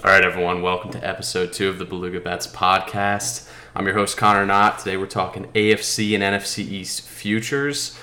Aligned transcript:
All 0.00 0.10
right, 0.10 0.24
everyone, 0.24 0.62
welcome 0.62 0.90
to 0.92 1.06
episode 1.06 1.52
two 1.52 1.68
of 1.68 1.78
the 1.78 1.84
Beluga 1.84 2.18
Bets 2.18 2.48
podcast. 2.48 3.48
I'm 3.76 3.84
your 3.84 3.94
host, 3.94 4.16
Conor 4.16 4.44
Knott. 4.44 4.80
Today 4.80 4.96
we're 4.96 5.06
talking 5.06 5.44
AFC 5.52 6.12
and 6.14 6.24
NFC 6.24 6.58
East 6.58 7.02
futures. 7.02 7.96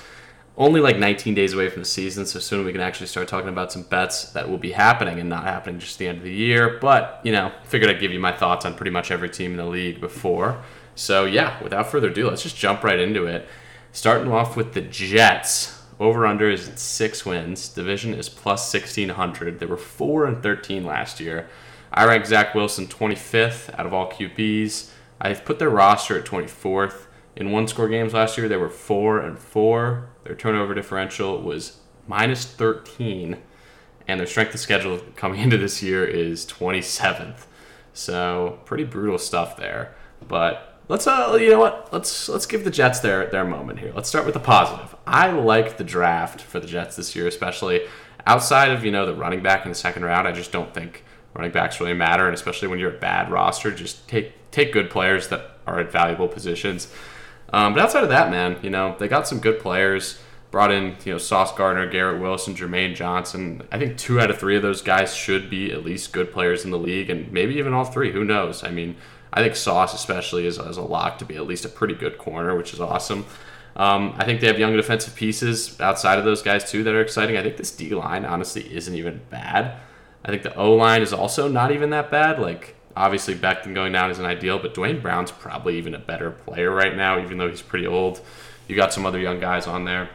Only 0.56 0.80
like 0.80 0.96
19 0.96 1.34
days 1.34 1.52
away 1.52 1.68
from 1.68 1.82
the 1.82 1.88
season, 1.88 2.24
so 2.24 2.38
soon 2.38 2.64
we 2.64 2.72
can 2.72 2.80
actually 2.80 3.08
start 3.08 3.28
talking 3.28 3.50
about 3.50 3.70
some 3.70 3.82
bets 3.82 4.30
that 4.32 4.48
will 4.48 4.56
be 4.56 4.72
happening 4.72 5.20
and 5.20 5.28
not 5.28 5.44
happening 5.44 5.78
just 5.78 5.98
the 5.98 6.08
end 6.08 6.18
of 6.18 6.24
the 6.24 6.32
year. 6.32 6.78
But, 6.80 7.20
you 7.22 7.32
know, 7.32 7.52
figured 7.64 7.90
I'd 7.90 8.00
give 8.00 8.12
you 8.12 8.20
my 8.20 8.32
thoughts 8.32 8.64
on 8.64 8.76
pretty 8.76 8.92
much 8.92 9.10
every 9.10 9.28
team 9.28 9.50
in 9.50 9.56
the 9.58 9.66
league 9.66 10.00
before. 10.00 10.62
So, 10.94 11.26
yeah, 11.26 11.62
without 11.62 11.90
further 11.90 12.08
ado, 12.08 12.30
let's 12.30 12.42
just 12.42 12.56
jump 12.56 12.82
right 12.82 12.98
into 12.98 13.26
it. 13.26 13.46
Starting 13.92 14.32
off 14.32 14.56
with 14.56 14.72
the 14.72 14.80
Jets. 14.80 15.82
Over 15.98 16.26
under 16.26 16.48
is 16.48 16.70
six 16.76 17.26
wins. 17.26 17.68
Division 17.68 18.14
is 18.14 18.30
plus 18.30 18.72
1600. 18.72 19.60
They 19.60 19.66
were 19.66 19.76
4 19.76 20.24
and 20.24 20.42
13 20.42 20.86
last 20.86 21.20
year. 21.20 21.46
I 21.92 22.06
rank 22.06 22.26
Zach 22.26 22.54
Wilson 22.54 22.86
25th 22.86 23.76
out 23.78 23.86
of 23.86 23.92
all 23.92 24.10
QBs. 24.10 24.90
I've 25.20 25.44
put 25.44 25.58
their 25.58 25.70
roster 25.70 26.18
at 26.18 26.24
24th. 26.24 27.06
In 27.36 27.50
one 27.50 27.66
score 27.66 27.88
games 27.88 28.14
last 28.14 28.38
year, 28.38 28.48
they 28.48 28.56
were 28.56 28.68
4 28.68 29.20
and 29.20 29.38
4. 29.38 30.08
Their 30.24 30.34
turnover 30.34 30.74
differential 30.74 31.40
was 31.40 31.78
minus 32.06 32.44
13. 32.44 33.38
And 34.06 34.20
their 34.20 34.26
strength 34.26 34.54
of 34.54 34.60
schedule 34.60 34.98
coming 35.16 35.40
into 35.40 35.58
this 35.58 35.82
year 35.82 36.04
is 36.04 36.46
27th. 36.46 37.46
So, 37.92 38.60
pretty 38.64 38.84
brutal 38.84 39.18
stuff 39.18 39.56
there. 39.56 39.94
But 40.26 40.70
let's 40.90 41.06
uh 41.06 41.38
you 41.40 41.50
know 41.50 41.58
what 41.60 41.88
let's 41.92 42.28
let's 42.28 42.46
give 42.46 42.64
the 42.64 42.70
jets 42.70 42.98
their 42.98 43.26
their 43.26 43.44
moment 43.44 43.78
here 43.78 43.92
let's 43.94 44.08
start 44.08 44.24
with 44.24 44.34
the 44.34 44.40
positive 44.40 44.96
i 45.06 45.30
like 45.30 45.76
the 45.76 45.84
draft 45.84 46.40
for 46.40 46.58
the 46.58 46.66
jets 46.66 46.96
this 46.96 47.14
year 47.14 47.28
especially 47.28 47.82
outside 48.26 48.72
of 48.72 48.84
you 48.84 48.90
know 48.90 49.06
the 49.06 49.14
running 49.14 49.40
back 49.40 49.64
in 49.64 49.70
the 49.70 49.74
second 49.74 50.04
round 50.04 50.26
i 50.26 50.32
just 50.32 50.50
don't 50.50 50.74
think 50.74 51.04
running 51.34 51.52
backs 51.52 51.80
really 51.80 51.94
matter 51.94 52.26
and 52.26 52.34
especially 52.34 52.68
when 52.68 52.78
you're 52.78 52.94
a 52.94 52.98
bad 52.98 53.30
roster 53.30 53.70
just 53.70 54.06
take 54.08 54.32
take 54.50 54.72
good 54.72 54.90
players 54.90 55.28
that 55.28 55.58
are 55.66 55.80
at 55.80 55.92
valuable 55.92 56.28
positions 56.28 56.92
um, 57.52 57.74
but 57.74 57.82
outside 57.82 58.02
of 58.02 58.08
that 58.08 58.30
man 58.30 58.58
you 58.62 58.70
know 58.70 58.96
they 58.98 59.08
got 59.08 59.26
some 59.26 59.38
good 59.38 59.58
players 59.60 60.20
brought 60.50 60.72
in 60.72 60.96
you 61.04 61.12
know 61.12 61.18
sauce 61.18 61.54
gardner 61.54 61.88
garrett 61.88 62.20
wilson 62.20 62.54
jermaine 62.54 62.94
johnson 62.94 63.62
i 63.70 63.78
think 63.78 63.96
two 63.96 64.20
out 64.20 64.30
of 64.30 64.38
three 64.38 64.56
of 64.56 64.62
those 64.62 64.82
guys 64.82 65.14
should 65.14 65.48
be 65.48 65.70
at 65.72 65.84
least 65.84 66.12
good 66.12 66.32
players 66.32 66.64
in 66.64 66.70
the 66.70 66.78
league 66.78 67.08
and 67.08 67.30
maybe 67.32 67.54
even 67.54 67.72
all 67.72 67.84
three 67.84 68.12
who 68.12 68.24
knows 68.24 68.64
i 68.64 68.70
mean 68.70 68.96
I 69.32 69.42
think 69.42 69.56
Sauce, 69.56 69.94
especially, 69.94 70.46
is, 70.46 70.58
is 70.58 70.76
a 70.76 70.82
lock 70.82 71.18
to 71.18 71.24
be 71.24 71.36
at 71.36 71.46
least 71.46 71.64
a 71.64 71.68
pretty 71.68 71.94
good 71.94 72.18
corner, 72.18 72.56
which 72.56 72.74
is 72.74 72.80
awesome. 72.80 73.26
Um, 73.76 74.14
I 74.16 74.24
think 74.24 74.40
they 74.40 74.48
have 74.48 74.58
young 74.58 74.74
defensive 74.74 75.14
pieces 75.14 75.80
outside 75.80 76.18
of 76.18 76.24
those 76.24 76.42
guys, 76.42 76.68
too, 76.68 76.82
that 76.84 76.94
are 76.94 77.00
exciting. 77.00 77.36
I 77.36 77.42
think 77.42 77.56
this 77.56 77.70
D 77.70 77.90
line, 77.94 78.24
honestly, 78.24 78.72
isn't 78.74 78.94
even 78.94 79.20
bad. 79.30 79.76
I 80.24 80.28
think 80.30 80.42
the 80.42 80.54
O 80.54 80.74
line 80.74 81.02
is 81.02 81.12
also 81.12 81.48
not 81.48 81.72
even 81.72 81.90
that 81.90 82.10
bad. 82.10 82.38
Like, 82.38 82.76
obviously, 82.96 83.34
Becton 83.34 83.74
going 83.74 83.92
down 83.92 84.10
isn't 84.10 84.24
ideal, 84.24 84.58
but 84.58 84.74
Duane 84.74 85.00
Brown's 85.00 85.30
probably 85.30 85.78
even 85.78 85.94
a 85.94 85.98
better 85.98 86.30
player 86.30 86.70
right 86.70 86.96
now, 86.96 87.20
even 87.20 87.38
though 87.38 87.48
he's 87.48 87.62
pretty 87.62 87.86
old. 87.86 88.20
You 88.68 88.76
got 88.76 88.92
some 88.92 89.06
other 89.06 89.18
young 89.18 89.40
guys 89.40 89.66
on 89.66 89.84
there. 89.84 90.10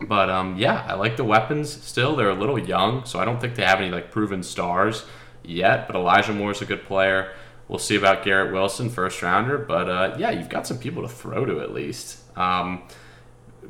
But 0.00 0.30
um, 0.30 0.56
yeah, 0.56 0.84
I 0.88 0.94
like 0.94 1.16
the 1.16 1.24
weapons 1.24 1.70
still. 1.70 2.16
They're 2.16 2.30
a 2.30 2.34
little 2.34 2.58
young, 2.58 3.04
so 3.04 3.18
I 3.18 3.24
don't 3.24 3.40
think 3.40 3.54
they 3.54 3.64
have 3.64 3.80
any 3.80 3.90
like 3.90 4.10
proven 4.10 4.42
stars 4.42 5.04
yet. 5.42 5.86
But 5.86 5.96
Elijah 5.96 6.32
Moore's 6.32 6.62
a 6.62 6.66
good 6.66 6.84
player. 6.84 7.32
We'll 7.68 7.78
see 7.78 7.96
about 7.96 8.24
Garrett 8.24 8.52
Wilson, 8.52 8.90
first 8.90 9.22
rounder, 9.22 9.56
but 9.56 9.88
uh, 9.88 10.16
yeah, 10.18 10.30
you've 10.30 10.50
got 10.50 10.66
some 10.66 10.78
people 10.78 11.02
to 11.02 11.08
throw 11.08 11.46
to 11.46 11.60
at 11.60 11.72
least. 11.72 12.20
Um, 12.36 12.82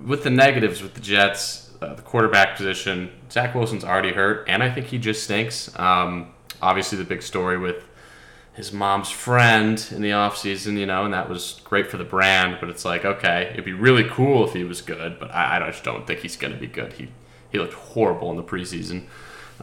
with 0.04 0.24
the 0.24 0.30
negatives 0.30 0.82
with 0.82 0.94
the 0.94 1.00
Jets, 1.00 1.63
uh, 1.80 1.94
the 1.94 2.03
quarterback 2.03 2.56
position, 2.56 3.11
Zach 3.30 3.55
Wilson's 3.55 3.84
already 3.84 4.12
hurt, 4.12 4.48
and 4.48 4.62
I 4.62 4.70
think 4.70 4.86
he 4.86 4.98
just 4.98 5.25
stinks. 5.25 5.77
Um, 5.78 6.33
obviously, 6.61 6.98
the 6.98 7.05
big 7.05 7.22
story 7.22 7.58
with 7.58 7.84
his 8.55 8.72
mom's 8.72 9.11
friend 9.11 9.84
in 9.91 10.00
the 10.00 10.11
offseason, 10.11 10.78
you 10.78 10.86
know, 10.86 11.05
and 11.05 11.12
that 11.12 11.28
was 11.28 11.61
great 11.64 11.91
for 11.91 11.97
the 11.97 12.05
brand, 12.05 12.58
but 12.61 12.69
it's 12.70 12.84
like, 12.84 13.05
okay, 13.05 13.50
it'd 13.52 13.64
be 13.64 13.72
really 13.72 14.05
cool 14.05 14.47
if 14.47 14.52
he 14.52 14.62
was 14.62 14.80
good, 14.80 15.18
but 15.18 15.30
I, 15.33 15.57
I 15.57 15.70
just 15.70 15.83
don't 15.83 16.07
think 16.07 16.20
he's 16.20 16.36
going 16.36 16.52
to 16.52 16.58
be 16.58 16.68
good. 16.68 16.92
He, 16.92 17.08
he 17.51 17.58
looked 17.58 17.74
horrible 17.74 18.30
in 18.30 18.36
the 18.36 18.45
preseason. 18.45 19.07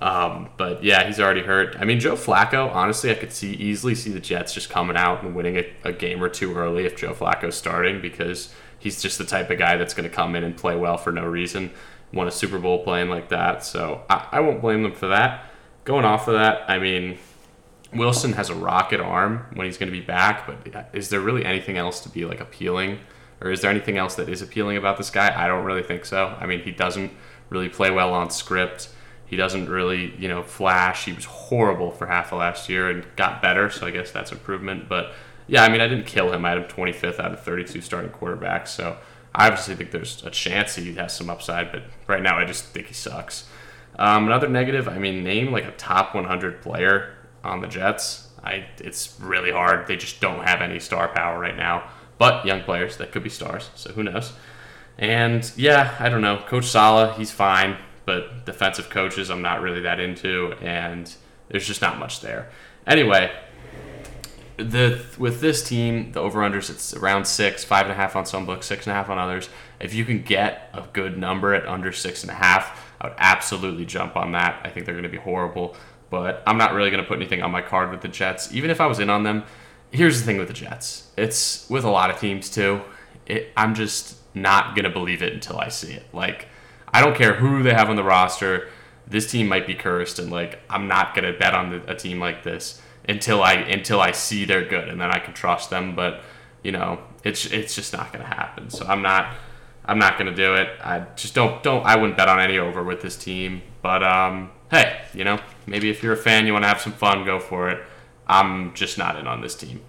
Um, 0.02 0.50
but 0.58 0.84
yeah, 0.84 1.06
he's 1.06 1.20
already 1.20 1.42
hurt. 1.42 1.76
I 1.80 1.86
mean, 1.86 2.00
Joe 2.00 2.16
Flacco, 2.16 2.74
honestly, 2.74 3.12
I 3.12 3.16
could 3.16 3.32
see 3.32 3.54
easily 3.54 3.96
see 3.96 4.10
the 4.12 4.20
Jets 4.20 4.54
just 4.54 4.70
coming 4.70 4.96
out 4.96 5.24
and 5.24 5.36
winning 5.36 5.58
a, 5.58 5.74
a 5.84 5.94
game 5.94 6.24
or 6.24 6.30
two 6.30 6.56
early 6.56 6.86
if 6.86 6.98
Joe 6.98 7.14
Flacco's 7.14 7.56
starting 7.56 8.02
because 8.02 8.54
he's 8.80 9.02
just 9.02 9.18
the 9.18 9.26
type 9.26 9.50
of 9.50 9.58
guy 9.58 9.78
that's 9.78 9.94
going 9.94 10.10
to 10.10 10.14
come 10.14 10.36
in 10.36 10.44
and 10.44 10.56
play 10.56 10.76
well 10.76 10.98
for 10.98 11.12
no 11.12 11.26
reason. 11.26 11.72
Won 12.14 12.28
a 12.28 12.32
Super 12.32 12.60
Bowl 12.60 12.84
playing 12.84 13.10
like 13.10 13.30
that, 13.30 13.64
so 13.64 14.04
I, 14.10 14.28
I 14.34 14.40
won't 14.42 14.62
blame 14.62 14.84
them 14.84 14.94
for 14.94 15.08
that. 15.08 15.46
Going 15.86 16.06
off 16.06 16.28
of 16.28 16.34
that, 16.34 16.70
I 16.70 16.78
mean, 16.78 17.18
Wilson 17.94 18.34
has 18.34 18.50
a 18.50 18.56
rocket 18.56 19.00
arm 19.00 19.46
when 19.54 19.66
he's 19.66 19.78
going 19.78 19.92
to 19.92 19.98
be 19.98 20.06
back, 20.06 20.46
but 20.46 20.76
uh, 20.76 20.84
is 20.94 21.10
there 21.10 21.20
really 21.20 21.46
anything 21.46 21.78
else 21.78 22.02
to 22.02 22.10
be 22.10 22.26
like 22.26 22.40
appealing? 22.40 23.00
Or 23.42 23.50
is 23.50 23.62
there 23.62 23.72
anything 23.72 23.98
else 23.98 24.16
that 24.16 24.30
is 24.30 24.42
appealing 24.42 24.78
about 24.78 24.98
this 24.98 25.10
guy? 25.10 25.34
I 25.36 25.48
don't 25.48 25.66
really 25.66 25.84
think 25.84 26.06
so. 26.06 26.36
I 26.40 26.46
mean, 26.46 26.62
he 26.62 26.72
doesn't 26.72 27.12
really 27.50 27.70
play 27.70 27.90
well 27.90 28.14
on 28.14 28.30
script. 28.30 28.90
He 29.26 29.36
doesn't 29.36 29.68
really, 29.68 30.14
you 30.18 30.28
know, 30.28 30.44
flash. 30.44 31.06
He 31.06 31.14
was 31.14 31.26
horrible 31.26 31.92
for 31.92 32.06
half 32.06 32.32
of 32.32 32.40
last 32.40 32.70
year 32.70 32.90
and 32.90 33.06
got 33.16 33.42
better, 33.42 33.70
so 33.70 33.88
I 33.88 33.92
guess 33.92 34.12
that's 34.12 34.32
improvement. 34.32 34.88
But 34.88 35.14
yeah, 35.48 35.64
I 35.64 35.70
mean, 35.70 35.82
I 35.82 35.88
didn't 35.88 36.06
kill 36.06 36.32
him. 36.32 36.46
I 36.46 36.50
had 36.50 36.58
him 36.60 36.64
25th 36.66 37.20
out 37.20 37.32
of 37.32 37.42
32 37.42 37.82
starting 37.82 38.12
quarterbacks, 38.12 38.70
so 38.70 38.98
I 39.34 39.47
obviously 39.47 39.75
think 39.75 39.92
there's 39.92 40.24
a 40.25 40.30
chance 40.30 40.75
he 40.75 40.94
has 40.96 41.16
some 41.16 41.30
upside, 41.30 41.72
but 41.72 41.84
right 42.08 42.22
now 42.22 42.38
I 42.38 42.46
just 42.46 42.66
think 42.66 42.88
he 42.88 42.94
sucks. 42.94 43.47
Um, 43.97 44.28
another 44.28 44.47
negative, 44.47 44.88
I 44.88 44.97
mean, 44.97 45.24
name 45.24 45.52
like 45.52 45.66
a 45.66 45.72
top 45.72 46.16
100 46.16 46.62
player 46.62 47.14
on 47.44 47.62
the 47.62 47.68
Jets. 47.68 48.30
I 48.44 48.66
it's 48.80 49.18
really 49.20 49.52
hard. 49.52 49.88
They 49.88 49.97
just 49.97 50.20
don't 50.20 50.44
have 50.44 50.62
any 50.62 50.80
star 50.80 51.08
power 51.08 51.40
right 51.40 51.56
now. 51.56 51.90
But 52.18 52.46
young 52.46 52.62
players 52.62 52.97
that 52.97 53.12
could 53.12 53.24
be 53.24 53.30
stars, 53.30 53.70
so 53.75 53.91
who 53.91 54.03
knows? 54.03 54.34
And 54.97 55.50
yeah, 55.56 55.96
I 56.00 56.09
don't 56.09 56.22
know. 56.22 56.38
Coach 56.47 56.66
Saleh, 56.66 57.18
he's 57.18 57.31
fine 57.31 57.78
but 58.06 58.46
defensive 58.46 58.90
coaches 58.90 59.30
I'm 59.30 59.41
not 59.41 59.62
really 59.62 59.81
that 59.81 60.00
into, 60.00 60.53
and 60.62 61.14
there's 61.50 61.66
just 61.66 61.81
not 61.81 62.00
much 62.00 62.22
there. 62.22 62.50
Anyway, 62.88 63.31
the 64.58 65.04
with 65.18 65.42
this 65.42 65.64
team, 65.64 66.12
the 66.12 66.20
over 66.20 66.40
unders 66.42 66.70
it's 66.70 66.94
around 66.94 67.26
six, 67.26 67.64
five 67.64 67.86
and 67.86 67.92
a 67.92 67.96
half 67.96 68.16
on 68.16 68.26
some 68.26 68.46
books, 68.46 68.66
six 68.66 68.86
and 68.86 68.92
a 68.92 68.96
half 68.96 69.10
on 69.10 69.18
others. 69.18 69.50
If 69.80 69.94
you 69.94 70.06
can 70.06 70.22
get 70.22 70.70
a 70.74 70.84
good 70.94 71.18
number 71.18 71.54
at 71.54 71.68
under 71.68 71.92
six 71.92 72.24
and 72.24 72.32
a 72.32 72.36
half, 72.36 72.80
I 73.00 73.08
would 73.08 73.16
absolutely 73.18 73.86
jump 73.86 74.16
on 74.16 74.34
that. 74.34 74.62
I 74.64 74.70
think 74.70 74.86
they're 74.86 74.96
going 74.96 75.04
to 75.04 75.10
be 75.10 75.18
horrible, 75.18 75.76
but 76.10 76.44
I'm 76.46 76.58
not 76.58 76.74
really 76.74 76.92
going 76.92 77.04
to 77.04 77.08
put 77.08 77.18
anything 77.18 77.42
on 77.42 77.52
my 77.52 77.62
card 77.62 77.92
with 77.92 78.02
the 78.02 78.08
Jets. 78.08 78.54
Even 78.54 78.70
if 78.70 78.80
I 78.80 78.86
was 78.86 79.00
in 79.00 79.10
on 79.10 79.24
them, 79.24 79.44
here's 79.92 80.20
the 80.20 80.26
thing 80.26 80.38
with 80.38 80.48
the 80.48 80.54
Jets. 80.54 81.10
It's 81.18 81.70
with 81.70 81.84
a 81.84 81.90
lot 81.90 82.10
of 82.10 82.20
teams 82.20 82.50
too. 82.50 82.82
It, 83.26 83.52
I'm 83.58 83.76
just 83.76 84.18
not 84.36 84.76
going 84.76 84.86
to 84.86 84.92
believe 84.92 85.22
it 85.22 85.34
until 85.34 85.60
I 85.60 85.70
see 85.70 85.94
it. 85.94 86.06
Like 86.14 86.48
I 86.94 87.02
don't 87.02 87.16
care 87.16 87.34
who 87.34 87.64
they 87.64 87.74
have 87.74 87.90
on 87.90 87.96
the 87.96 88.04
roster. 88.04 88.70
This 89.08 89.30
team 89.30 89.48
might 89.48 89.68
be 89.68 89.76
cursed, 89.76 90.20
and 90.20 90.32
like 90.32 90.60
I'm 90.70 90.88
not 90.88 91.16
gonna 91.16 91.34
bet 91.34 91.54
on 91.54 91.70
the, 91.72 91.92
a 91.92 91.96
team 91.96 92.20
like 92.20 92.44
this 92.44 92.82
until 93.12 93.44
I 93.44 93.54
until 93.54 94.00
I 94.00 94.12
see 94.12 94.46
they're 94.46 94.66
good, 94.66 94.88
and 94.90 95.00
then 95.00 95.12
I 95.12 95.20
can 95.20 95.34
trust 95.34 95.70
them. 95.70 95.96
But 95.96 96.22
you 96.64 96.72
know, 96.72 97.00
it's 97.24 97.46
it's 97.46 97.76
just 97.76 97.94
not 97.94 98.12
gonna 98.12 98.26
happen. 98.26 98.70
So 98.70 98.86
I'm 98.86 99.02
not 99.02 99.34
I'm 99.86 100.00
not 100.00 100.18
gonna 100.18 100.36
do 100.36 100.56
it. 100.56 100.70
I 100.84 101.06
just 101.16 101.36
don't 101.36 101.62
don't 101.64 101.86
I 101.86 101.96
wouldn't 101.96 102.18
bet 102.18 102.30
on 102.30 102.40
any 102.40 102.58
over 102.58 102.84
with 102.84 103.02
this 103.02 103.18
team. 103.18 103.62
But 103.82 104.04
um, 104.04 104.52
hey, 104.70 105.02
you 105.14 105.24
know, 105.24 105.40
maybe 105.66 105.90
if 105.90 106.04
you're 106.04 106.14
a 106.14 106.18
fan, 106.18 106.46
you 106.46 106.54
want 106.54 106.64
to 106.64 106.70
have 106.70 106.82
some 106.82 106.94
fun, 106.94 107.26
go 107.26 107.40
for 107.40 107.70
it. 107.70 107.84
I'm 108.28 108.74
just 108.74 108.98
not 108.98 109.18
in 109.18 109.28
on 109.28 109.42
this 109.42 109.56
team. 109.56 109.82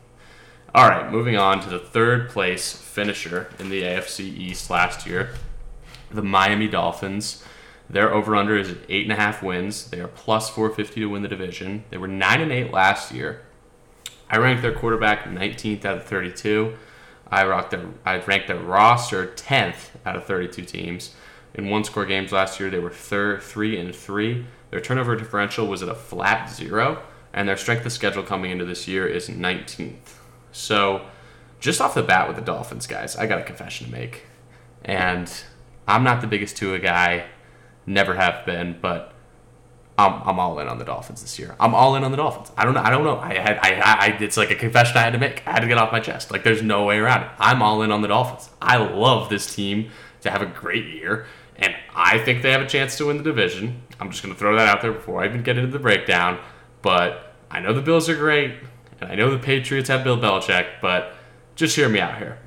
All 0.75 0.89
right, 0.89 1.13
moving 1.13 1.37
on 1.37 1.61
to 1.61 1.69
the 1.69 1.79
third 1.79 2.31
place 2.31 2.73
finisher 2.73 3.51
in 3.59 3.69
the 3.69 3.83
AFC 3.83 4.21
East 4.21 4.71
last 4.71 5.07
year 5.07 5.31
the 6.13 6.23
Miami 6.23 6.69
Dolphins. 6.69 7.45
Their 7.93 8.13
over 8.13 8.35
under 8.35 8.57
is 8.57 8.75
eight 8.89 9.05
and 9.05 9.13
a 9.13 9.17
half 9.17 9.43
wins. 9.43 9.91
They 9.91 10.01
are 10.01 10.09
plus 10.09 10.49
450 10.49 11.01
to 11.01 11.07
win 11.07 11.23
the 11.23 11.29
division. 11.29 11.85
They 11.91 11.99
were 11.99 12.09
nine 12.09 12.41
and 12.41 12.51
eight 12.51 12.73
last 12.73 13.13
year. 13.13 13.43
I 14.31 14.39
ranked 14.39 14.63
their 14.63 14.73
quarterback 14.73 15.25
19th 15.25 15.85
out 15.85 15.99
of 15.99 16.05
32. 16.05 16.75
I 17.31 17.45
ranked 17.45 17.71
their 17.71 17.87
I 18.05 18.19
ranked 18.19 18.49
their 18.49 18.59
roster 18.59 19.27
10th 19.27 19.91
out 20.07 20.17
of 20.17 20.25
32 20.25 20.63
teams. 20.63 21.15
In 21.55 21.69
one 21.69 21.85
score 21.85 22.07
games 22.07 22.33
last 22.33 22.59
year, 22.59 22.71
they 22.71 22.79
were 22.79 22.91
third, 22.91 23.43
three 23.43 23.79
and 23.79 23.95
three. 23.95 24.47
Their 24.71 24.81
turnover 24.81 25.15
differential 25.15 25.67
was 25.67 25.83
at 25.83 25.91
a 25.91 25.95
flat 25.95 26.51
zero, 26.51 27.03
and 27.35 27.47
their 27.47 27.59
strength 27.59 27.85
of 27.85 27.93
schedule 27.93 28.23
coming 28.23 28.51
into 28.51 28.65
this 28.65 28.89
year 28.89 29.07
is 29.07 29.29
19th. 29.29 30.17
So, 30.51 31.07
just 31.61 31.79
off 31.83 31.95
the 31.95 32.03
bat 32.03 32.27
with 32.27 32.37
the 32.37 32.43
Dolphins, 32.43 32.87
guys, 32.87 33.17
I 33.17 33.27
got 33.27 33.39
a 33.39 33.43
confession 33.43 33.87
to 33.87 33.93
make, 33.93 34.25
and 34.83 35.31
I'm 35.87 36.05
not 36.05 36.23
the 36.23 36.27
biggest 36.27 36.57
Tua 36.57 36.79
guy, 36.79 37.27
never 37.87 38.15
have 38.15 38.45
been, 38.47 38.79
but 38.81 39.13
I'm, 39.99 40.23
I'm 40.25 40.39
all 40.41 40.59
in 40.59 40.69
on 40.69 40.79
the 40.79 40.85
Dolphins 40.85 41.21
this 41.21 41.39
year. 41.39 41.55
I'm 41.61 41.75
all 41.75 41.95
in 41.97 42.05
on 42.05 42.11
the 42.11 42.17
Dolphins. 42.17 42.51
I 42.57 42.65
don't 42.65 42.75
know. 42.75 42.81
I 42.81 42.91
don't 42.91 43.05
know. 43.05 43.19
I 43.19 43.35
had 43.35 43.59
I, 43.63 43.81
I, 43.81 44.07
it's 44.21 44.37
like 44.37 44.51
a 44.51 44.55
confession 44.55 44.97
I 44.97 45.03
had 45.03 45.13
to 45.13 45.19
make. 45.19 45.47
I 45.47 45.53
had 45.53 45.61
to 45.61 45.69
get 45.69 45.79
off 45.79 45.93
my 45.93 46.01
chest. 46.01 46.31
Like 46.31 46.45
there's 46.45 46.63
no 46.63 46.85
way 46.85 46.99
around 46.99 47.23
it. 47.25 47.31
I'm 47.39 47.63
all 47.63 47.83
in 47.83 47.93
on 47.93 48.03
the 48.03 48.09
Dolphins. 48.09 48.51
I 48.61 48.79
love 48.79 49.29
this 49.29 49.55
team 49.55 49.91
to 50.23 50.31
have 50.31 50.41
a 50.41 50.47
great 50.47 50.87
year, 50.87 51.27
and 51.57 51.75
I 51.95 52.19
think 52.19 52.43
they 52.43 52.53
have 52.53 52.63
a 52.63 52.67
chance 52.67 52.97
to 52.99 53.07
win 53.07 53.19
the 53.19 53.23
division. 53.23 53.83
I'm 54.01 54.11
just 54.11 54.23
gonna 54.23 54.35
throw 54.35 54.57
that 54.57 54.69
out 54.69 54.83
there 54.83 54.93
before 54.93 55.23
I 55.23 55.27
even 55.27 55.43
get 55.43 55.59
into 55.59 55.71
the 55.71 55.79
breakdown. 55.79 56.39
But 56.81 57.35
I 57.51 57.61
know 57.61 57.73
the 57.73 57.83
Bills 57.83 58.09
are 58.09 58.17
great, 58.17 58.55
and 59.01 59.13
I 59.13 59.15
know 59.15 59.31
the 59.31 59.39
Patriots 59.39 59.89
have 59.89 60.05
Bill 60.05 60.19
Belichick, 60.19 60.67
but 60.81 61.15
just 61.55 61.77
hear 61.77 61.89
me 61.89 62.01
out 62.01 62.19
here. 62.19 62.39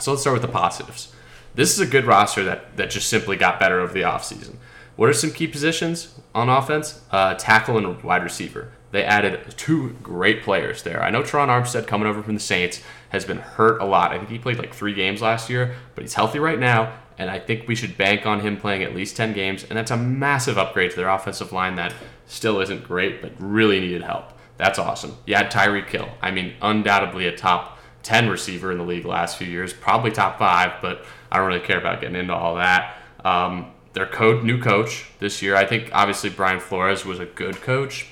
So 0.00 0.12
let's 0.12 0.22
start 0.22 0.34
with 0.34 0.42
the 0.42 0.48
positives. 0.48 1.13
This 1.54 1.72
is 1.72 1.80
a 1.80 1.86
good 1.86 2.04
roster 2.04 2.44
that, 2.44 2.76
that 2.76 2.90
just 2.90 3.08
simply 3.08 3.36
got 3.36 3.60
better 3.60 3.80
over 3.80 3.92
the 3.92 4.02
offseason. 4.02 4.56
What 4.96 5.08
are 5.08 5.12
some 5.12 5.32
key 5.32 5.46
positions 5.46 6.14
on 6.34 6.48
offense? 6.48 7.02
Uh, 7.10 7.34
tackle 7.34 7.78
and 7.78 8.02
wide 8.02 8.22
receiver. 8.22 8.72
They 8.90 9.04
added 9.04 9.54
two 9.56 9.90
great 10.02 10.42
players 10.42 10.84
there. 10.84 11.02
I 11.02 11.10
know 11.10 11.22
Terron 11.22 11.48
Armstead 11.48 11.86
coming 11.86 12.06
over 12.06 12.22
from 12.22 12.34
the 12.34 12.40
Saints 12.40 12.80
has 13.08 13.24
been 13.24 13.38
hurt 13.38 13.80
a 13.80 13.84
lot. 13.84 14.12
I 14.12 14.18
think 14.18 14.30
he 14.30 14.38
played 14.38 14.58
like 14.58 14.72
three 14.72 14.94
games 14.94 15.20
last 15.20 15.50
year, 15.50 15.74
but 15.94 16.02
he's 16.02 16.14
healthy 16.14 16.38
right 16.38 16.58
now, 16.58 16.92
and 17.18 17.28
I 17.28 17.40
think 17.40 17.66
we 17.66 17.74
should 17.74 17.98
bank 17.98 18.24
on 18.24 18.40
him 18.40 18.56
playing 18.56 18.84
at 18.84 18.94
least 18.94 19.16
10 19.16 19.32
games, 19.32 19.64
and 19.64 19.76
that's 19.76 19.90
a 19.90 19.96
massive 19.96 20.58
upgrade 20.58 20.92
to 20.92 20.96
their 20.96 21.08
offensive 21.08 21.52
line 21.52 21.74
that 21.74 21.92
still 22.26 22.60
isn't 22.60 22.84
great, 22.84 23.20
but 23.20 23.32
really 23.38 23.80
needed 23.80 24.02
help. 24.02 24.32
That's 24.58 24.78
awesome. 24.78 25.16
You 25.26 25.34
had 25.34 25.50
Tyreek 25.50 25.88
Hill. 25.88 26.10
I 26.22 26.30
mean, 26.30 26.54
undoubtedly 26.62 27.26
a 27.26 27.36
top 27.36 27.73
10 28.04 28.28
receiver 28.28 28.70
in 28.70 28.78
the 28.78 28.84
league 28.84 29.04
last 29.04 29.36
few 29.36 29.46
years, 29.46 29.72
probably 29.72 30.10
top 30.10 30.38
five, 30.38 30.80
but 30.80 31.04
I 31.32 31.38
don't 31.38 31.48
really 31.48 31.60
care 31.60 31.78
about 31.78 32.00
getting 32.00 32.16
into 32.16 32.34
all 32.34 32.54
that. 32.56 32.96
Um, 33.24 33.72
their 33.94 34.06
code, 34.06 34.44
new 34.44 34.60
coach 34.60 35.06
this 35.18 35.40
year. 35.42 35.56
I 35.56 35.64
think 35.64 35.90
obviously 35.92 36.30
Brian 36.30 36.60
Flores 36.60 37.04
was 37.04 37.18
a 37.18 37.24
good 37.24 37.60
coach, 37.62 38.06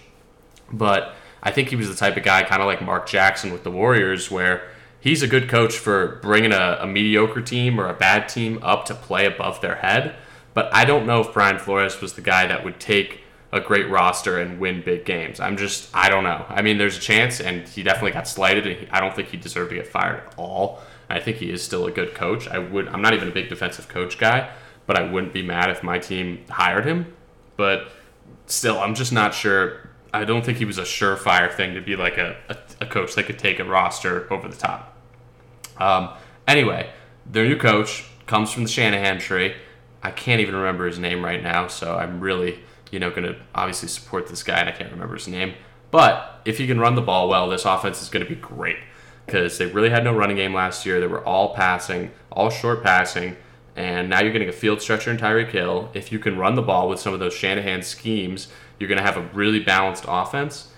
but 0.72 1.14
I 1.42 1.50
think 1.50 1.68
he 1.68 1.76
was 1.76 1.88
the 1.88 1.94
type 1.94 2.16
of 2.16 2.22
guy, 2.22 2.42
kind 2.44 2.62
of 2.62 2.66
like 2.66 2.82
Mark 2.82 3.08
Jackson 3.08 3.52
with 3.52 3.64
the 3.64 3.70
Warriors, 3.70 4.30
where 4.30 4.68
he's 5.00 5.22
a 5.22 5.26
good 5.26 5.48
coach 5.48 5.76
for 5.76 6.20
bringing 6.22 6.52
a, 6.52 6.78
a, 6.80 6.86
mediocre 6.86 7.42
team 7.42 7.80
or 7.80 7.88
a 7.88 7.94
bad 7.94 8.28
team 8.28 8.60
up 8.62 8.84
to 8.86 8.94
play 8.94 9.26
above 9.26 9.60
their 9.60 9.76
head. 9.76 10.14
But 10.54 10.72
I 10.72 10.84
don't 10.84 11.06
know 11.06 11.20
if 11.20 11.32
Brian 11.32 11.58
Flores 11.58 12.00
was 12.00 12.12
the 12.12 12.20
guy 12.20 12.46
that 12.46 12.64
would 12.64 12.78
take 12.78 13.21
a 13.52 13.60
great 13.60 13.88
roster 13.90 14.40
and 14.40 14.58
win 14.58 14.82
big 14.82 15.04
games. 15.04 15.38
I'm 15.38 15.56
just, 15.56 15.90
I 15.94 16.08
don't 16.08 16.24
know. 16.24 16.44
I 16.48 16.62
mean, 16.62 16.78
there's 16.78 16.96
a 16.96 17.00
chance, 17.00 17.38
and 17.40 17.68
he 17.68 17.82
definitely 17.82 18.12
got 18.12 18.26
slighted, 18.26 18.66
and 18.66 18.80
he, 18.80 18.88
I 18.90 19.00
don't 19.00 19.14
think 19.14 19.28
he 19.28 19.36
deserved 19.36 19.70
to 19.70 19.76
get 19.76 19.86
fired 19.86 20.26
at 20.26 20.34
all. 20.38 20.80
I 21.10 21.20
think 21.20 21.36
he 21.36 21.50
is 21.50 21.62
still 21.62 21.86
a 21.86 21.90
good 21.90 22.14
coach. 22.14 22.48
I 22.48 22.58
would, 22.58 22.88
I'm 22.88 23.02
not 23.02 23.12
even 23.12 23.28
a 23.28 23.32
big 23.32 23.50
defensive 23.50 23.88
coach 23.88 24.18
guy, 24.18 24.50
but 24.86 24.96
I 24.96 25.02
wouldn't 25.10 25.34
be 25.34 25.42
mad 25.42 25.68
if 25.68 25.82
my 25.82 25.98
team 25.98 26.44
hired 26.48 26.86
him. 26.86 27.12
But 27.56 27.92
still, 28.46 28.78
I'm 28.78 28.94
just 28.94 29.12
not 29.12 29.34
sure. 29.34 29.90
I 30.14 30.24
don't 30.24 30.44
think 30.44 30.56
he 30.56 30.64
was 30.64 30.78
a 30.78 30.82
surefire 30.82 31.52
thing 31.52 31.74
to 31.74 31.82
be 31.82 31.96
like 31.96 32.16
a, 32.16 32.36
a, 32.48 32.56
a 32.80 32.86
coach 32.86 33.14
that 33.16 33.24
could 33.24 33.38
take 33.38 33.58
a 33.58 33.64
roster 33.64 34.32
over 34.32 34.48
the 34.48 34.56
top. 34.56 34.96
Um, 35.78 36.10
anyway, 36.48 36.90
their 37.26 37.46
new 37.46 37.58
coach 37.58 38.06
comes 38.26 38.50
from 38.50 38.62
the 38.62 38.68
Shanahan 38.70 39.18
tree. 39.18 39.54
I 40.02 40.10
can't 40.10 40.40
even 40.40 40.54
remember 40.54 40.86
his 40.86 40.98
name 40.98 41.22
right 41.24 41.42
now, 41.42 41.68
so 41.68 41.96
I'm 41.96 42.20
really, 42.20 42.58
you 42.92 43.00
know, 43.00 43.10
going 43.10 43.24
to 43.24 43.36
obviously 43.54 43.88
support 43.88 44.28
this 44.28 44.44
guy, 44.44 44.60
and 44.60 44.68
I 44.68 44.72
can't 44.72 44.92
remember 44.92 45.14
his 45.14 45.26
name. 45.26 45.54
But 45.90 46.40
if 46.44 46.58
he 46.58 46.68
can 46.68 46.78
run 46.78 46.94
the 46.94 47.02
ball 47.02 47.28
well, 47.28 47.48
this 47.48 47.64
offense 47.64 48.00
is 48.00 48.08
going 48.08 48.24
to 48.24 48.28
be 48.28 48.40
great 48.40 48.76
because 49.26 49.58
they 49.58 49.66
really 49.66 49.90
had 49.90 50.04
no 50.04 50.14
running 50.14 50.36
game 50.36 50.54
last 50.54 50.86
year. 50.86 51.00
They 51.00 51.06
were 51.06 51.24
all 51.24 51.54
passing, 51.54 52.12
all 52.30 52.50
short 52.50 52.82
passing, 52.82 53.36
and 53.74 54.08
now 54.08 54.20
you're 54.20 54.32
getting 54.32 54.48
a 54.48 54.52
field 54.52 54.80
stretcher 54.80 55.10
in 55.10 55.16
Tyreek 55.16 55.50
Hill. 55.50 55.90
If 55.94 56.12
you 56.12 56.18
can 56.18 56.38
run 56.38 56.54
the 56.54 56.62
ball 56.62 56.88
with 56.88 57.00
some 57.00 57.14
of 57.14 57.20
those 57.20 57.34
Shanahan 57.34 57.82
schemes, 57.82 58.48
you're 58.78 58.88
going 58.88 58.98
to 58.98 59.04
have 59.04 59.16
a 59.16 59.28
really 59.34 59.60
balanced 59.60 60.04
offense. 60.06 60.68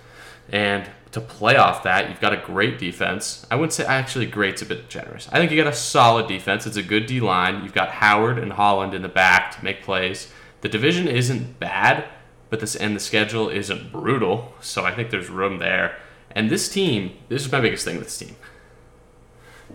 And 0.51 0.89
to 1.13 1.21
play 1.21 1.57
off 1.57 1.85
that, 1.85 2.09
you've 2.09 2.21
got 2.21 2.33
a 2.33 2.43
great 2.45 2.79
defense. 2.79 3.47
I 3.51 3.57
wouldn't 3.57 3.73
say 3.73 3.85
actually 3.85 4.27
great's 4.27 4.63
a 4.63 4.67
bit 4.67 4.89
generous. 4.89 5.29
I 5.33 5.39
think 5.39 5.51
you 5.51 5.57
got 5.57 5.73
a 5.73 5.77
solid 5.77 6.27
defense. 6.27 6.67
It's 6.67 6.77
a 6.77 6.83
good 6.83 7.07
D 7.07 7.21
line. 7.21 7.63
You've 7.63 7.73
got 7.73 7.89
Howard 7.89 8.39
and 8.39 8.53
Holland 8.53 8.95
in 8.95 9.03
the 9.03 9.09
back 9.09 9.57
to 9.57 9.65
make 9.65 9.83
plays. 9.83 10.33
The 10.65 10.71
division 10.71 11.07
isn't 11.09 11.61
bad, 11.61 12.07
but 12.49 12.61
this 12.61 12.75
and 12.75 12.97
the 12.97 13.01
schedule 13.01 13.51
isn't 13.51 13.93
brutal. 13.93 14.55
So 14.63 14.83
I 14.83 14.95
think 14.95 15.11
there's 15.11 15.29
room 15.29 15.59
there. 15.59 15.99
And 16.31 16.49
this 16.49 16.71
team, 16.71 17.19
this 17.29 17.45
is 17.45 17.53
my 17.53 17.61
biggest 17.61 17.85
thing 17.85 17.97
with 17.97 18.07
this 18.07 18.17
team. 18.17 18.35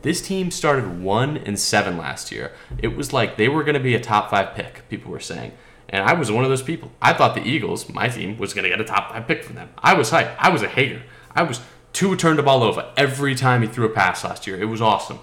This 0.01 0.19
team 0.19 0.49
started 0.49 0.99
one 0.99 1.37
and 1.37 1.59
seven 1.59 1.95
last 1.95 2.31
year. 2.31 2.53
It 2.79 2.97
was 2.97 3.13
like 3.13 3.37
they 3.37 3.47
were 3.47 3.63
going 3.63 3.75
to 3.75 3.79
be 3.79 3.93
a 3.93 3.99
top 3.99 4.31
five 4.31 4.55
pick. 4.55 4.89
People 4.89 5.11
were 5.11 5.19
saying. 5.19 5.51
And 5.89 6.03
I 6.03 6.13
was 6.13 6.31
one 6.31 6.43
of 6.43 6.49
those 6.49 6.63
people. 6.63 6.91
I 6.99 7.13
thought 7.13 7.35
the 7.35 7.47
Eagles, 7.47 7.87
my 7.87 8.07
team, 8.07 8.39
was 8.39 8.55
going 8.55 8.63
to 8.63 8.69
get 8.71 8.81
a 8.81 8.83
top 8.83 9.11
five 9.11 9.27
pick 9.27 9.43
from 9.43 9.57
them. 9.57 9.69
I 9.77 9.93
was 9.93 10.09
hyped. 10.09 10.35
I 10.39 10.49
was 10.49 10.63
a 10.63 10.67
hater. 10.67 11.03
I 11.35 11.43
was 11.43 11.61
Tua 11.93 12.17
turned 12.17 12.39
the 12.39 12.43
ball 12.43 12.63
over 12.63 12.91
every 12.97 13.35
time 13.35 13.61
he 13.61 13.67
threw 13.67 13.85
a 13.85 13.89
pass 13.89 14.23
last 14.23 14.47
year. 14.47 14.59
It 14.59 14.65
was 14.65 14.81
awesome. 14.81 15.19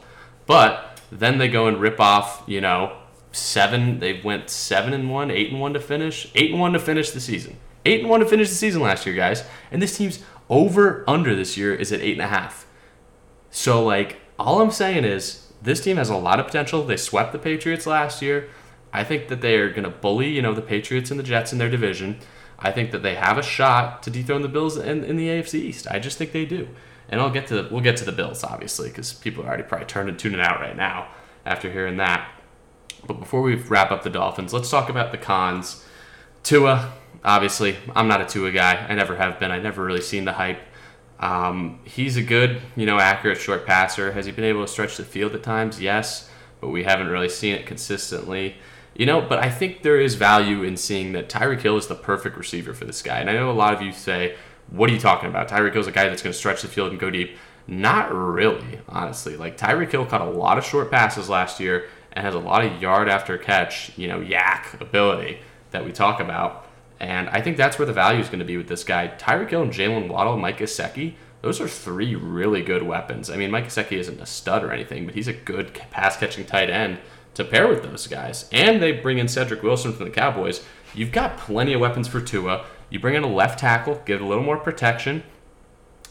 But 0.46 1.00
then 1.10 1.38
they 1.38 1.48
go 1.48 1.66
and 1.66 1.80
rip 1.80 1.98
off, 1.98 2.44
you 2.46 2.60
know, 2.60 2.96
seven. 3.36 4.00
They 4.00 4.20
went 4.20 4.50
seven 4.50 4.92
and 4.92 5.10
one, 5.10 5.30
eight 5.30 5.50
and 5.50 5.60
one 5.60 5.72
to 5.74 5.80
finish, 5.80 6.30
eight 6.34 6.50
and 6.50 6.60
one 6.60 6.72
to 6.72 6.78
finish 6.78 7.10
the 7.10 7.20
season, 7.20 7.56
eight 7.84 8.00
and 8.00 8.10
one 8.10 8.20
to 8.20 8.26
finish 8.26 8.48
the 8.48 8.54
season 8.54 8.82
last 8.82 9.06
year, 9.06 9.14
guys. 9.14 9.44
And 9.70 9.80
this 9.80 9.96
team's 9.96 10.22
over 10.48 11.04
under 11.08 11.34
this 11.34 11.56
year 11.56 11.74
is 11.74 11.92
at 11.92 12.00
eight 12.00 12.12
and 12.12 12.22
a 12.22 12.28
half. 12.28 12.66
So 13.50 13.84
like, 13.84 14.20
all 14.38 14.60
I'm 14.60 14.70
saying 14.70 15.04
is 15.04 15.52
this 15.62 15.80
team 15.80 15.96
has 15.96 16.10
a 16.10 16.16
lot 16.16 16.40
of 16.40 16.46
potential. 16.46 16.82
They 16.82 16.96
swept 16.96 17.32
the 17.32 17.38
Patriots 17.38 17.86
last 17.86 18.22
year. 18.22 18.48
I 18.92 19.04
think 19.04 19.28
that 19.28 19.40
they 19.40 19.56
are 19.56 19.70
going 19.70 19.84
to 19.84 19.90
bully, 19.90 20.28
you 20.28 20.42
know, 20.42 20.54
the 20.54 20.62
Patriots 20.62 21.10
and 21.10 21.18
the 21.18 21.24
Jets 21.24 21.52
in 21.52 21.58
their 21.58 21.70
division. 21.70 22.18
I 22.58 22.70
think 22.72 22.90
that 22.92 23.02
they 23.02 23.14
have 23.14 23.36
a 23.36 23.42
shot 23.42 24.02
to 24.04 24.10
dethrone 24.10 24.42
the 24.42 24.48
Bills 24.48 24.76
in, 24.76 25.04
in 25.04 25.16
the 25.16 25.28
AFC 25.28 25.54
East. 25.54 25.86
I 25.90 25.98
just 25.98 26.16
think 26.16 26.32
they 26.32 26.46
do. 26.46 26.68
And 27.08 27.20
I'll 27.20 27.30
get 27.30 27.46
to 27.48 27.62
the, 27.62 27.68
we'll 27.70 27.82
get 27.82 27.96
to 27.98 28.04
the 28.04 28.12
Bills 28.12 28.42
obviously 28.42 28.88
because 28.88 29.12
people 29.12 29.44
are 29.44 29.48
already 29.48 29.62
probably 29.62 29.86
turning 29.86 30.16
tuning 30.16 30.40
out 30.40 30.60
right 30.60 30.76
now 30.76 31.08
after 31.44 31.70
hearing 31.70 31.98
that. 31.98 32.28
But 33.06 33.20
before 33.20 33.42
we 33.42 33.54
wrap 33.54 33.90
up 33.90 34.02
the 34.02 34.10
Dolphins, 34.10 34.52
let's 34.52 34.70
talk 34.70 34.88
about 34.88 35.12
the 35.12 35.18
cons. 35.18 35.84
Tua, 36.42 36.92
obviously, 37.24 37.76
I'm 37.94 38.08
not 38.08 38.20
a 38.20 38.26
Tua 38.26 38.50
guy. 38.52 38.86
I 38.88 38.94
never 38.94 39.16
have 39.16 39.38
been. 39.38 39.50
I 39.50 39.58
never 39.58 39.84
really 39.84 40.00
seen 40.00 40.24
the 40.24 40.32
hype. 40.32 40.60
Um, 41.18 41.80
he's 41.84 42.16
a 42.16 42.22
good, 42.22 42.60
you 42.76 42.86
know, 42.86 42.98
accurate 42.98 43.38
short 43.38 43.66
passer. 43.66 44.12
Has 44.12 44.26
he 44.26 44.32
been 44.32 44.44
able 44.44 44.62
to 44.62 44.70
stretch 44.70 44.96
the 44.96 45.04
field 45.04 45.34
at 45.34 45.42
times? 45.42 45.80
Yes, 45.80 46.30
but 46.60 46.68
we 46.68 46.84
haven't 46.84 47.08
really 47.08 47.28
seen 47.28 47.54
it 47.54 47.66
consistently. 47.66 48.56
You 48.94 49.06
know, 49.06 49.20
but 49.20 49.38
I 49.38 49.50
think 49.50 49.82
there 49.82 50.00
is 50.00 50.14
value 50.14 50.62
in 50.62 50.76
seeing 50.76 51.12
that 51.12 51.28
Tyreek 51.28 51.60
Hill 51.60 51.76
is 51.76 51.86
the 51.86 51.94
perfect 51.94 52.36
receiver 52.36 52.72
for 52.72 52.86
this 52.86 53.02
guy. 53.02 53.18
And 53.18 53.28
I 53.28 53.34
know 53.34 53.50
a 53.50 53.52
lot 53.52 53.74
of 53.74 53.82
you 53.82 53.92
say, 53.92 54.36
what 54.70 54.88
are 54.90 54.92
you 54.92 54.98
talking 54.98 55.28
about? 55.28 55.48
Tyreek 55.48 55.74
Hill's 55.74 55.86
a 55.86 55.92
guy 55.92 56.08
that's 56.08 56.22
going 56.22 56.32
to 56.32 56.38
stretch 56.38 56.62
the 56.62 56.68
field 56.68 56.90
and 56.90 56.98
go 56.98 57.10
deep. 57.10 57.36
Not 57.66 58.14
really, 58.14 58.80
honestly. 58.88 59.36
Like 59.36 59.58
Tyreek 59.58 59.90
Hill 59.90 60.06
caught 60.06 60.22
a 60.22 60.30
lot 60.30 60.56
of 60.56 60.64
short 60.64 60.90
passes 60.90 61.28
last 61.28 61.60
year 61.60 61.88
and 62.16 62.24
has 62.24 62.34
a 62.34 62.38
lot 62.38 62.64
of 62.64 62.80
yard 62.80 63.08
after 63.08 63.36
catch, 63.36 63.92
you 63.96 64.08
know, 64.08 64.20
YAC 64.20 64.80
ability 64.80 65.38
that 65.70 65.84
we 65.84 65.92
talk 65.92 66.18
about. 66.18 66.66
And 66.98 67.28
I 67.28 67.42
think 67.42 67.58
that's 67.58 67.78
where 67.78 67.84
the 67.84 67.92
value 67.92 68.20
is 68.20 68.28
going 68.28 68.38
to 68.38 68.44
be 68.46 68.56
with 68.56 68.68
this 68.68 68.84
guy. 68.84 69.12
Tyreek 69.18 69.50
Hill 69.50 69.62
and 69.62 69.72
Jaylen 69.72 70.08
Waddle, 70.08 70.38
Mike 70.38 70.58
Gesicki, 70.58 71.14
those 71.42 71.60
are 71.60 71.68
three 71.68 72.14
really 72.14 72.62
good 72.62 72.82
weapons. 72.82 73.28
I 73.28 73.36
mean, 73.36 73.50
Mike 73.50 73.66
Gesicki 73.66 73.98
isn't 73.98 74.18
a 74.18 74.24
stud 74.24 74.64
or 74.64 74.72
anything, 74.72 75.04
but 75.04 75.14
he's 75.14 75.28
a 75.28 75.34
good 75.34 75.74
pass 75.90 76.16
catching 76.16 76.46
tight 76.46 76.70
end 76.70 76.98
to 77.34 77.44
pair 77.44 77.68
with 77.68 77.82
those 77.82 78.06
guys. 78.06 78.48
And 78.50 78.82
they 78.82 78.92
bring 78.92 79.18
in 79.18 79.28
Cedric 79.28 79.62
Wilson 79.62 79.92
from 79.92 80.06
the 80.06 80.10
Cowboys. 80.10 80.64
You've 80.94 81.12
got 81.12 81.36
plenty 81.36 81.74
of 81.74 81.82
weapons 81.82 82.08
for 82.08 82.22
Tua. 82.22 82.64
You 82.88 82.98
bring 82.98 83.14
in 83.14 83.24
a 83.24 83.32
left 83.32 83.58
tackle, 83.58 84.00
give 84.06 84.22
a 84.22 84.26
little 84.26 84.42
more 84.42 84.56
protection. 84.56 85.22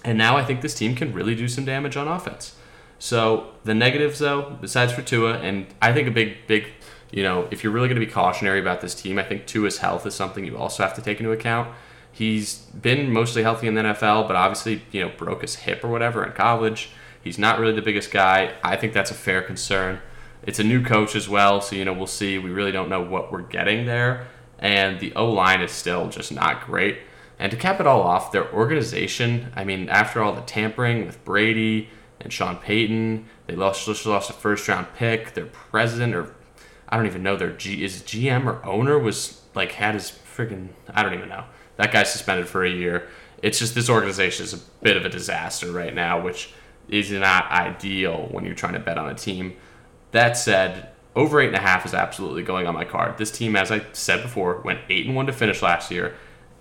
And 0.04 0.20
now 0.20 0.38
I 0.38 0.46
think 0.46 0.62
this 0.62 0.76
team 0.76 0.96
can 0.96 1.14
really 1.14 1.34
do 1.34 1.48
some 1.48 1.66
damage 1.66 1.98
on 1.98 2.08
offense. 2.08 2.56
So 3.00 3.52
the 3.64 3.74
negatives, 3.74 4.20
though, 4.20 4.58
besides 4.62 4.94
for 4.94 5.02
Tua, 5.02 5.40
and 5.40 5.68
I 5.82 5.94
think 5.94 6.08
a 6.08 6.12
big, 6.12 6.48
big, 6.48 6.68
you 7.12 7.24
know, 7.24 7.48
if 7.52 7.64
you're 7.64 7.74
really 7.74 7.88
going 7.88 8.00
to 8.00 8.06
be 8.06 8.12
cautionary 8.12 8.60
about 8.60 8.82
this 8.82 8.96
team, 8.96 9.20
I 9.20 9.24
think 9.24 9.46
Tua's 9.46 9.80
health 9.80 10.06
is 10.06 10.16
something 10.16 10.46
you 10.46 10.58
also 10.58 10.84
have 10.84 10.94
to 10.96 11.02
take 11.02 11.20
into 11.20 11.32
account. 11.32 11.70
He's 12.12 12.60
been 12.60 13.12
mostly 13.12 13.44
healthy 13.44 13.68
in 13.68 13.76
the 13.76 13.82
NFL, 13.82 14.28
but 14.28 14.38
obviously, 14.38 14.82
you 14.92 15.02
know, 15.02 15.12
broke 15.18 15.42
his 15.42 15.56
hip 15.56 15.84
or 15.84 15.90
whatever 15.90 16.26
in 16.26 16.32
college. 16.32 16.90
He's 17.22 17.38
not 17.38 17.60
really 17.60 17.74
the 17.74 17.82
biggest 17.82 18.12
guy. 18.12 18.54
I 18.64 18.78
think 18.78 18.94
that's 18.94 19.12
a 19.12 19.16
fair 19.16 19.42
concern. 19.42 20.00
It's 20.44 20.60
a 20.60 20.64
new 20.64 20.84
coach 20.84 21.16
as 21.16 21.28
well, 21.28 21.60
so 21.60 21.76
you 21.76 21.84
know 21.84 21.94
we'll 21.94 22.08
see. 22.08 22.38
We 22.38 22.52
really 22.52 22.72
don't 22.72 22.88
know 22.88 23.02
what 23.02 23.32
we're 23.32 23.42
getting 23.42 23.86
there, 23.86 24.28
and 24.60 25.00
the 25.00 25.14
O 25.16 25.30
line 25.30 25.62
is 25.62 25.72
still 25.72 26.08
just 26.08 26.32
not 26.32 26.66
great. 26.66 27.00
And 27.40 27.52
to 27.52 27.58
cap 27.58 27.80
it 27.80 27.88
all 27.88 28.02
off, 28.02 28.32
their 28.32 28.52
organization. 28.54 29.52
I 29.56 29.64
mean, 29.64 29.90
after 29.90 30.22
all 30.22 30.34
the 30.34 30.42
tampering 30.42 31.06
with 31.06 31.24
Brady 31.26 31.90
and 32.22 32.32
Sean 32.32 32.58
Payton, 32.58 33.26
they 33.48 33.56
lost 33.56 33.86
just 33.86 34.06
lost 34.06 34.30
a 34.30 34.34
first 34.34 34.68
round 34.68 34.88
pick. 34.96 35.34
Their 35.34 35.46
president, 35.46 36.16
or 36.16 36.36
I 36.90 36.98
don't 36.98 37.06
even 37.06 37.24
know 37.24 37.36
their 37.36 37.52
G 37.52 37.84
is 37.84 38.02
GM 38.02 38.46
or 38.46 38.66
owner 38.66 38.98
was 38.98 39.42
like 39.54 39.74
had 39.74 39.96
his 39.96 40.12
freaking 40.12 40.70
I 40.90 41.04
don't 41.04 41.14
even 41.14 41.30
know. 41.30 41.46
That 41.78 41.92
guy's 41.92 42.12
suspended 42.12 42.48
for 42.48 42.64
a 42.64 42.70
year. 42.70 43.08
It's 43.42 43.60
just 43.60 43.76
this 43.76 43.90
organization 43.90 44.46
is 44.46 44.54
a 44.54 44.60
bit 44.82 44.98
of 44.98 45.06
a 45.06 45.10
disaster 45.10 45.72
right 45.72 45.94
now, 45.94 46.22
which 46.22 46.54
is 46.88 47.12
not 47.12 47.52
ideal 47.52 48.28
when 48.32 48.46
you're 48.46 48.56
trying 48.56 48.74
to 48.74 48.80
bet 48.80 48.98
on 48.98 49.10
a 49.10 49.16
team. 49.16 49.56
That 50.12 50.38
said, 50.38 50.90
over 51.16 51.42
eight 51.42 51.48
and 51.48 51.56
a 51.56 51.62
half 51.62 51.86
is 51.86 51.94
absolutely 51.94 52.44
going 52.44 52.68
on 52.68 52.74
my 52.74 52.86
card. 52.86 53.18
This 53.18 53.32
team, 53.32 53.56
as 53.56 53.72
I 53.72 53.86
said 53.94 54.22
before, 54.22 54.62
went 54.62 54.80
eight 54.90 55.06
and 55.06 55.16
one 55.16 55.26
to 55.28 55.34
finish 55.34 55.62
last 55.62 55.92
year. 55.92 56.16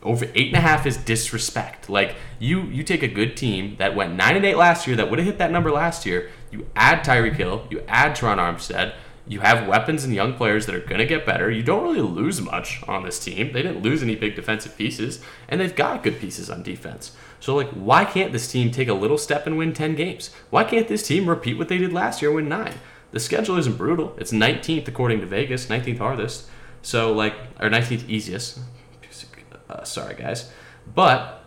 Over 0.04 0.26
eight 0.34 0.48
and 0.48 0.56
a 0.56 0.60
half 0.60 0.86
is 0.86 0.96
disrespect. 0.96 1.88
Like 1.88 2.16
you, 2.38 2.62
you 2.62 2.82
take 2.82 3.02
a 3.02 3.08
good 3.08 3.36
team 3.36 3.76
that 3.78 3.96
went 3.96 4.14
nine 4.14 4.36
and 4.36 4.44
eight 4.44 4.56
last 4.56 4.86
year, 4.86 4.96
that 4.96 5.10
would 5.10 5.18
have 5.18 5.26
hit 5.26 5.38
that 5.38 5.50
number 5.50 5.70
last 5.70 6.04
year. 6.04 6.30
You 6.50 6.66
add 6.76 7.04
Tyreek 7.04 7.34
Hill, 7.34 7.66
you 7.70 7.82
add 7.88 8.16
Terron 8.16 8.36
Armstead, 8.36 8.94
you 9.26 9.40
have 9.40 9.66
weapons 9.66 10.04
and 10.04 10.14
young 10.14 10.34
players 10.34 10.66
that 10.66 10.74
are 10.74 10.80
going 10.80 10.98
to 10.98 11.06
get 11.06 11.24
better. 11.24 11.50
You 11.50 11.62
don't 11.62 11.82
really 11.82 12.00
lose 12.02 12.42
much 12.42 12.82
on 12.86 13.04
this 13.04 13.18
team. 13.18 13.52
They 13.52 13.62
didn't 13.62 13.82
lose 13.82 14.02
any 14.02 14.14
big 14.14 14.36
defensive 14.36 14.76
pieces, 14.76 15.20
and 15.48 15.60
they've 15.60 15.74
got 15.74 16.02
good 16.02 16.18
pieces 16.20 16.50
on 16.50 16.62
defense. 16.62 17.16
So 17.40 17.56
like, 17.56 17.70
why 17.70 18.04
can't 18.04 18.32
this 18.32 18.50
team 18.50 18.70
take 18.70 18.88
a 18.88 18.94
little 18.94 19.16
step 19.16 19.46
and 19.46 19.56
win 19.56 19.72
10 19.72 19.94
games? 19.94 20.30
Why 20.50 20.64
can't 20.64 20.88
this 20.88 21.06
team 21.06 21.28
repeat 21.28 21.56
what 21.56 21.68
they 21.68 21.78
did 21.78 21.92
last 21.92 22.20
year, 22.20 22.30
and 22.30 22.36
win 22.36 22.48
nine? 22.48 22.74
The 23.12 23.20
schedule 23.20 23.56
isn't 23.56 23.78
brutal. 23.78 24.14
It's 24.18 24.32
19th 24.32 24.88
according 24.88 25.20
to 25.20 25.26
Vegas, 25.26 25.66
19th 25.66 25.98
hardest. 25.98 26.46
So 26.82 27.12
like, 27.12 27.34
or 27.60 27.70
19th 27.70 28.08
easiest. 28.08 28.58
Uh, 29.74 29.84
sorry 29.84 30.14
guys, 30.14 30.50
but 30.94 31.42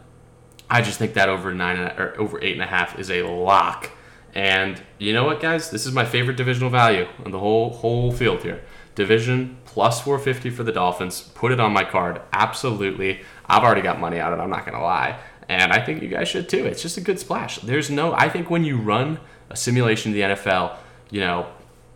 I 0.69 0.81
just 0.81 0.99
think 0.99 1.13
that 1.13 1.29
over 1.29 1.53
nine 1.53 1.77
or 1.77 2.13
over 2.19 2.43
eight 2.43 2.53
and 2.53 2.61
a 2.61 2.67
half 2.67 2.99
is 2.99 3.09
a 3.09 3.23
lock. 3.23 3.91
And 4.35 4.81
you 4.99 5.13
know 5.13 5.23
what, 5.23 5.39
guys? 5.39 5.71
This 5.71 5.85
is 5.85 5.93
my 5.93 6.05
favorite 6.05 6.35
divisional 6.35 6.69
value 6.69 7.07
on 7.25 7.31
the 7.31 7.39
whole 7.39 7.71
whole 7.71 8.11
field 8.11 8.43
here. 8.43 8.63
Division 8.95 9.57
plus 9.65 10.01
450 10.01 10.49
for 10.49 10.63
the 10.63 10.71
Dolphins. 10.71 11.21
Put 11.35 11.51
it 11.51 11.59
on 11.59 11.71
my 11.71 11.83
card. 11.83 12.21
Absolutely. 12.33 13.21
I've 13.45 13.63
already 13.63 13.81
got 13.81 13.99
money 13.99 14.19
out 14.19 14.33
of 14.33 14.39
it. 14.39 14.41
I'm 14.41 14.49
not 14.49 14.65
gonna 14.65 14.81
lie, 14.81 15.19
and 15.47 15.71
I 15.71 15.83
think 15.83 16.01
you 16.01 16.09
guys 16.09 16.27
should 16.27 16.49
too. 16.49 16.65
It's 16.65 16.81
just 16.81 16.97
a 16.97 17.01
good 17.01 17.19
splash. 17.19 17.59
There's 17.59 17.89
no. 17.89 18.13
I 18.13 18.27
think 18.27 18.49
when 18.49 18.65
you 18.65 18.77
run 18.77 19.19
a 19.49 19.55
simulation 19.55 20.11
of 20.11 20.15
the 20.15 20.21
NFL, 20.21 20.75
you 21.09 21.21
know, 21.21 21.47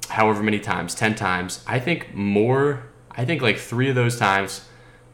however 0.07 0.41
many 0.41 0.59
times, 0.59 0.95
ten 0.95 1.13
times, 1.13 1.63
I 1.67 1.79
think 1.79 2.13
more. 2.13 2.83
I 3.11 3.25
think 3.25 3.41
like 3.41 3.57
three 3.57 3.89
of 3.89 3.95
those 3.95 4.17
times 4.17 4.65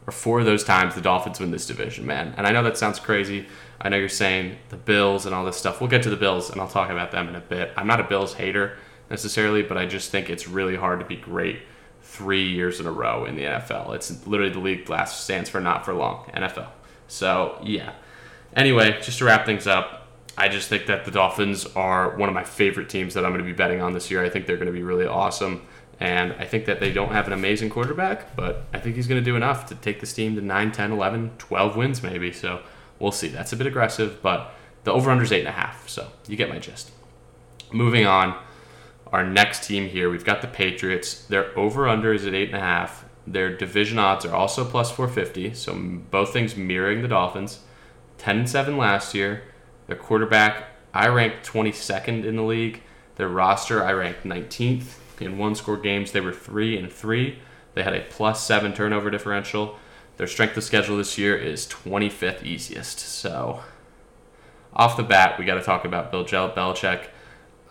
or 0.08 0.10
four 0.10 0.40
of 0.40 0.46
those 0.46 0.64
times 0.64 0.94
the 0.94 1.02
Dolphins 1.02 1.38
win 1.38 1.50
this 1.50 1.66
division, 1.66 2.06
man. 2.06 2.32
And 2.38 2.46
I 2.46 2.50
know 2.50 2.62
that 2.62 2.78
sounds 2.78 2.98
crazy. 2.98 3.46
I 3.78 3.90
know 3.90 3.98
you're 3.98 4.08
saying 4.08 4.56
the 4.70 4.78
Bills 4.78 5.26
and 5.26 5.34
all 5.34 5.44
this 5.44 5.58
stuff. 5.58 5.82
We'll 5.82 5.90
get 5.90 6.02
to 6.04 6.10
the 6.10 6.16
Bills 6.16 6.48
and 6.48 6.62
I'll 6.62 6.68
talk 6.68 6.88
about 6.88 7.10
them 7.10 7.28
in 7.28 7.36
a 7.36 7.40
bit. 7.40 7.72
I'm 7.76 7.86
not 7.86 8.00
a 8.00 8.04
Bills 8.04 8.32
hater 8.32 8.78
necessarily, 9.10 9.62
but 9.62 9.76
I 9.76 9.84
just 9.84 10.10
think 10.10 10.30
it's 10.30 10.48
really 10.48 10.76
hard 10.76 11.00
to 11.00 11.04
be 11.04 11.16
great 11.16 11.58
three 12.00 12.48
years 12.48 12.80
in 12.80 12.86
a 12.86 12.90
row 12.90 13.26
in 13.26 13.36
the 13.36 13.42
NFL. 13.42 13.94
It's 13.94 14.26
literally 14.26 14.50
the 14.50 14.60
league 14.60 14.88
last 14.88 15.24
stands 15.24 15.50
for 15.50 15.60
not 15.60 15.84
for 15.84 15.92
long, 15.92 16.24
NFL. 16.34 16.68
So, 17.06 17.60
yeah. 17.62 17.92
Anyway, 18.56 18.98
just 19.02 19.18
to 19.18 19.26
wrap 19.26 19.44
things 19.44 19.66
up, 19.66 20.08
I 20.38 20.48
just 20.48 20.70
think 20.70 20.86
that 20.86 21.04
the 21.04 21.10
Dolphins 21.10 21.66
are 21.76 22.16
one 22.16 22.30
of 22.30 22.34
my 22.34 22.44
favorite 22.44 22.88
teams 22.88 23.12
that 23.12 23.26
I'm 23.26 23.32
going 23.32 23.44
to 23.44 23.44
be 23.44 23.52
betting 23.52 23.82
on 23.82 23.92
this 23.92 24.10
year. 24.10 24.24
I 24.24 24.30
think 24.30 24.46
they're 24.46 24.56
going 24.56 24.68
to 24.68 24.72
be 24.72 24.82
really 24.82 25.06
awesome. 25.06 25.66
And 26.00 26.32
I 26.34 26.44
think 26.44 26.66
that 26.66 26.78
they 26.78 26.92
don't 26.92 27.12
have 27.12 27.26
an 27.26 27.32
amazing 27.32 27.70
quarterback, 27.70 28.36
but 28.36 28.64
I 28.72 28.78
think 28.78 28.94
he's 28.94 29.08
going 29.08 29.20
to 29.20 29.24
do 29.24 29.34
enough 29.34 29.66
to 29.66 29.74
take 29.74 30.00
this 30.00 30.12
team 30.12 30.36
to 30.36 30.40
9, 30.40 30.72
10, 30.72 30.92
11, 30.92 31.32
12 31.38 31.76
wins 31.76 32.02
maybe. 32.02 32.32
So 32.32 32.62
we'll 32.98 33.12
see. 33.12 33.28
That's 33.28 33.52
a 33.52 33.56
bit 33.56 33.66
aggressive, 33.66 34.22
but 34.22 34.54
the 34.84 34.92
over 34.92 35.10
under 35.10 35.24
is 35.24 35.32
8.5. 35.32 35.88
So 35.88 36.08
you 36.28 36.36
get 36.36 36.48
my 36.48 36.58
gist. 36.58 36.92
Moving 37.72 38.06
on, 38.06 38.38
our 39.12 39.24
next 39.26 39.66
team 39.66 39.88
here, 39.88 40.08
we've 40.08 40.24
got 40.24 40.40
the 40.40 40.48
Patriots. 40.48 41.24
Their 41.26 41.58
over 41.58 41.88
under 41.88 42.12
is 42.12 42.24
at 42.26 42.32
8.5. 42.32 42.90
Their 43.26 43.54
division 43.54 43.98
odds 43.98 44.24
are 44.24 44.34
also 44.34 44.64
plus 44.64 44.90
450. 44.92 45.54
So 45.54 45.74
both 46.10 46.32
things 46.32 46.56
mirroring 46.56 47.02
the 47.02 47.08
Dolphins. 47.08 47.60
10 48.18 48.38
and 48.38 48.48
7 48.48 48.76
last 48.76 49.14
year. 49.14 49.42
Their 49.88 49.96
quarterback, 49.96 50.68
I 50.94 51.08
ranked 51.08 51.46
22nd 51.46 52.24
in 52.24 52.36
the 52.36 52.42
league. 52.42 52.82
Their 53.16 53.28
roster, 53.28 53.84
I 53.84 53.92
ranked 53.92 54.24
19th 54.24 54.94
in 55.20 55.38
one 55.38 55.54
score 55.54 55.76
games, 55.76 56.12
they 56.12 56.20
were 56.20 56.32
three 56.32 56.76
and 56.76 56.90
three. 56.92 57.38
They 57.74 57.82
had 57.82 57.94
a 57.94 58.00
plus 58.00 58.44
seven 58.44 58.72
turnover 58.72 59.10
differential. 59.10 59.78
Their 60.16 60.26
strength 60.26 60.56
of 60.56 60.64
schedule 60.64 60.96
this 60.96 61.16
year 61.16 61.36
is 61.36 61.66
25th 61.68 62.42
easiest. 62.42 62.98
So, 62.98 63.60
off 64.72 64.96
the 64.96 65.04
bat, 65.04 65.38
we 65.38 65.44
got 65.44 65.54
to 65.54 65.62
talk 65.62 65.84
about 65.84 66.10
Bill 66.10 66.24
Belichick. 66.24 67.06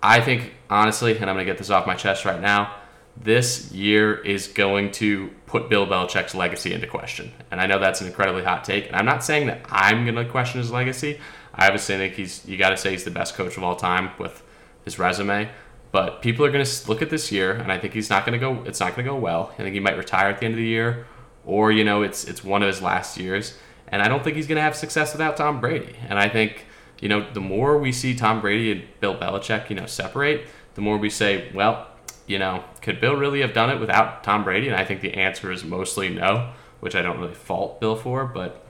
I 0.02 0.22
think, 0.22 0.54
honestly, 0.70 1.18
and 1.18 1.30
I'm 1.30 1.36
going 1.36 1.46
to 1.46 1.52
get 1.52 1.58
this 1.58 1.70
off 1.70 1.86
my 1.86 1.96
chest 1.96 2.24
right 2.24 2.40
now, 2.40 2.74
this 3.22 3.72
year 3.72 4.16
is 4.16 4.48
going 4.48 4.92
to 4.92 5.32
put 5.48 5.70
Bill 5.70 5.88
Belichick's 5.88 6.36
legacy 6.36 6.74
into 6.74 6.88
question. 6.88 7.32
And 7.52 7.60
I 7.60 7.66
know 7.66 7.80
that's 7.80 8.02
an 8.02 8.08
incredibly 8.08 8.44
hot 8.44 8.64
take. 8.64 8.88
And 8.88 8.96
I'm 8.96 9.06
not 9.06 9.24
saying 9.24 9.48
that 9.48 9.66
I'm 9.70 10.06
going 10.06 10.16
to 10.16 10.26
question 10.26 10.62
his 10.62 10.72
legacy. 10.72 11.20
I 11.54 11.66
obviously 11.66 11.98
think 11.98 12.14
he's, 12.14 12.46
you 12.46 12.58
got 12.58 12.70
to 12.70 12.78
say 12.78 12.92
he's 12.92 13.04
the 13.04 13.12
best 13.12 13.36
coach 13.36 13.58
of 13.58 13.64
all 13.64 13.76
time 13.76 14.12
with 14.20 14.44
his 14.86 15.00
resume. 15.00 15.50
But 15.92 16.22
people 16.22 16.46
are 16.46 16.52
going 16.52 16.66
to 16.66 16.88
look 16.88 17.02
at 17.02 17.10
this 17.10 17.32
year, 17.32 17.54
and 17.54 17.72
I 17.72 17.80
think 17.80 17.94
he's 17.94 18.10
not 18.10 18.26
going 18.26 18.38
to 18.38 18.40
go. 18.40 18.64
It's 18.66 18.80
not 18.80 18.96
going 18.96 19.06
to 19.06 19.12
go 19.12 19.18
well. 19.18 19.52
I 19.54 19.64
think 19.64 19.74
he 19.74 19.80
might 19.80 19.98
retire 19.98 20.30
at 20.30 20.40
the 20.40 20.46
end 20.46 20.54
of 20.54 20.60
the 20.60 20.66
year, 20.66 21.08
or 21.46 21.72
you 21.72 21.84
know, 21.84 22.04
it's 22.04 22.26
it's 22.26 22.44
one 22.44 22.62
of 22.62 22.68
his 22.68 22.82
last 22.82 23.18
years. 23.18 23.58
And 23.90 24.02
I 24.02 24.10
don't 24.10 24.22
think 24.22 24.36
he's 24.36 24.48
going 24.48 24.58
to 24.58 24.62
have 24.62 24.76
success 24.76 25.14
without 25.14 25.38
Tom 25.38 25.62
Brady. 25.62 25.96
And 26.10 26.20
I 26.20 26.28
think 26.28 26.66
you 27.00 27.10
know, 27.10 27.26
the 27.32 27.42
more 27.42 27.78
we 27.78 27.92
see 27.92 28.16
Tom 28.16 28.42
Brady 28.42 28.72
and 28.72 28.84
Bill 29.00 29.16
Belichick, 29.16 29.70
you 29.70 29.76
know, 29.76 29.86
separate, 29.86 30.48
the 30.76 30.82
more 30.82 30.98
we 30.98 31.10
say, 31.10 31.52
well, 31.54 31.88
you 32.26 32.40
know, 32.40 32.64
could 32.82 33.00
Bill 33.00 33.16
really 33.16 33.42
have 33.42 33.54
done 33.54 33.70
it 33.70 33.80
without 33.80 34.24
Tom 34.24 34.44
Brady? 34.44 34.68
And 34.68 34.76
I 34.76 34.84
think 34.84 35.02
the 35.02 35.14
answer 35.14 35.52
is 35.52 35.64
mostly 35.64 36.10
no, 36.10 36.52
which 36.80 36.96
I 36.96 37.02
don't 37.02 37.20
really 37.20 37.34
fault 37.34 37.80
Bill 37.80 37.96
for. 37.96 38.26
But 38.26 38.66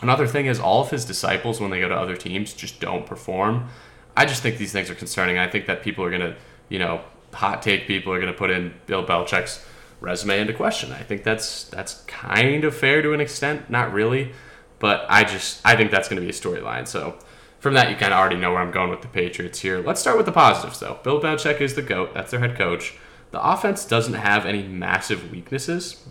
another 0.00 0.26
thing 0.26 0.46
is, 0.46 0.58
all 0.60 0.82
of 0.82 0.90
his 0.90 1.04
disciples, 1.04 1.60
when 1.60 1.70
they 1.70 1.80
go 1.80 1.88
to 1.88 1.96
other 1.96 2.16
teams, 2.16 2.54
just 2.54 2.80
don't 2.80 3.06
perform. 3.06 3.68
I 4.16 4.24
just 4.24 4.42
think 4.42 4.58
these 4.58 4.72
things 4.72 4.90
are 4.90 4.94
concerning. 4.94 5.38
I 5.38 5.48
think 5.48 5.66
that 5.66 5.82
people 5.82 6.04
are 6.04 6.10
going 6.10 6.22
to, 6.22 6.36
you 6.68 6.78
know, 6.78 7.02
hot 7.32 7.62
take 7.62 7.86
people 7.86 8.12
are 8.12 8.20
going 8.20 8.32
to 8.32 8.38
put 8.38 8.50
in 8.50 8.74
Bill 8.86 9.04
Belichick's 9.04 9.64
resume 10.00 10.40
into 10.40 10.54
question. 10.54 10.92
I 10.92 11.02
think 11.02 11.22
that's 11.22 11.64
that's 11.64 12.02
kind 12.06 12.64
of 12.64 12.74
fair 12.74 13.02
to 13.02 13.12
an 13.12 13.20
extent, 13.20 13.68
not 13.68 13.92
really, 13.92 14.32
but 14.78 15.06
I 15.08 15.24
just 15.24 15.60
I 15.64 15.76
think 15.76 15.90
that's 15.90 16.08
going 16.08 16.20
to 16.20 16.22
be 16.22 16.30
a 16.30 16.32
storyline. 16.32 16.88
So 16.88 17.18
from 17.58 17.74
that, 17.74 17.90
you 17.90 17.96
kind 17.96 18.12
of 18.12 18.18
already 18.18 18.36
know 18.36 18.52
where 18.52 18.60
I'm 18.60 18.70
going 18.70 18.90
with 18.90 19.02
the 19.02 19.08
Patriots 19.08 19.60
here. 19.60 19.80
Let's 19.80 20.00
start 20.00 20.16
with 20.16 20.26
the 20.26 20.32
positives, 20.32 20.78
though. 20.80 20.98
Bill 21.02 21.20
Belichick 21.20 21.60
is 21.60 21.74
the 21.74 21.82
goat. 21.82 22.14
That's 22.14 22.30
their 22.30 22.40
head 22.40 22.56
coach. 22.56 22.94
The 23.32 23.44
offense 23.44 23.84
doesn't 23.84 24.14
have 24.14 24.46
any 24.46 24.62
massive 24.62 25.30
weaknesses. 25.30 26.06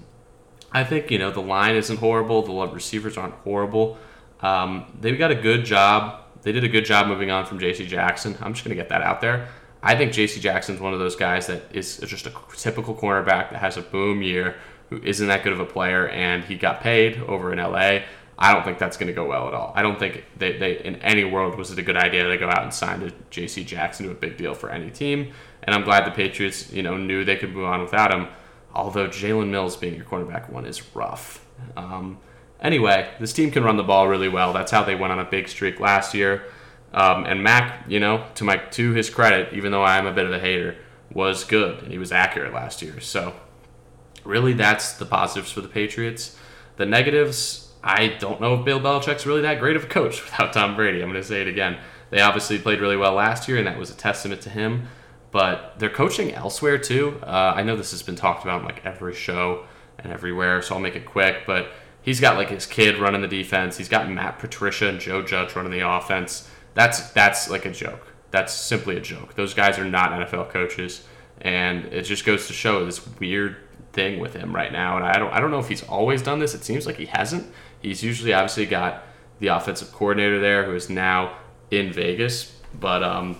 I 0.72 0.84
think 0.84 1.10
you 1.10 1.18
know 1.18 1.32
the 1.32 1.42
line 1.42 1.76
isn't 1.76 1.98
horrible. 1.98 2.42
The 2.42 2.68
receivers 2.68 3.18
aren't 3.18 3.36
horrible. 3.36 3.98
Um, 4.42 4.98
they've 5.00 5.18
got 5.18 5.32
a 5.32 5.36
good 5.36 5.66
job 5.66 6.25
they 6.46 6.52
did 6.52 6.64
a 6.64 6.70
good 6.70 6.86
job 6.86 7.08
moving 7.08 7.32
on 7.32 7.46
from 7.46 7.60
J.C. 7.60 7.88
Jackson. 7.88 8.38
I'm 8.40 8.54
just 8.54 8.64
going 8.64 8.76
to 8.76 8.82
get 8.82 8.90
that 8.90 9.02
out 9.02 9.20
there. 9.20 9.48
I 9.82 9.96
think 9.96 10.14
J.C. 10.14 10.40
Jackson's 10.40 10.80
one 10.80 10.94
of 10.94 11.00
those 11.00 11.16
guys 11.16 11.48
that 11.48 11.64
is 11.74 11.98
just 11.98 12.28
a 12.28 12.34
typical 12.56 12.96
cornerback 12.96 13.50
that 13.50 13.56
has 13.56 13.78
a 13.78 13.82
boom 13.82 14.22
year, 14.22 14.56
who 14.90 15.02
isn't 15.02 15.28
that 15.28 15.44
good 15.44 15.54
of 15.54 15.60
a 15.60 15.66
player, 15.66 16.08
and 16.10 16.44
he 16.44 16.56
got 16.56 16.82
paid 16.82 17.20
over 17.24 17.52
in 17.52 17.58
L.A. 17.58 18.06
I 18.38 18.54
don't 18.54 18.64
think 18.64 18.78
that's 18.78 18.96
going 18.96 19.08
to 19.08 19.14
go 19.14 19.26
well 19.26 19.48
at 19.48 19.56
all. 19.56 19.74
I 19.76 19.82
don't 19.82 19.98
think 19.98 20.24
they, 20.38 20.58
they 20.58 20.78
in 20.84 20.98
any 20.98 21.24
world 21.24 21.58
was 21.58 21.72
it 21.72 21.80
a 21.80 21.82
good 21.82 21.98
idea 21.98 22.28
to 22.28 22.38
go 22.38 22.48
out 22.48 22.62
and 22.62 22.74
sign 22.74 23.00
to 23.00 23.12
J.C. 23.32 23.64
Jackson 23.64 24.06
to 24.06 24.12
a 24.12 24.16
big 24.16 24.38
deal 24.38 24.54
for 24.54 24.70
any 24.70 24.92
team. 24.92 25.34
And 25.64 25.74
I'm 25.74 25.84
glad 25.84 26.06
the 26.06 26.12
Patriots, 26.12 26.72
you 26.72 26.84
know, 26.84 26.96
knew 26.96 27.26
they 27.26 27.38
could 27.38 27.54
move 27.54 27.66
on 27.66 27.82
without 27.82 28.14
him. 28.14 28.28
Although 28.74 29.08
Jalen 29.08 29.50
Mills 29.50 29.78
being 29.78 29.96
your 29.96 30.06
cornerback 30.06 30.50
one 30.52 30.66
is 30.66 30.96
rough. 30.96 31.44
Um, 31.76 32.20
Anyway, 32.66 33.08
this 33.20 33.32
team 33.32 33.52
can 33.52 33.64
run 33.64 33.78
the 33.78 33.84
ball 33.84 34.08
really 34.08 34.28
well. 34.28 34.52
That's 34.52 34.72
how 34.72 34.84
they 34.84 34.96
went 34.96 35.14
on 35.14 35.20
a 35.20 35.24
big 35.24 35.48
streak 35.48 35.80
last 35.80 36.16
year. 36.16 36.46
Um, 36.96 37.24
and 37.26 37.44
Mac, 37.44 37.86
you 37.88 38.00
know, 38.00 38.26
to 38.34 38.44
my 38.44 38.58
to 38.58 38.92
his 38.94 39.08
credit, 39.08 39.54
even 39.54 39.72
though 39.72 39.84
I 39.84 40.00
am 40.00 40.08
a 40.08 40.12
bit 40.12 40.26
of 40.26 40.32
a 40.32 40.40
hater, 40.40 40.76
was 41.14 41.44
good 41.44 41.84
and 41.84 41.92
he 41.92 42.00
was 42.00 42.12
accurate 42.12 42.54
last 42.54 42.82
year. 42.82 43.00
So 43.02 43.36
really, 44.24 44.54
that's 44.54 44.94
the 44.94 45.06
positives 45.06 45.52
for 45.52 45.62
the 45.62 45.68
Patriots. 45.68 46.40
The 46.78 46.88
negatives, 46.88 47.72
I 47.84 48.08
don't 48.08 48.42
know 48.42 48.56
if 48.56 48.66
Bill 48.66 48.80
Belichick's 48.80 49.28
really 49.28 49.42
that 49.44 49.60
great 49.60 49.76
of 49.76 49.84
a 49.84 49.88
coach 49.88 50.24
without 50.26 50.52
Tom 50.52 50.76
Brady. 50.76 51.04
I'm 51.04 51.12
going 51.12 51.22
to 51.22 51.28
say 51.28 51.42
it 51.42 51.48
again. 51.48 51.78
They 52.10 52.20
obviously 52.20 52.58
played 52.58 52.82
really 52.82 52.98
well 52.98 53.14
last 53.14 53.48
year, 53.48 53.60
and 53.60 53.68
that 53.68 53.78
was 53.78 53.92
a 53.92 53.96
testament 53.96 54.42
to 54.42 54.50
him. 54.50 54.88
But 55.30 55.76
they're 55.78 55.90
coaching 55.92 56.34
elsewhere 56.34 56.80
too. 56.80 57.20
Uh, 57.22 57.54
I 57.56 57.62
know 57.62 57.76
this 57.76 57.92
has 57.92 58.02
been 58.02 58.16
talked 58.16 58.44
about 58.44 58.62
in 58.62 58.66
like 58.66 58.84
every 58.84 59.14
show 59.14 59.68
and 60.00 60.12
everywhere, 60.12 60.64
so 60.64 60.74
I'll 60.74 60.82
make 60.82 60.96
it 60.96 61.06
quick. 61.06 61.44
But 61.46 61.68
he's 62.06 62.22
got 62.22 62.38
like 62.38 62.50
his 62.50 62.66
kid 62.66 62.98
running 63.00 63.22
the 63.22 63.28
defense. 63.28 63.78
He's 63.78 63.90
got 63.90 64.10
Matt 64.10 64.40
Patricia 64.40 64.88
and 64.88 65.00
Joe 65.00 65.24
Judge 65.24 65.56
running 65.56 65.72
the 65.72 65.86
offense. 65.88 66.48
That's 66.76 67.12
that's 67.12 67.50
like 67.50 67.66
a 67.66 67.72
joke. 67.72 68.14
That's 68.32 68.54
simply 68.54 68.96
a 68.96 69.02
joke. 69.02 69.34
Those 69.34 69.54
guys 69.54 69.80
are 69.80 69.86
not 69.86 70.12
NFL 70.12 70.50
coaches, 70.50 71.06
and 71.42 71.86
it 71.86 72.04
just 72.04 72.26
goes 72.26 72.48
to 72.48 72.54
show 72.54 72.86
this 72.86 73.06
weird 73.20 73.58
thing 73.92 74.20
with 74.20 74.34
him 74.34 74.56
right 74.56 74.72
now. 74.72 74.98
And 74.98 75.06
I 75.06 75.18
don't 75.18 75.34
I 75.34 75.40
don't 75.40 75.52
know 75.52 75.60
if 75.60 75.68
he's 75.68 75.84
always 75.84 76.22
done 76.22 76.40
this. 76.40 76.54
It 76.54 76.64
seems 76.64 76.86
like 76.86 76.98
he 76.98 77.08
hasn't. 77.08 77.52
He's 77.82 78.04
usually 78.04 78.34
obviously 78.34 78.66
got 78.68 79.04
the 79.40 79.48
offensive 79.48 79.92
coordinator 79.92 80.40
there 80.40 80.64
who 80.64 80.74
is 80.76 80.90
now 80.90 81.38
in 81.72 81.92
Vegas, 81.92 82.58
but 82.80 83.04
um, 83.04 83.38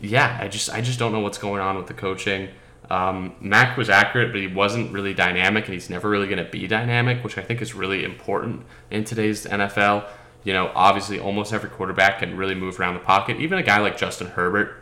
yeah, 0.00 0.38
I 0.40 0.48
just 0.48 0.70
I 0.70 0.80
just 0.80 0.98
don't 0.98 1.12
know 1.12 1.20
what's 1.20 1.38
going 1.38 1.60
on 1.60 1.76
with 1.76 1.88
the 1.88 1.94
coaching. 1.94 2.48
Um, 2.90 3.34
Mac 3.40 3.76
was 3.76 3.88
accurate, 3.88 4.32
but 4.32 4.40
he 4.40 4.46
wasn't 4.46 4.92
really 4.92 5.14
dynamic, 5.14 5.64
and 5.64 5.74
he's 5.74 5.88
never 5.88 6.08
really 6.08 6.26
going 6.26 6.44
to 6.44 6.50
be 6.50 6.66
dynamic, 6.66 7.24
which 7.24 7.38
I 7.38 7.42
think 7.42 7.62
is 7.62 7.74
really 7.74 8.04
important 8.04 8.64
in 8.90 9.04
today's 9.04 9.46
NFL. 9.46 10.08
You 10.44 10.52
know, 10.52 10.70
obviously, 10.74 11.18
almost 11.18 11.52
every 11.52 11.70
quarterback 11.70 12.18
can 12.18 12.36
really 12.36 12.54
move 12.54 12.78
around 12.78 12.94
the 12.94 13.00
pocket. 13.00 13.38
Even 13.40 13.58
a 13.58 13.62
guy 13.62 13.78
like 13.78 13.96
Justin 13.96 14.28
Herbert 14.28 14.76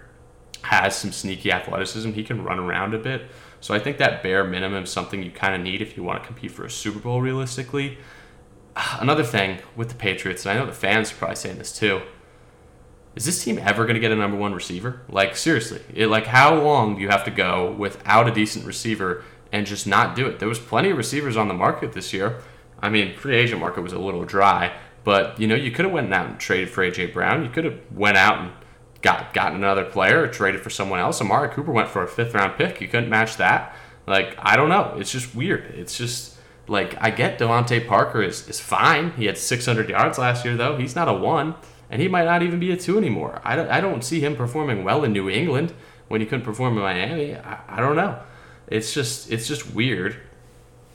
has 0.63 0.97
some 0.97 1.13
sneaky 1.13 1.53
athleticism. 1.53 2.13
He 2.13 2.25
can 2.25 2.43
run 2.43 2.59
around 2.59 2.95
a 2.95 2.99
bit. 2.99 3.31
So 3.61 3.75
I 3.75 3.79
think 3.79 3.99
that 3.99 4.25
bare 4.25 4.43
minimum 4.43 4.85
is 4.85 4.91
something 4.91 5.23
you 5.23 5.31
kind 5.31 5.55
of 5.55 5.61
need 5.61 5.81
if 5.81 5.97
you 5.97 6.03
want 6.03 6.21
to 6.23 6.27
compete 6.27 6.51
for 6.51 6.65
a 6.65 6.71
Super 6.71 6.99
Bowl 6.99 7.21
realistically. 7.21 7.99
Another 8.99 9.23
thing 9.23 9.59
with 9.77 9.91
the 9.91 9.95
Patriots, 9.95 10.45
and 10.45 10.53
I 10.53 10.61
know 10.61 10.67
the 10.67 10.73
fans 10.73 11.13
are 11.13 11.15
probably 11.15 11.37
saying 11.37 11.59
this 11.59 11.77
too 11.77 12.03
is 13.15 13.25
this 13.25 13.45
team 13.45 13.59
ever 13.59 13.85
going 13.85 13.95
to 13.95 14.01
get 14.01 14.13
a 14.13 14.17
number 14.17 14.37
one 14.37 14.55
receiver? 14.55 15.03
Like 15.09 15.37
seriously, 15.37 15.81
it, 15.95 16.07
like 16.09 16.27
how 16.27 16.55
long 16.55 16.97
do 16.97 17.03
you 17.03 17.09
have 17.09 17.25
to 17.25 17.31
go 17.31 17.73
without 17.73 18.29
a 18.29 18.33
decent 18.33 18.65
receiver 18.65 19.25
and 19.53 19.67
just 19.67 19.87
not 19.87 20.17
do 20.17 20.27
it? 20.27 20.39
There 20.39 20.49
was 20.49 20.59
plenty 20.59 20.91
of 20.91 20.97
receivers 20.97 21.37
on 21.37 21.49
the 21.49 21.55
market 21.55 21.93
this 21.93 22.13
year. 22.13 22.41
I 22.81 22.89
mean, 22.89 23.15
free 23.15 23.37
agent 23.37 23.61
market 23.61 23.83
was 23.83 23.93
a 23.93 23.99
little 23.99 24.25
dry, 24.25 24.73
But 25.05 25.39
you 25.39 25.47
know, 25.47 25.55
you 25.55 25.71
could 25.71 25.85
have 25.85 25.95
went 25.95 26.13
out 26.13 26.31
and 26.31 26.39
traded 26.39 26.71
for 26.71 26.89
AJ 26.89 27.13
Brown. 27.13 27.45
You 27.45 27.51
could 27.51 27.65
have 27.65 27.79
went 27.95 28.17
out 28.17 28.39
and 28.41 28.53
got 29.03 29.35
gotten 29.35 29.57
another 29.57 29.85
player 29.85 30.23
or 30.23 30.29
traded 30.29 30.63
for 30.63 30.71
someone 30.71 31.01
else. 31.01 31.21
Amari 31.21 31.49
Cooper 31.51 31.73
went 31.73 31.89
for 31.89 32.03
a 32.03 32.09
fifth 32.09 32.35
round 32.35 32.57
pick. 32.57 32.81
You 32.81 32.89
couldn't 32.89 33.11
match 33.11 33.37
that. 33.37 33.77
Like 34.07 34.37
I 34.39 34.57
don't 34.57 34.69
know. 34.69 34.95
It's 34.99 35.13
just 35.13 35.35
weird. 35.35 35.65
It's 35.75 35.97
just 35.97 36.37
like 36.69 36.95
I 37.01 37.11
get 37.11 37.39
DeVante 37.39 37.87
Parker 37.87 38.23
is 38.23 38.49
is 38.49 38.61
fine. 38.61 39.13
He 39.13 39.27
had 39.27 39.37
600 39.39 39.89
yards 39.91 40.19
last 40.19 40.45
year 40.45 40.57
though. 40.57 40.77
He's 40.77 40.97
not 40.97 41.09
a 41.09 41.13
one, 41.13 41.55
and 41.93 42.01
he 42.01 42.09
might 42.09 42.25
not 42.25 42.43
even 42.43 42.59
be 42.59 42.73
a 42.73 42.77
two 42.77 42.97
anymore. 42.97 43.43
I 43.45 43.55
don't 43.55 43.69
I 43.69 43.83
don't 43.83 44.03
see 44.03 44.19
him 44.19 44.35
performing 44.35 44.83
well 44.83 45.05
in 45.05 45.13
New 45.13 45.29
England 45.29 45.75
when 46.09 46.23
he 46.23 46.27
couldn't 46.27 46.45
perform 46.45 46.79
in 46.79 46.83
Miami. 46.83 47.37
I, 47.37 47.59
I 47.69 47.81
don't 47.81 47.97
know. 47.97 48.19
It's 48.67 48.95
just 48.95 49.31
it's 49.31 49.47
just 49.47 49.75
weird. 49.75 50.17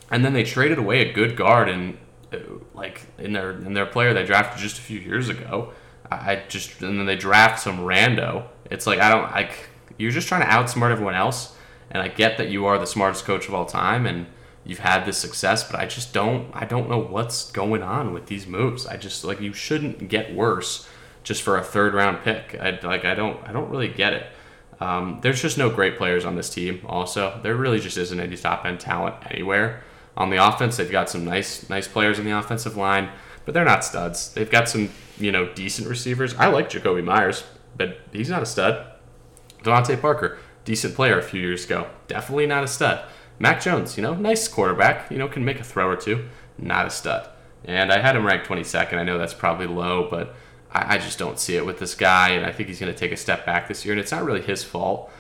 And 0.10 0.26
then 0.26 0.34
they 0.34 0.44
traded 0.44 0.80
away 0.80 1.08
a 1.08 1.14
good 1.14 1.38
guard 1.38 1.70
and 1.70 2.00
uh, 2.34 2.40
like 2.74 3.06
in 3.20 3.32
their 3.32 3.52
in 3.52 3.76
their 3.76 3.86
player 3.86 4.12
they 4.16 4.26
drafted 4.26 4.60
just 4.60 4.80
a 4.80 4.82
few 4.82 5.00
years 5.00 5.30
ago. 5.30 5.72
I 6.10 6.42
just 6.48 6.82
and 6.82 6.98
then 6.98 7.06
they 7.06 7.16
draft 7.16 7.60
some 7.60 7.78
rando. 7.80 8.48
It's 8.72 8.88
like 8.88 9.00
I 9.00 9.12
don't 9.12 9.32
like 9.32 9.70
you're 9.98 10.12
just 10.12 10.28
trying 10.28 10.42
to 10.42 10.48
outsmart 10.48 10.92
everyone 10.92 11.16
else. 11.16 11.56
And 11.92 12.02
I 12.02 12.08
get 12.08 12.40
that 12.40 12.50
you 12.50 12.66
are 12.66 12.80
the 12.80 12.88
smartest 12.88 13.24
coach 13.24 13.48
of 13.48 13.54
all 13.54 13.66
time 13.66 14.08
and 14.08 14.26
you've 14.68 14.80
had 14.80 15.06
this 15.06 15.18
success, 15.18 15.64
but 15.64 15.80
I 15.80 15.86
just 15.86 16.14
don't 16.14 16.52
I 16.54 16.66
don't 16.66 16.90
know 16.90 17.00
what's 17.00 17.52
going 17.52 17.82
on 17.82 18.14
with 18.14 18.28
these 18.28 18.46
moves. 18.46 18.86
I 18.86 18.98
just 18.98 19.24
like 19.24 19.40
you 19.40 19.54
shouldn't 19.54 20.10
get 20.10 20.36
worse 20.36 20.88
just 21.24 21.42
for 21.42 21.58
a 21.58 21.64
third 21.64 21.94
round 21.94 22.22
pick. 22.24 22.56
I 22.60 22.78
like 22.84 23.06
I 23.06 23.16
don't 23.16 23.42
I 23.48 23.54
don't 23.54 23.70
really 23.70 23.88
get 23.88 24.14
it. 24.14 24.28
Um, 24.80 25.20
there's 25.24 25.42
just 25.42 25.58
no 25.58 25.70
great 25.70 25.98
players 25.98 26.24
on 26.26 26.36
this 26.36 26.50
team. 26.50 26.82
Also, 26.86 27.40
there 27.42 27.56
really 27.56 27.80
just 27.80 27.98
isn't 27.98 28.20
any 28.20 28.38
top 28.38 28.66
end 28.66 28.80
talent 28.80 29.16
anywhere. 29.32 29.82
On 30.16 30.30
the 30.30 30.38
offense, 30.38 30.78
they've 30.78 30.92
got 30.92 31.10
some 31.10 31.26
nice 31.26 31.70
nice 31.70 31.88
players 31.88 32.20
in 32.20 32.26
the 32.26 32.38
offensive 32.38 32.76
line, 32.76 33.10
but 33.46 33.54
they're 33.54 33.66
not 33.66 33.86
studs. 33.86 34.34
They've 34.34 34.52
got 34.52 34.68
some 34.68 34.90
you 35.18 35.32
know 35.32 35.52
decent 35.54 35.88
receivers. 35.88 36.36
I 36.36 36.48
like 36.48 36.70
Jakobi 36.70 37.04
Meyers, 37.04 37.44
but 37.78 38.00
he's 38.12 38.30
not 38.30 38.44
a 38.44 38.46
stud. 38.46 38.86
DeVante 39.64 40.00
Parker, 40.00 40.38
decent 40.66 40.94
player 40.94 41.18
a 41.18 41.24
few 41.24 41.42
years 41.42 41.66
ago, 41.66 41.88
definitely 42.08 42.48
not 42.48 42.64
a 42.64 42.68
stud. 42.68 43.04
Mac 43.40 43.62
Jones, 43.62 43.98
you 43.98 44.04
know, 44.04 44.16
nice 44.16 44.48
quarterback, 44.48 45.12
you 45.12 45.18
know, 45.18 45.28
can 45.28 45.46
make 45.46 45.60
a 45.60 45.64
throw 45.64 45.90
or 45.90 45.96
two, 45.96 46.28
not 46.58 46.88
a 46.88 46.90
stud. 46.90 47.30
And 47.66 47.92
I 47.92 48.00
had 48.00 48.16
him 48.16 48.26
ranked 48.26 48.48
22nd. 48.48 48.94
I 48.94 49.04
know 49.04 49.18
that's 49.18 49.34
probably 49.34 49.68
low, 49.68 50.08
but 50.10 50.36
I, 50.72 50.96
I 50.96 50.98
just 50.98 51.20
don't 51.20 51.40
see 51.40 51.56
it 51.56 51.66
with 51.66 51.80
this 51.80 51.96
guy, 51.96 52.30
and 52.30 52.46
I 52.46 52.52
think 52.52 52.70
he's 52.70 52.80
going 52.80 52.92
to 52.92 52.98
take 52.98 53.12
a 53.12 53.18
step 53.18 53.46
back 53.46 53.68
this 53.68 53.86
year. 53.86 53.94
And 53.94 54.00
it's 54.00 54.12
not 54.12 54.24
really 54.24 54.42
his 54.42 54.64
fault, 54.64 55.12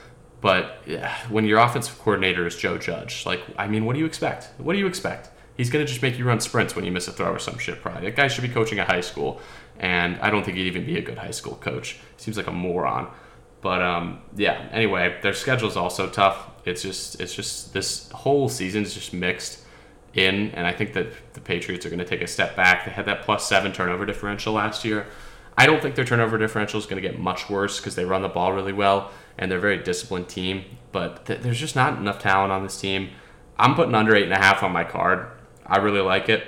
but 0.41 0.83
when 1.29 1.45
your 1.45 1.59
offensive 1.59 1.97
coordinator 1.99 2.45
is 2.47 2.55
Joe 2.55 2.77
Judge, 2.77 3.25
like, 3.25 3.41
I 3.57 3.67
mean, 3.67 3.85
what 3.85 3.93
do 3.93 3.99
you 3.99 4.05
expect? 4.05 4.49
What 4.57 4.73
do 4.73 4.79
you 4.79 4.87
expect? 4.87 5.29
He's 5.55 5.69
going 5.71 5.83
to 5.83 5.89
just 5.89 6.03
make 6.03 6.17
you 6.17 6.25
run 6.25 6.39
sprints 6.39 6.75
when 6.75 6.85
you 6.85 6.91
miss 6.91 7.07
a 7.07 7.11
throw 7.11 7.31
or 7.31 7.39
some 7.39 7.57
shit, 7.57 7.81
probably. 7.81 8.03
That 8.03 8.15
guy 8.15 8.27
should 8.27 8.43
be 8.43 8.49
coaching 8.49 8.77
at 8.77 8.87
high 8.87 9.01
school, 9.01 9.41
and 9.79 10.17
I 10.21 10.29
don't 10.29 10.43
think 10.43 10.57
he'd 10.57 10.67
even 10.67 10.85
be 10.85 10.97
a 10.97 11.01
good 11.01 11.17
high 11.17 11.31
school 11.31 11.55
coach. 11.55 11.97
Seems 12.17 12.37
like 12.37 12.47
a 12.47 12.51
moron. 12.51 13.11
But 13.67 13.81
um, 13.81 14.21
yeah. 14.37 14.65
Anyway, 14.71 15.19
their 15.21 15.33
schedule 15.33 15.67
is 15.67 15.75
also 15.75 16.09
tough. 16.09 16.51
It's 16.63 16.81
just 16.81 17.19
it's 17.19 17.35
just 17.35 17.73
this 17.73 18.09
whole 18.11 18.47
season 18.47 18.83
is 18.83 18.93
just 18.93 19.11
mixed 19.11 19.59
in, 20.13 20.51
and 20.51 20.65
I 20.65 20.71
think 20.71 20.93
that 20.93 21.33
the 21.33 21.41
Patriots 21.41 21.85
are 21.85 21.89
going 21.89 21.99
to 21.99 22.05
take 22.05 22.21
a 22.21 22.27
step 22.27 22.55
back. 22.55 22.85
They 22.85 22.91
had 22.91 23.07
that 23.07 23.23
plus 23.23 23.45
seven 23.45 23.73
turnover 23.73 24.05
differential 24.05 24.53
last 24.53 24.85
year. 24.85 25.07
I 25.57 25.65
don't 25.65 25.81
think 25.81 25.95
their 25.95 26.05
turnover 26.05 26.37
differential 26.37 26.79
is 26.79 26.85
going 26.85 27.01
to 27.01 27.05
get 27.05 27.19
much 27.19 27.49
worse 27.49 27.77
because 27.77 27.95
they 27.95 28.05
run 28.05 28.21
the 28.21 28.29
ball 28.29 28.53
really 28.53 28.71
well 28.71 29.11
and 29.37 29.51
they're 29.51 29.57
a 29.57 29.61
very 29.61 29.83
disciplined 29.83 30.29
team. 30.29 30.63
But 30.93 31.25
th- 31.25 31.41
there's 31.41 31.59
just 31.59 31.75
not 31.75 31.97
enough 31.97 32.19
talent 32.19 32.53
on 32.53 32.63
this 32.63 32.79
team. 32.79 33.09
I'm 33.59 33.75
putting 33.75 33.95
under 33.95 34.15
eight 34.15 34.23
and 34.23 34.33
a 34.33 34.37
half 34.37 34.63
on 34.63 34.71
my 34.71 34.85
card. 34.85 35.27
I 35.65 35.79
really 35.79 35.99
like 35.99 36.29
it. 36.29 36.45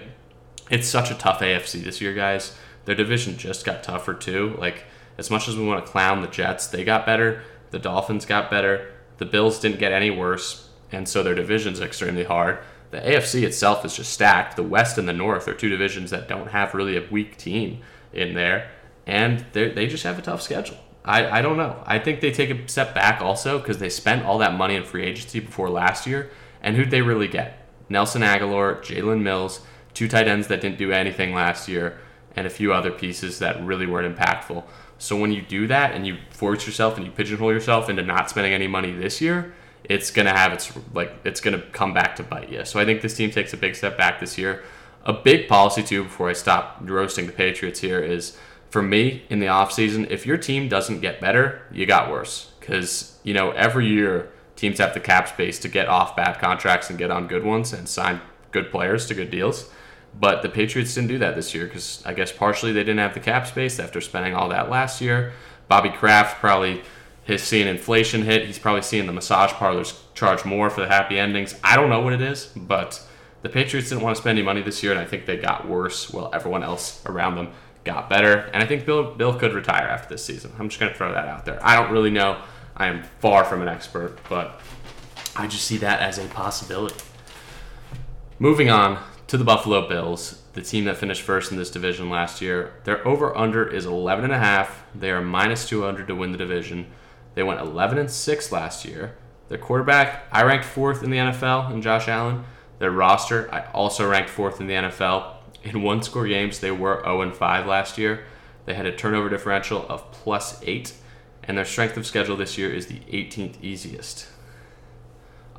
It's 0.71 0.87
such 0.87 1.11
a 1.11 1.15
tough 1.15 1.41
AFC 1.41 1.83
this 1.83 1.99
year, 1.99 2.13
guys. 2.13 2.55
Their 2.85 2.95
division 2.95 3.37
just 3.37 3.65
got 3.65 3.83
tougher 3.83 4.13
too. 4.13 4.55
Like 4.57 4.85
as 5.19 5.29
much 5.29 5.49
as 5.49 5.57
we 5.57 5.65
want 5.65 5.85
to 5.85 5.91
clown 5.91 6.21
the 6.21 6.27
Jets, 6.27 6.67
they 6.67 6.85
got 6.85 7.05
better. 7.05 7.43
The 7.71 7.77
Dolphins 7.77 8.25
got 8.25 8.49
better. 8.49 8.93
The 9.17 9.25
Bills 9.25 9.59
didn't 9.59 9.79
get 9.79 9.91
any 9.91 10.09
worse, 10.09 10.69
and 10.93 11.07
so 11.07 11.21
their 11.21 11.35
division's 11.35 11.81
extremely 11.81 12.23
hard. 12.23 12.59
The 12.91 12.99
AFC 13.01 13.43
itself 13.43 13.83
is 13.83 13.97
just 13.97 14.13
stacked. 14.13 14.55
The 14.55 14.63
West 14.63 14.97
and 14.97 15.09
the 15.09 15.13
North 15.13 15.49
are 15.49 15.53
two 15.53 15.69
divisions 15.69 16.09
that 16.11 16.29
don't 16.29 16.51
have 16.51 16.73
really 16.73 16.95
a 16.95 17.05
weak 17.11 17.35
team 17.35 17.81
in 18.13 18.33
there, 18.33 18.71
and 19.05 19.45
they 19.51 19.87
just 19.87 20.05
have 20.05 20.17
a 20.17 20.21
tough 20.21 20.41
schedule. 20.41 20.77
I, 21.03 21.39
I 21.39 21.41
don't 21.41 21.57
know. 21.57 21.83
I 21.85 21.99
think 21.99 22.21
they 22.21 22.31
take 22.31 22.49
a 22.49 22.67
step 22.69 22.95
back 22.95 23.21
also 23.21 23.59
because 23.59 23.77
they 23.77 23.89
spent 23.89 24.25
all 24.25 24.37
that 24.37 24.55
money 24.55 24.75
in 24.75 24.85
free 24.85 25.03
agency 25.03 25.41
before 25.41 25.69
last 25.69 26.07
year, 26.07 26.31
and 26.61 26.77
who'd 26.77 26.91
they 26.91 27.01
really 27.01 27.27
get? 27.27 27.67
Nelson 27.89 28.21
Agholor, 28.21 28.81
Jalen 28.81 29.21
Mills, 29.21 29.61
two 29.93 30.07
tight 30.07 30.29
ends 30.29 30.47
that 30.47 30.61
didn't 30.61 30.77
do 30.77 30.93
anything 30.93 31.33
last 31.33 31.67
year, 31.67 31.99
and 32.37 32.47
a 32.47 32.49
few 32.49 32.71
other 32.71 32.91
pieces 32.91 33.39
that 33.39 33.61
really 33.65 33.85
weren't 33.85 34.15
impactful. 34.15 34.63
So 34.99 35.15
when 35.17 35.31
you 35.31 35.41
do 35.41 35.65
that 35.67 35.95
and 35.95 36.05
you 36.05 36.17
force 36.29 36.67
yourself 36.67 36.97
and 36.97 37.05
you 37.05 37.11
pigeonhole 37.11 37.51
yourself 37.51 37.89
into 37.89 38.03
not 38.03 38.29
spending 38.29 38.53
any 38.53 38.67
money 38.67 38.91
this 38.91 39.19
year, 39.21 39.55
it's 39.83 40.11
gonna 40.11 40.35
have 40.35 40.53
its 40.53 40.71
like 40.93 41.11
it's 41.23 41.41
gonna 41.41 41.63
come 41.71 41.93
back 41.93 42.15
to 42.17 42.23
bite 42.23 42.49
you. 42.49 42.63
So 42.65 42.79
I 42.79 42.85
think 42.85 43.01
this 43.01 43.15
team 43.15 43.31
takes 43.31 43.53
a 43.53 43.57
big 43.57 43.75
step 43.75 43.97
back 43.97 44.19
this 44.19 44.37
year. 44.37 44.63
A 45.05 45.13
big 45.13 45.47
policy 45.47 45.81
too 45.81 46.03
before 46.03 46.29
I 46.29 46.33
stop 46.33 46.77
roasting 46.81 47.25
the 47.25 47.31
Patriots 47.31 47.79
here 47.79 47.99
is 47.99 48.37
for 48.69 48.81
me 48.81 49.23
in 49.29 49.39
the 49.39 49.47
offseason, 49.47 50.09
if 50.09 50.25
your 50.25 50.37
team 50.37 50.69
doesn't 50.69 50.99
get 50.99 51.19
better, 51.19 51.61
you 51.71 51.85
got 51.85 52.11
worse. 52.11 52.51
Because, 52.59 53.17
you 53.23 53.33
know, 53.33 53.51
every 53.51 53.87
year 53.87 54.29
teams 54.55 54.77
have 54.77 54.93
the 54.93 54.99
cap 54.99 55.27
space 55.27 55.57
to 55.59 55.67
get 55.67 55.87
off 55.87 56.15
bad 56.15 56.39
contracts 56.39 56.89
and 56.89 56.99
get 56.99 57.09
on 57.09 57.27
good 57.27 57.43
ones 57.43 57.73
and 57.73 57.89
sign 57.89 58.21
good 58.51 58.69
players 58.71 59.07
to 59.07 59.15
good 59.15 59.31
deals. 59.31 59.69
But 60.17 60.41
the 60.41 60.49
Patriots 60.49 60.93
didn't 60.93 61.09
do 61.09 61.17
that 61.19 61.35
this 61.35 61.53
year 61.53 61.65
because 61.65 62.03
I 62.05 62.13
guess 62.13 62.31
partially 62.31 62.71
they 62.71 62.81
didn't 62.81 62.99
have 62.99 63.13
the 63.13 63.19
cap 63.19 63.47
space 63.47 63.79
after 63.79 64.01
spending 64.01 64.33
all 64.33 64.49
that 64.49 64.69
last 64.69 65.01
year. 65.01 65.33
Bobby 65.67 65.89
Kraft 65.89 66.39
probably 66.39 66.81
has 67.25 67.43
seen 67.43 67.67
inflation 67.67 68.23
hit. 68.23 68.45
He's 68.45 68.59
probably 68.59 68.81
seeing 68.81 69.05
the 69.05 69.13
massage 69.13 69.51
parlors 69.51 70.01
charge 70.13 70.43
more 70.45 70.69
for 70.69 70.81
the 70.81 70.87
happy 70.87 71.19
endings. 71.19 71.55
I 71.63 71.75
don't 71.75 71.89
know 71.89 72.01
what 72.01 72.13
it 72.13 72.21
is, 72.21 72.47
but 72.55 73.01
the 73.43 73.49
Patriots 73.49 73.89
didn't 73.89 74.03
want 74.03 74.15
to 74.15 74.21
spend 74.21 74.37
any 74.37 74.45
money 74.45 74.61
this 74.61 74.83
year, 74.83 74.91
and 74.91 74.99
I 74.99 75.05
think 75.05 75.25
they 75.25 75.37
got 75.37 75.67
worse 75.67 76.09
while 76.09 76.29
everyone 76.33 76.63
else 76.63 77.01
around 77.05 77.35
them 77.35 77.51
got 77.85 78.09
better. 78.09 78.49
And 78.53 78.61
I 78.61 78.65
think 78.65 78.85
Bill 78.85 79.13
Bill 79.13 79.33
could 79.37 79.53
retire 79.53 79.87
after 79.87 80.09
this 80.09 80.25
season. 80.25 80.51
I'm 80.59 80.69
just 80.69 80.79
going 80.79 80.91
to 80.91 80.97
throw 80.97 81.13
that 81.13 81.27
out 81.27 81.45
there. 81.45 81.59
I 81.65 81.75
don't 81.75 81.91
really 81.91 82.11
know. 82.11 82.41
I 82.75 82.87
am 82.87 83.03
far 83.19 83.45
from 83.45 83.61
an 83.61 83.67
expert, 83.67 84.17
but 84.27 84.59
I 85.35 85.47
just 85.47 85.65
see 85.65 85.77
that 85.77 86.01
as 86.01 86.17
a 86.17 86.25
possibility. 86.25 86.99
Moving 88.39 88.69
on 88.69 89.01
to 89.29 89.37
the 89.37 89.43
Buffalo 89.43 89.87
Bills, 89.87 90.41
the 90.53 90.61
team 90.63 90.85
that 90.85 90.97
finished 90.97 91.21
first 91.21 91.51
in 91.51 91.57
this 91.57 91.69
division 91.69 92.09
last 92.09 92.41
year. 92.41 92.73
Their 92.83 93.07
over 93.07 93.37
under 93.37 93.67
is 93.67 93.85
11 93.85 94.23
and 94.25 94.33
a 94.33 94.39
half. 94.39 94.83
They 94.95 95.11
are 95.11 95.21
minus 95.21 95.69
200 95.69 96.07
to 96.07 96.15
win 96.15 96.31
the 96.31 96.37
division. 96.37 96.87
They 97.35 97.43
went 97.43 97.61
11 97.61 97.99
and 97.99 98.09
6 98.09 98.51
last 98.51 98.85
year. 98.85 99.15
Their 99.47 99.59
quarterback, 99.59 100.23
I 100.31 100.43
ranked 100.43 100.65
4th 100.65 101.03
in 101.03 101.11
the 101.11 101.17
NFL 101.17 101.71
in 101.71 101.83
Josh 101.83 102.07
Allen. 102.07 102.43
Their 102.79 102.89
roster, 102.89 103.53
I 103.53 103.67
also 103.71 104.09
ranked 104.09 104.31
4th 104.31 104.59
in 104.59 104.65
the 104.65 104.73
NFL. 104.73 105.35
In 105.63 105.83
one 105.83 106.01
score 106.01 106.27
games, 106.27 106.59
they 106.59 106.71
were 106.71 107.03
0 107.03 107.21
and 107.21 107.35
5 107.35 107.67
last 107.67 107.99
year. 107.99 108.25
They 108.65 108.73
had 108.73 108.87
a 108.87 108.95
turnover 108.95 109.29
differential 109.29 109.85
of 109.87 110.11
plus 110.11 110.59
8, 110.63 110.91
and 111.43 111.55
their 111.55 111.65
strength 111.65 111.97
of 111.97 112.07
schedule 112.07 112.35
this 112.35 112.57
year 112.57 112.73
is 112.73 112.87
the 112.87 113.01
18th 113.11 113.61
easiest. 113.61 114.27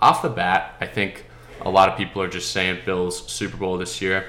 Off 0.02 0.22
the 0.22 0.28
bat, 0.28 0.74
I 0.80 0.86
think 0.86 1.26
a 1.62 1.70
lot 1.70 1.88
of 1.88 1.96
people 1.96 2.22
are 2.22 2.28
just 2.28 2.52
saying 2.52 2.80
Bills 2.84 3.26
Super 3.30 3.56
Bowl 3.56 3.78
this 3.78 4.00
year, 4.00 4.26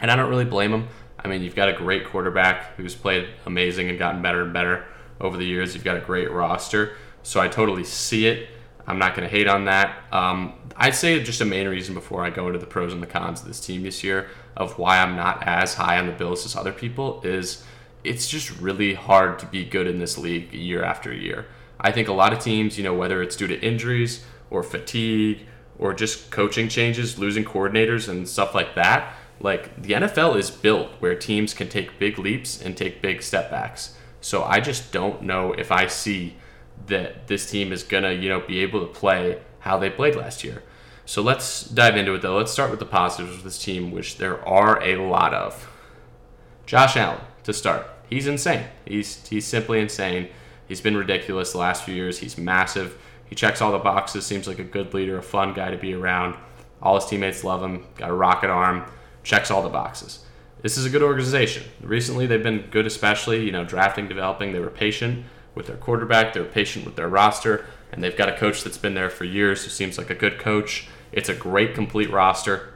and 0.00 0.10
I 0.10 0.16
don't 0.16 0.30
really 0.30 0.44
blame 0.44 0.70
them. 0.70 0.88
I 1.18 1.28
mean, 1.28 1.42
you've 1.42 1.54
got 1.54 1.68
a 1.68 1.72
great 1.72 2.06
quarterback 2.06 2.76
who's 2.76 2.94
played 2.94 3.28
amazing 3.46 3.88
and 3.88 3.98
gotten 3.98 4.20
better 4.20 4.42
and 4.42 4.52
better 4.52 4.84
over 5.20 5.36
the 5.36 5.44
years. 5.44 5.74
You've 5.74 5.84
got 5.84 5.96
a 5.96 6.00
great 6.00 6.30
roster, 6.30 6.96
so 7.22 7.40
I 7.40 7.48
totally 7.48 7.84
see 7.84 8.26
it. 8.26 8.48
I'm 8.86 8.98
not 8.98 9.14
going 9.16 9.26
to 9.26 9.34
hate 9.34 9.48
on 9.48 9.64
that. 9.64 9.96
Um, 10.12 10.54
I'd 10.76 10.94
say 10.94 11.22
just 11.22 11.40
a 11.40 11.44
main 11.46 11.68
reason 11.68 11.94
before 11.94 12.24
I 12.24 12.30
go 12.30 12.46
into 12.48 12.58
the 12.58 12.66
pros 12.66 12.92
and 12.92 13.02
the 13.02 13.06
cons 13.06 13.40
of 13.40 13.46
this 13.46 13.64
team 13.64 13.82
this 13.82 14.04
year 14.04 14.28
of 14.56 14.78
why 14.78 14.98
I'm 14.98 15.16
not 15.16 15.42
as 15.46 15.74
high 15.74 15.98
on 15.98 16.06
the 16.06 16.12
Bills 16.12 16.44
as 16.44 16.54
other 16.54 16.72
people 16.72 17.22
is 17.22 17.64
it's 18.02 18.28
just 18.28 18.50
really 18.60 18.92
hard 18.92 19.38
to 19.38 19.46
be 19.46 19.64
good 19.64 19.86
in 19.86 19.98
this 19.98 20.18
league 20.18 20.52
year 20.52 20.84
after 20.84 21.12
year. 21.12 21.46
I 21.80 21.90
think 21.90 22.08
a 22.08 22.12
lot 22.12 22.32
of 22.32 22.38
teams, 22.38 22.76
you 22.76 22.84
know, 22.84 22.94
whether 22.94 23.22
it's 23.22 23.36
due 23.36 23.46
to 23.46 23.58
injuries 23.60 24.24
or 24.50 24.62
fatigue 24.62 25.46
or 25.78 25.94
just 25.94 26.30
coaching 26.30 26.68
changes, 26.68 27.18
losing 27.18 27.44
coordinators 27.44 28.08
and 28.08 28.28
stuff 28.28 28.54
like 28.54 28.74
that. 28.74 29.14
Like 29.40 29.82
the 29.82 29.94
NFL 29.94 30.36
is 30.36 30.50
built 30.50 30.90
where 31.00 31.14
teams 31.14 31.54
can 31.54 31.68
take 31.68 31.98
big 31.98 32.18
leaps 32.18 32.60
and 32.60 32.76
take 32.76 33.02
big 33.02 33.22
step 33.22 33.50
backs. 33.50 33.96
So 34.20 34.44
I 34.44 34.60
just 34.60 34.92
don't 34.92 35.22
know 35.22 35.52
if 35.52 35.70
I 35.70 35.86
see 35.86 36.36
that 36.86 37.26
this 37.26 37.50
team 37.50 37.72
is 37.72 37.82
gonna, 37.82 38.12
you 38.12 38.28
know, 38.28 38.40
be 38.40 38.60
able 38.60 38.80
to 38.80 38.92
play 38.92 39.40
how 39.60 39.78
they 39.78 39.90
played 39.90 40.16
last 40.16 40.44
year. 40.44 40.62
So 41.06 41.20
let's 41.20 41.64
dive 41.64 41.96
into 41.96 42.14
it 42.14 42.22
though. 42.22 42.36
Let's 42.36 42.52
start 42.52 42.70
with 42.70 42.78
the 42.78 42.86
positives 42.86 43.36
of 43.36 43.42
this 43.42 43.62
team, 43.62 43.90
which 43.90 44.18
there 44.18 44.46
are 44.46 44.82
a 44.82 44.96
lot 44.96 45.34
of. 45.34 45.68
Josh 46.66 46.96
Allen, 46.96 47.20
to 47.42 47.52
start. 47.52 47.86
He's 48.08 48.26
insane. 48.26 48.64
He's 48.86 49.26
he's 49.28 49.46
simply 49.46 49.80
insane. 49.80 50.28
He's 50.66 50.80
been 50.80 50.96
ridiculous 50.96 51.52
the 51.52 51.58
last 51.58 51.84
few 51.84 51.94
years. 51.94 52.18
He's 52.18 52.38
massive. 52.38 52.98
He 53.26 53.34
checks 53.34 53.60
all 53.60 53.72
the 53.72 53.78
boxes, 53.78 54.26
seems 54.26 54.46
like 54.46 54.58
a 54.58 54.64
good 54.64 54.94
leader, 54.94 55.18
a 55.18 55.22
fun 55.22 55.54
guy 55.54 55.70
to 55.70 55.76
be 55.76 55.94
around. 55.94 56.36
All 56.82 56.96
his 56.96 57.06
teammates 57.06 57.44
love 57.44 57.62
him, 57.62 57.86
got 57.96 58.10
a 58.10 58.14
rocket 58.14 58.50
arm, 58.50 58.84
checks 59.22 59.50
all 59.50 59.62
the 59.62 59.68
boxes. 59.68 60.20
this 60.62 60.76
is 60.76 60.86
a 60.86 60.90
good 60.90 61.02
organization. 61.02 61.64
Recently, 61.80 62.26
they've 62.26 62.42
been 62.42 62.68
good, 62.70 62.86
especially 62.86 63.44
you 63.44 63.52
know 63.52 63.64
drafting, 63.64 64.08
developing. 64.08 64.52
They 64.52 64.60
were 64.60 64.70
patient 64.70 65.24
with 65.54 65.66
their 65.66 65.76
quarterback. 65.76 66.32
They 66.32 66.40
were 66.40 66.46
patient 66.46 66.84
with 66.84 66.96
their 66.96 67.08
roster, 67.08 67.66
and 67.92 68.02
they've 68.02 68.16
got 68.16 68.28
a 68.28 68.36
coach 68.36 68.62
that's 68.64 68.78
been 68.78 68.94
there 68.94 69.10
for 69.10 69.24
years 69.24 69.64
who 69.64 69.70
seems 69.70 69.98
like 69.98 70.10
a 70.10 70.14
good 70.14 70.38
coach. 70.38 70.88
It's 71.12 71.28
a 71.28 71.34
great 71.34 71.74
complete 71.74 72.10
roster. 72.10 72.74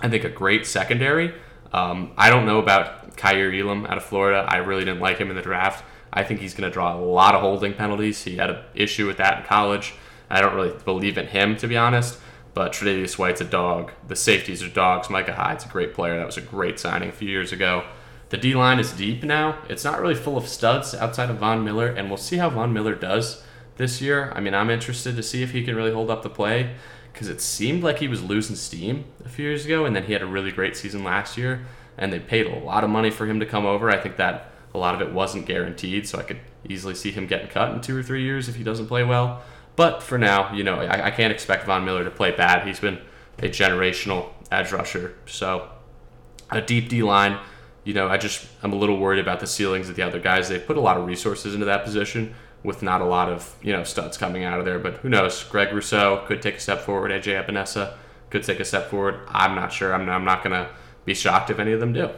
I 0.00 0.08
think 0.08 0.24
a 0.24 0.30
great 0.30 0.66
secondary. 0.66 1.34
Um, 1.72 2.12
I 2.16 2.30
don't 2.30 2.46
know 2.46 2.58
about 2.58 3.16
Kaiir 3.16 3.52
Elam 3.52 3.86
out 3.86 3.96
of 3.96 4.04
Florida. 4.04 4.44
I 4.48 4.56
really 4.56 4.84
didn't 4.84 5.00
like 5.00 5.18
him 5.18 5.30
in 5.30 5.36
the 5.36 5.42
draft. 5.42 5.84
I 6.12 6.24
think 6.24 6.40
he's 6.40 6.54
going 6.54 6.68
to 6.68 6.72
draw 6.72 6.94
a 6.94 7.00
lot 7.00 7.34
of 7.34 7.40
holding 7.40 7.74
penalties. 7.74 8.24
He 8.24 8.36
had 8.36 8.50
an 8.50 8.58
issue 8.74 9.06
with 9.06 9.18
that 9.18 9.38
in 9.38 9.44
college. 9.44 9.94
I 10.28 10.40
don't 10.40 10.54
really 10.54 10.76
believe 10.84 11.18
in 11.18 11.26
him, 11.26 11.56
to 11.56 11.68
be 11.68 11.76
honest. 11.76 12.18
But 12.52 12.72
Tre'Davious 12.72 13.16
White's 13.16 13.40
a 13.40 13.44
dog. 13.44 13.92
The 14.08 14.16
safeties 14.16 14.62
are 14.62 14.68
dogs. 14.68 15.08
Micah 15.08 15.34
Hyde's 15.34 15.64
a 15.64 15.68
great 15.68 15.94
player. 15.94 16.16
That 16.16 16.26
was 16.26 16.36
a 16.36 16.42
great 16.42 16.80
signing 16.80 17.08
a 17.08 17.12
few 17.12 17.28
years 17.28 17.52
ago. 17.52 17.84
The 18.30 18.36
D 18.36 18.54
line 18.54 18.78
is 18.78 18.92
deep 18.92 19.22
now. 19.24 19.58
It's 19.68 19.84
not 19.84 20.00
really 20.00 20.14
full 20.14 20.36
of 20.36 20.48
studs 20.48 20.94
outside 20.94 21.30
of 21.30 21.38
Von 21.38 21.64
Miller, 21.64 21.88
and 21.88 22.08
we'll 22.08 22.16
see 22.16 22.36
how 22.36 22.50
Von 22.50 22.72
Miller 22.72 22.94
does 22.94 23.42
this 23.76 24.00
year. 24.00 24.32
I 24.34 24.40
mean, 24.40 24.54
I'm 24.54 24.70
interested 24.70 25.16
to 25.16 25.22
see 25.22 25.42
if 25.42 25.50
he 25.50 25.64
can 25.64 25.74
really 25.74 25.92
hold 25.92 26.10
up 26.10 26.22
the 26.22 26.30
play 26.30 26.74
because 27.12 27.28
it 27.28 27.40
seemed 27.40 27.82
like 27.82 27.98
he 27.98 28.08
was 28.08 28.22
losing 28.22 28.56
steam 28.56 29.04
a 29.24 29.28
few 29.28 29.46
years 29.46 29.64
ago, 29.64 29.84
and 29.84 29.96
then 29.96 30.04
he 30.04 30.12
had 30.12 30.22
a 30.22 30.26
really 30.26 30.52
great 30.52 30.76
season 30.76 31.02
last 31.02 31.36
year, 31.36 31.66
and 31.98 32.12
they 32.12 32.20
paid 32.20 32.46
a 32.46 32.58
lot 32.58 32.84
of 32.84 32.90
money 32.90 33.10
for 33.10 33.26
him 33.26 33.40
to 33.40 33.46
come 33.46 33.66
over. 33.66 33.90
I 33.90 33.98
think 33.98 34.16
that 34.16 34.49
a 34.74 34.78
lot 34.78 34.94
of 34.94 35.00
it 35.00 35.12
wasn't 35.12 35.46
guaranteed, 35.46 36.06
so 36.06 36.18
I 36.18 36.22
could 36.22 36.40
easily 36.68 36.94
see 36.94 37.10
him 37.10 37.26
getting 37.26 37.48
cut 37.48 37.72
in 37.72 37.80
two 37.80 37.96
or 37.96 38.02
three 38.02 38.22
years 38.22 38.48
if 38.48 38.56
he 38.56 38.62
doesn't 38.62 38.86
play 38.86 39.02
well. 39.02 39.42
But 39.76 40.02
for 40.02 40.18
now, 40.18 40.52
you 40.52 40.62
know, 40.62 40.80
I, 40.80 41.06
I 41.06 41.10
can't 41.10 41.32
expect 41.32 41.66
Von 41.66 41.84
Miller 41.84 42.04
to 42.04 42.10
play 42.10 42.32
bad. 42.32 42.66
He's 42.66 42.80
been 42.80 43.00
a 43.38 43.48
generational 43.48 44.28
edge 44.50 44.72
rusher. 44.72 45.16
So 45.26 45.68
a 46.50 46.60
deep 46.60 46.88
D 46.88 47.02
line, 47.02 47.38
you 47.84 47.94
know, 47.94 48.08
I 48.08 48.18
just 48.18 48.46
I'm 48.62 48.72
a 48.72 48.76
little 48.76 48.98
worried 48.98 49.20
about 49.20 49.40
the 49.40 49.46
ceilings 49.46 49.88
of 49.88 49.96
the 49.96 50.02
other 50.02 50.20
guys. 50.20 50.48
They've 50.48 50.64
put 50.64 50.76
a 50.76 50.80
lot 50.80 50.96
of 50.96 51.06
resources 51.06 51.54
into 51.54 51.66
that 51.66 51.84
position 51.84 52.34
with 52.62 52.82
not 52.82 53.00
a 53.00 53.06
lot 53.06 53.30
of 53.30 53.56
you 53.62 53.72
know 53.72 53.84
studs 53.84 54.18
coming 54.18 54.44
out 54.44 54.58
of 54.58 54.64
there. 54.64 54.78
But 54.78 54.98
who 54.98 55.08
knows? 55.08 55.42
Greg 55.44 55.72
Rousseau 55.72 56.24
could 56.26 56.42
take 56.42 56.56
a 56.56 56.60
step 56.60 56.80
forward. 56.80 57.10
AJ 57.10 57.44
Epenesa 57.44 57.96
could 58.28 58.42
take 58.42 58.60
a 58.60 58.64
step 58.64 58.90
forward. 58.90 59.20
I'm 59.28 59.54
not 59.54 59.72
sure. 59.72 59.94
I'm, 59.94 60.08
I'm 60.08 60.24
not 60.24 60.42
gonna 60.42 60.68
be 61.04 61.14
shocked 61.14 61.50
if 61.50 61.58
any 61.58 61.72
of 61.72 61.80
them 61.80 61.92
do. 61.92 62.10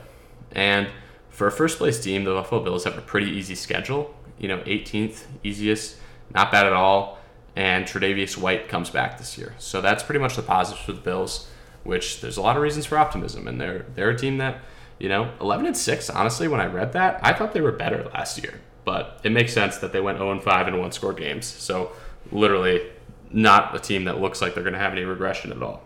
And 0.50 0.88
for 1.32 1.48
a 1.48 1.52
first 1.52 1.78
place 1.78 2.00
team, 2.00 2.22
the 2.24 2.32
Buffalo 2.32 2.62
Bills 2.62 2.84
have 2.84 2.96
a 2.96 3.02
pretty 3.02 3.30
easy 3.30 3.56
schedule. 3.56 4.14
You 4.38 4.48
know, 4.48 4.58
18th 4.58 5.24
easiest, 5.42 5.96
not 6.34 6.52
bad 6.52 6.66
at 6.66 6.72
all 6.72 7.18
and 7.56 7.84
Tre'Davious 7.84 8.36
White 8.36 8.68
comes 8.68 8.90
back 8.90 9.18
this 9.18 9.36
year. 9.36 9.54
So 9.58 9.80
that's 9.80 10.02
pretty 10.02 10.20
much 10.20 10.36
the 10.36 10.42
positives 10.42 10.84
for 10.84 10.92
the 10.92 11.00
Bills, 11.00 11.48
which 11.84 12.20
there's 12.20 12.36
a 12.36 12.42
lot 12.42 12.56
of 12.56 12.62
reasons 12.62 12.86
for 12.86 12.96
optimism. 12.96 13.46
And 13.46 13.60
they're 13.60 13.84
they're 13.94 14.10
a 14.10 14.18
team 14.18 14.38
that, 14.38 14.60
you 14.98 15.08
know, 15.08 15.30
11 15.40 15.66
and 15.66 15.76
6. 15.76 16.10
Honestly, 16.10 16.48
when 16.48 16.60
I 16.60 16.66
read 16.66 16.92
that, 16.94 17.20
I 17.22 17.32
thought 17.32 17.52
they 17.52 17.60
were 17.60 17.72
better 17.72 18.04
last 18.14 18.42
year. 18.42 18.60
But 18.84 19.20
it 19.22 19.30
makes 19.30 19.52
sense 19.52 19.78
that 19.78 19.92
they 19.92 20.00
went 20.00 20.18
0 20.18 20.32
and 20.32 20.42
5 20.42 20.68
in 20.68 20.78
one 20.78 20.92
score 20.92 21.12
games. 21.12 21.46
So 21.46 21.92
literally, 22.30 22.90
not 23.30 23.74
a 23.74 23.78
team 23.78 24.04
that 24.04 24.20
looks 24.20 24.40
like 24.40 24.54
they're 24.54 24.64
going 24.64 24.74
to 24.74 24.78
have 24.78 24.92
any 24.92 25.04
regression 25.04 25.52
at 25.52 25.62
all. 25.62 25.82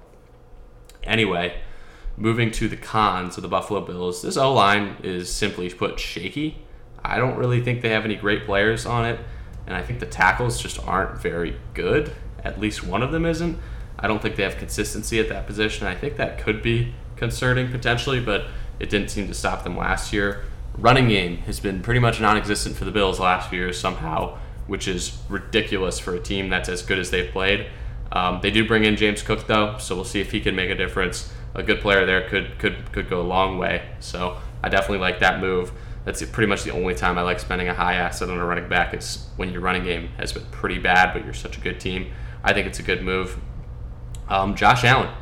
Anyway, 1.02 1.60
moving 2.16 2.50
to 2.52 2.68
the 2.68 2.76
cons 2.76 3.36
of 3.36 3.42
the 3.42 3.48
Buffalo 3.48 3.80
Bills, 3.80 4.22
this 4.22 4.36
O 4.36 4.52
line 4.52 4.96
is 5.02 5.30
simply 5.30 5.68
put 5.70 6.00
shaky. 6.00 6.58
I 7.04 7.18
don't 7.18 7.36
really 7.36 7.62
think 7.62 7.82
they 7.82 7.90
have 7.90 8.04
any 8.04 8.16
great 8.16 8.46
players 8.46 8.86
on 8.86 9.04
it 9.04 9.20
and 9.66 9.74
I 9.74 9.82
think 9.82 10.00
the 10.00 10.06
tackles 10.06 10.60
just 10.60 10.82
aren't 10.86 11.20
very 11.20 11.56
good. 11.74 12.12
At 12.44 12.60
least 12.60 12.84
one 12.84 13.02
of 13.02 13.10
them 13.10 13.26
isn't. 13.26 13.58
I 13.98 14.06
don't 14.06 14.22
think 14.22 14.36
they 14.36 14.42
have 14.44 14.58
consistency 14.58 15.18
at 15.18 15.28
that 15.28 15.46
position. 15.46 15.86
I 15.86 15.94
think 15.94 16.16
that 16.16 16.38
could 16.38 16.62
be 16.62 16.94
concerning 17.16 17.70
potentially, 17.70 18.20
but 18.20 18.46
it 18.78 18.90
didn't 18.90 19.10
seem 19.10 19.26
to 19.28 19.34
stop 19.34 19.64
them 19.64 19.76
last 19.76 20.12
year. 20.12 20.44
Running 20.78 21.08
game 21.08 21.38
has 21.38 21.58
been 21.58 21.80
pretty 21.80 22.00
much 22.00 22.20
non-existent 22.20 22.76
for 22.76 22.84
the 22.84 22.90
Bills 22.90 23.18
last 23.18 23.50
few 23.50 23.60
years 23.60 23.80
somehow, 23.80 24.38
which 24.66 24.86
is 24.86 25.18
ridiculous 25.28 25.98
for 25.98 26.14
a 26.14 26.20
team 26.20 26.50
that's 26.50 26.68
as 26.68 26.82
good 26.82 26.98
as 26.98 27.10
they've 27.10 27.30
played. 27.30 27.66
Um, 28.12 28.40
they 28.42 28.50
do 28.50 28.66
bring 28.66 28.84
in 28.84 28.96
James 28.96 29.22
Cook 29.22 29.46
though, 29.46 29.78
so 29.78 29.96
we'll 29.96 30.04
see 30.04 30.20
if 30.20 30.30
he 30.30 30.40
can 30.40 30.54
make 30.54 30.70
a 30.70 30.74
difference. 30.74 31.32
A 31.56 31.62
good 31.64 31.80
player 31.80 32.06
there 32.06 32.28
could 32.28 32.58
could 32.60 32.92
could 32.92 33.10
go 33.10 33.20
a 33.20 33.26
long 33.26 33.58
way. 33.58 33.82
So 33.98 34.38
I 34.62 34.68
definitely 34.68 34.98
like 34.98 35.18
that 35.18 35.40
move 35.40 35.72
that's 36.06 36.24
pretty 36.24 36.46
much 36.46 36.62
the 36.62 36.70
only 36.70 36.94
time 36.94 37.18
I 37.18 37.22
like 37.22 37.40
spending 37.40 37.66
a 37.66 37.74
high 37.74 37.94
asset 37.94 38.30
on 38.30 38.38
a 38.38 38.46
running 38.46 38.68
back 38.68 38.94
is 38.94 39.26
when 39.34 39.50
your 39.50 39.60
running 39.60 39.82
game 39.82 40.10
has 40.18 40.32
been 40.32 40.44
pretty 40.52 40.78
bad, 40.78 41.12
but 41.12 41.24
you're 41.24 41.34
such 41.34 41.58
a 41.58 41.60
good 41.60 41.80
team. 41.80 42.12
I 42.44 42.52
think 42.52 42.68
it's 42.68 42.78
a 42.78 42.84
good 42.84 43.02
move. 43.02 43.40
Um, 44.28 44.54
Josh 44.54 44.84
Allen, 44.84 45.12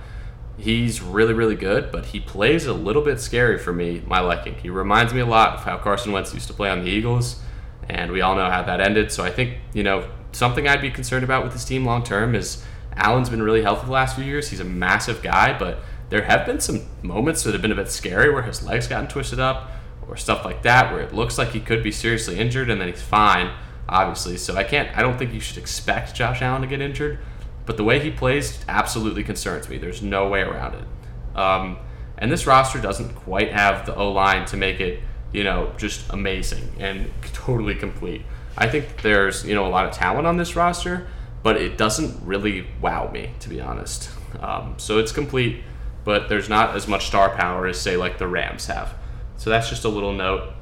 he's 0.59 1.01
really, 1.01 1.33
really 1.33 1.57
good, 1.57 1.91
but 1.91 2.07
he 2.07 2.21
plays 2.21 2.67
a 2.67 2.75
little 2.75 3.01
bit 3.01 3.19
scary 3.19 3.59
for 3.59 3.73
me, 3.73 4.03
my 4.07 4.21
liking. 4.21 4.57
He 4.57 4.69
reminds 4.69 5.15
me 5.15 5.21
a 5.21 5.27
lot 5.27 5.55
of 5.55 5.65
how 5.65 5.79
Carson 5.79 6.13
Wentz 6.13 6.35
used 6.35 6.49
to 6.49 6.53
play 6.53 6.69
on 6.69 6.85
the 6.85 6.91
Eagles, 6.91 7.41
and 7.89 8.13
we 8.13 8.21
all 8.21 8.37
know 8.37 8.51
how 8.51 8.63
that 8.63 8.83
ended. 8.83 9.11
So 9.11 9.25
I 9.25 9.31
think, 9.31 9.57
you 9.73 9.85
know, 9.85 10.07
something 10.33 10.69
I'd 10.69 10.83
be 10.83 10.91
concerned 10.91 11.25
about 11.25 11.45
with 11.45 11.55
this 11.55 11.65
team 11.65 11.87
long 11.87 12.03
term 12.03 12.35
is 12.35 12.63
Allen's 12.95 13.31
been 13.31 13.43
really 13.43 13.63
healthy 13.63 13.87
the 13.87 13.93
last 13.93 14.17
few 14.17 14.25
years. 14.25 14.51
He's 14.51 14.61
a 14.61 14.65
massive 14.65 15.23
guy, 15.23 15.59
but 15.59 15.79
there 16.15 16.23
have 16.23 16.47
been 16.47 16.61
some 16.61 16.81
moments 17.03 17.43
that 17.43 17.55
have 17.55 17.61
been 17.61 17.73
a 17.73 17.75
bit 17.75 17.91
scary 17.91 18.33
where 18.33 18.45
his 18.45 18.63
legs 18.65 18.87
gotten 18.87 19.09
twisted 19.09 19.41
up 19.41 19.69
or 20.07 20.17
stuff 20.17 20.45
like 20.45 20.63
that 20.63 20.93
where 20.93 21.03
it 21.03 21.13
looks 21.13 21.37
like 21.37 21.49
he 21.49 21.59
could 21.59 21.83
be 21.83 21.91
seriously 21.91 22.39
injured 22.39 22.71
and 22.71 22.81
then 22.81 22.87
he's 22.87 23.03
fine, 23.03 23.53
obviously. 23.89 24.37
So 24.37 24.55
I 24.55 24.63
can't 24.63 24.97
I 24.97 25.03
don't 25.03 25.19
think 25.19 25.35
you 25.35 25.41
should 25.41 25.59
expect 25.59 26.15
Josh 26.15 26.41
Allen 26.41 26.63
to 26.63 26.69
get 26.69 26.81
injured, 26.81 27.19
but 27.67 27.77
the 27.77 27.83
way 27.83 27.99
he 27.99 28.13
plays 28.13 28.65
absolutely 28.69 29.25
concerns 29.25 29.69
me. 29.69 29.77
There's 29.77 30.03
no 30.03 30.29
way 30.29 30.43
around 30.43 30.77
it. 30.77 31.37
Um, 31.37 31.79
and 32.17 32.31
this 32.31 32.47
roster 32.47 32.81
doesn't 32.81 33.17
quite 33.17 33.53
have 33.53 33.85
the 33.85 33.97
O 33.97 34.13
line 34.13 34.47
to 34.47 34.57
make 34.57 34.79
it, 34.79 35.01
you 35.33 35.43
know, 35.43 35.73
just 35.79 36.09
amazing 36.11 36.77
and 36.79 37.11
totally 37.33 37.75
complete. 37.75 38.23
I 38.57 38.69
think 38.69 39.03
there's, 39.03 39.45
you 39.45 39.57
know, 39.57 39.67
a 39.67 39.69
lot 39.69 39.85
of 39.85 39.91
talent 39.91 40.29
on 40.29 40.37
this 40.37 40.55
roster, 40.55 41.09
but 41.43 41.57
it 41.57 41.77
doesn't 41.77 42.25
really 42.25 42.69
wow 42.81 43.11
me, 43.11 43.31
to 43.41 43.49
be 43.49 43.61
honest. 43.61 44.11
Um, 44.39 44.75
so 44.77 44.99
it's 44.99 45.11
complete, 45.11 45.65
but 46.05 46.29
there's 46.29 46.49
not 46.49 46.77
as 46.77 46.87
much 46.87 47.07
star 47.07 47.35
power 47.35 47.67
as, 47.67 47.81
say, 47.81 47.97
like 47.97 48.19
the 48.19 48.29
Rams 48.29 48.67
have. 48.67 48.95
So 49.37 49.51
that's 49.51 49.69
just 49.69 49.85
a 49.85 49.89
little 49.89 50.13
note. 50.13 50.53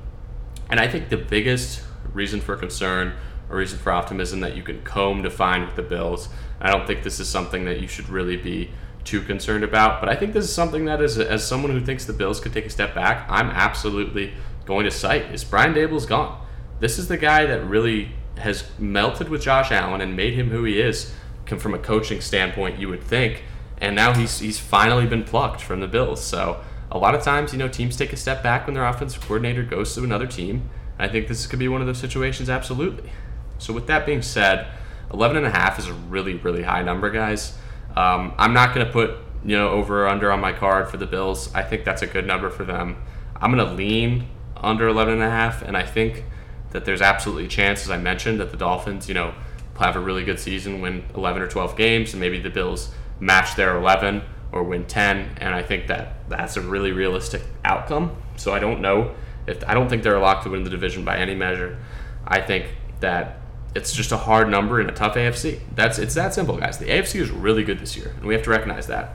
And 0.70 0.80
I 0.80 0.88
think 0.88 1.08
the 1.08 1.16
biggest 1.16 1.82
reason 2.12 2.40
for 2.40 2.56
concern 2.56 3.14
or 3.50 3.58
reason 3.58 3.78
for 3.78 3.92
optimism 3.92 4.40
that 4.40 4.56
you 4.56 4.62
can 4.62 4.82
comb 4.82 5.22
to 5.22 5.30
find 5.30 5.66
with 5.66 5.76
the 5.76 5.82
Bills, 5.82 6.28
I 6.60 6.70
don't 6.70 6.86
think 6.86 7.02
this 7.02 7.20
is 7.20 7.28
something 7.28 7.64
that 7.66 7.80
you 7.80 7.88
should 7.88 8.08
really 8.08 8.36
be 8.36 8.70
too 9.04 9.20
concerned 9.20 9.64
about. 9.64 10.00
But 10.00 10.08
I 10.08 10.14
think 10.14 10.32
this 10.32 10.44
is 10.44 10.54
something 10.54 10.84
that, 10.86 11.02
is, 11.02 11.18
as 11.18 11.46
someone 11.46 11.72
who 11.72 11.80
thinks 11.80 12.04
the 12.04 12.12
Bills 12.12 12.40
could 12.40 12.52
take 12.52 12.66
a 12.66 12.70
step 12.70 12.94
back, 12.94 13.26
I'm 13.28 13.50
absolutely 13.50 14.32
going 14.64 14.84
to 14.84 14.90
cite 14.90 15.32
is 15.34 15.44
Brian 15.44 15.74
Daboll's 15.74 16.06
gone. 16.06 16.40
This 16.78 16.98
is 16.98 17.08
the 17.08 17.16
guy 17.16 17.46
that 17.46 17.64
really 17.64 18.12
has 18.38 18.64
melted 18.78 19.28
with 19.28 19.42
Josh 19.42 19.70
Allen 19.70 20.00
and 20.00 20.16
made 20.16 20.34
him 20.34 20.50
who 20.50 20.64
he 20.64 20.80
is 20.80 21.12
from 21.58 21.74
a 21.74 21.78
coaching 21.78 22.20
standpoint, 22.22 22.78
you 22.78 22.88
would 22.88 23.02
think. 23.02 23.44
And 23.82 23.94
now 23.96 24.14
he's 24.14 24.38
he's 24.38 24.58
finally 24.58 25.06
been 25.06 25.24
plucked 25.24 25.60
from 25.60 25.80
the 25.80 25.88
Bills. 25.88 26.24
So 26.24 26.62
a 26.92 26.98
lot 26.98 27.14
of 27.14 27.22
times, 27.22 27.52
you 27.52 27.58
know, 27.58 27.68
teams 27.68 27.96
take 27.96 28.12
a 28.12 28.16
step 28.16 28.42
back 28.42 28.66
when 28.66 28.74
their 28.74 28.86
offensive 28.86 29.22
coordinator 29.22 29.62
goes 29.62 29.94
to 29.94 30.04
another 30.04 30.26
team. 30.26 30.70
I 30.98 31.08
think 31.08 31.26
this 31.26 31.46
could 31.46 31.58
be 31.58 31.66
one 31.66 31.80
of 31.80 31.86
those 31.86 31.98
situations, 31.98 32.48
absolutely. 32.48 33.10
So, 33.58 33.72
with 33.72 33.86
that 33.86 34.06
being 34.06 34.22
said, 34.22 34.66
11 35.12 35.38
and 35.38 35.46
a 35.46 35.50
half 35.50 35.78
is 35.78 35.88
a 35.88 35.94
really, 35.94 36.34
really 36.34 36.62
high 36.62 36.82
number, 36.82 37.10
guys. 37.10 37.56
Um, 37.96 38.34
I'm 38.38 38.52
not 38.52 38.74
going 38.74 38.86
to 38.86 38.92
put, 38.92 39.16
you 39.44 39.56
know, 39.56 39.70
over 39.70 40.04
or 40.04 40.08
under 40.08 40.30
on 40.30 40.40
my 40.40 40.52
card 40.52 40.88
for 40.88 40.98
the 40.98 41.06
Bills. 41.06 41.52
I 41.54 41.62
think 41.62 41.84
that's 41.84 42.02
a 42.02 42.06
good 42.06 42.26
number 42.26 42.50
for 42.50 42.64
them. 42.64 43.02
I'm 43.36 43.52
going 43.52 43.66
to 43.66 43.74
lean 43.74 44.28
under 44.56 44.86
11 44.86 45.14
and 45.14 45.22
a 45.22 45.30
half, 45.30 45.62
and 45.62 45.76
I 45.76 45.82
think 45.82 46.24
that 46.70 46.84
there's 46.84 47.02
absolutely 47.02 47.46
a 47.46 47.48
chance, 47.48 47.82
as 47.82 47.90
I 47.90 47.96
mentioned, 47.96 48.38
that 48.38 48.50
the 48.50 48.56
Dolphins, 48.56 49.08
you 49.08 49.14
know, 49.14 49.34
have 49.78 49.96
a 49.96 50.00
really 50.00 50.24
good 50.24 50.38
season, 50.38 50.80
win 50.80 51.04
11 51.14 51.42
or 51.42 51.48
12 51.48 51.76
games, 51.76 52.12
and 52.12 52.20
maybe 52.20 52.38
the 52.38 52.50
Bills 52.50 52.94
match 53.22 53.54
their 53.54 53.76
11 53.76 54.20
or 54.50 54.64
win 54.64 54.84
10 54.84 55.36
and 55.38 55.54
i 55.54 55.62
think 55.62 55.86
that 55.86 56.28
that's 56.28 56.56
a 56.56 56.60
really 56.60 56.90
realistic 56.90 57.40
outcome. 57.64 58.16
So 58.36 58.52
i 58.52 58.58
don't 58.58 58.80
know 58.80 59.14
if 59.46 59.62
i 59.68 59.74
don't 59.74 59.88
think 59.88 60.02
they're 60.02 60.18
locked 60.18 60.42
to 60.44 60.50
win 60.50 60.64
the 60.64 60.70
division 60.70 61.04
by 61.04 61.16
any 61.18 61.34
measure. 61.34 61.78
I 62.26 62.40
think 62.40 62.66
that 63.00 63.38
it's 63.74 63.92
just 63.92 64.12
a 64.12 64.16
hard 64.16 64.48
number 64.48 64.80
in 64.80 64.88
a 64.88 64.92
tough 64.92 65.14
afc 65.14 65.60
that's 65.74 65.98
it's 65.98 66.14
that 66.14 66.34
simple 66.34 66.56
guys. 66.56 66.78
The 66.78 66.86
afc 66.86 67.14
is 67.14 67.30
really 67.30 67.62
good 67.62 67.78
this 67.78 67.96
year 67.96 68.12
and 68.16 68.24
we 68.24 68.34
have 68.34 68.42
to 68.42 68.50
recognize 68.50 68.88
that. 68.88 69.14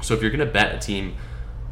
So 0.00 0.14
if 0.14 0.22
you're 0.22 0.30
going 0.30 0.46
to 0.46 0.52
bet 0.52 0.74
a 0.74 0.78
team 0.78 1.14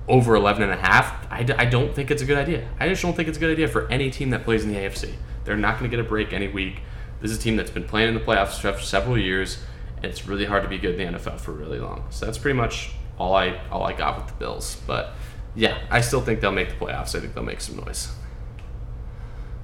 over 0.09 0.35
11 0.35 0.63
and 0.63 0.73
a 0.73 0.77
half 0.77 1.27
I 1.31 1.43
d- 1.43 1.55
I 1.55 1.65
don't 1.65 1.95
think 1.95 2.11
it's 2.11 2.23
a 2.23 2.27
good 2.27 2.39
idea. 2.39 2.69
I 2.79 2.89
just 2.89 3.01
don't 3.01 3.17
think 3.17 3.29
it's 3.29 3.39
a 3.39 3.41
good 3.41 3.53
idea 3.53 3.69
for 3.69 3.91
any 3.91 4.11
team 4.11 4.29
that 4.31 4.45
plays 4.45 4.63
in 4.63 4.71
the 4.71 4.77
afc 4.77 5.11
they're 5.45 5.57
not 5.57 5.79
going 5.79 5.91
to 5.91 5.97
get 5.97 6.05
a 6.05 6.09
break 6.09 6.35
any 6.35 6.49
week. 6.49 6.81
This 7.21 7.31
is 7.31 7.39
a 7.39 7.41
team 7.41 7.57
that's 7.57 7.71
been 7.71 7.85
playing 7.85 8.09
in 8.09 8.15
the 8.15 8.21
playoffs 8.21 8.61
for 8.61 8.79
several 8.81 9.17
years 9.17 9.59
it's 10.03 10.27
really 10.27 10.45
hard 10.45 10.63
to 10.63 10.69
be 10.69 10.79
good 10.79 10.99
in 10.99 11.13
the 11.13 11.19
NFL 11.19 11.41
for 11.41 11.53
really 11.53 11.79
long. 11.79 12.07
So 12.11 12.27
that's 12.27 12.39
pretty 12.39 12.57
much 12.57 12.91
all 13.19 13.35
I 13.35 13.61
all 13.71 13.85
I 13.85 13.93
got 13.93 14.17
with 14.17 14.27
the 14.29 14.35
Bills. 14.35 14.81
But 14.87 15.13
yeah, 15.55 15.79
I 15.91 16.01
still 16.01 16.21
think 16.21 16.41
they'll 16.41 16.53
make 16.53 16.71
the 16.71 16.85
playoffs. 16.85 17.15
I 17.15 17.21
think 17.21 17.35
they'll 17.35 17.45
make 17.45 17.61
some 17.61 17.77
noise. 17.77 18.13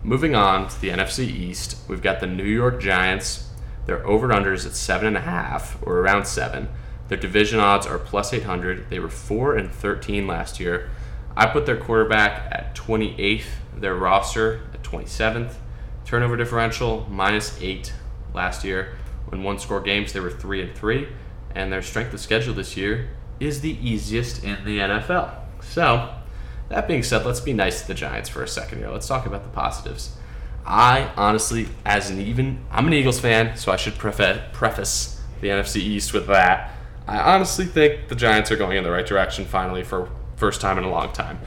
Moving 0.03 0.35
on 0.35 0.69
to 0.69 0.81
the 0.81 0.91
NFC 0.91 1.21
East, 1.27 1.77
we've 1.89 2.03
got 2.03 2.21
the 2.21 2.27
New 2.27 2.45
York 2.45 2.81
Giants. 2.81 3.51
Their 3.87 4.07
over 4.07 4.29
unders 4.29 4.67
at 4.67 4.73
seven 4.73 5.09
and 5.09 5.17
a 5.17 5.21
half 5.21 5.79
or 5.83 5.99
around 5.99 6.27
seven. 6.27 6.69
Their 7.09 7.19
division 7.19 7.59
odds 7.59 7.87
are 7.87 7.99
plus 7.99 8.33
800. 8.33 8.91
They 8.91 8.99
were 8.99 9.09
four 9.09 9.57
and 9.57 9.73
13 9.73 10.27
last 10.27 10.61
year. 10.61 10.91
I 11.35 11.47
put 11.47 11.67
their 11.67 11.77
quarterback 11.77 12.53
at 12.53 12.75
28th, 12.75 13.45
their 13.77 13.95
roster 13.95 14.61
at 14.75 14.83
27th. 14.83 15.55
Turnover 16.05 16.37
differential 16.37 17.07
minus 17.11 17.59
eight 17.61 17.93
last 18.35 18.65
year. 18.65 18.97
When 19.29 19.43
one 19.43 19.59
score 19.59 19.81
games, 19.81 20.13
they 20.13 20.21
were 20.21 20.31
three 20.31 20.63
and 20.63 20.75
three, 20.75 21.09
and 21.55 21.73
their 21.73 21.83
strength 21.83 22.13
of 22.15 22.21
schedule 22.21 22.55
this 22.55 22.77
year 22.77 23.11
is 23.41 23.61
the 23.61 23.79
easiest 23.87 24.43
in 24.43 24.65
the 24.65 24.79
NFL. 24.79 25.35
So, 25.63 26.15
that 26.69 26.89
being 26.89 27.03
said, 27.03 27.25
let's 27.25 27.41
be 27.41 27.53
nice 27.53 27.83
to 27.83 27.89
the 27.89 27.95
Giants 27.95 28.29
for 28.29 28.43
a 28.43 28.49
second 28.49 28.79
here. 28.79 28.91
Let's 28.91 29.07
talk 29.07 29.27
about 29.27 29.43
the 29.43 29.51
positives. 29.51 30.17
I 30.67 31.11
honestly, 31.17 31.69
as 31.85 32.11
an 32.11 32.21
even, 32.21 32.65
I'm 32.71 32.87
an 32.87 32.93
Eagles 32.93 33.21
fan, 33.21 33.57
so 33.57 33.73
I 33.73 33.77
should 33.77 33.95
preface 33.95 35.21
the 35.41 35.49
NFC 35.49 35.77
East 35.77 36.13
with 36.13 36.27
that. 36.27 36.73
I 37.07 37.35
honestly 37.35 37.65
think 37.65 38.09
the 38.09 38.15
Giants 38.15 38.51
are 38.51 38.57
going 38.57 38.77
in 38.77 38.85
the 38.85 38.91
right 38.91 39.07
direction 39.07 39.47
finally 39.47 39.83
for 39.83 40.11
first 40.37 40.61
time 40.61 40.77
in 40.77 40.85
a 40.85 40.91
long 40.91 41.13
time. 41.13 41.39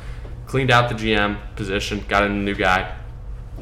Cleaned 0.47 0.71
out 0.71 0.89
the 0.89 0.95
GM 0.95 1.37
position, 1.55 2.03
got 2.07 2.23
in 2.23 2.31
a 2.31 2.35
new 2.35 2.55
guy. 2.55 2.95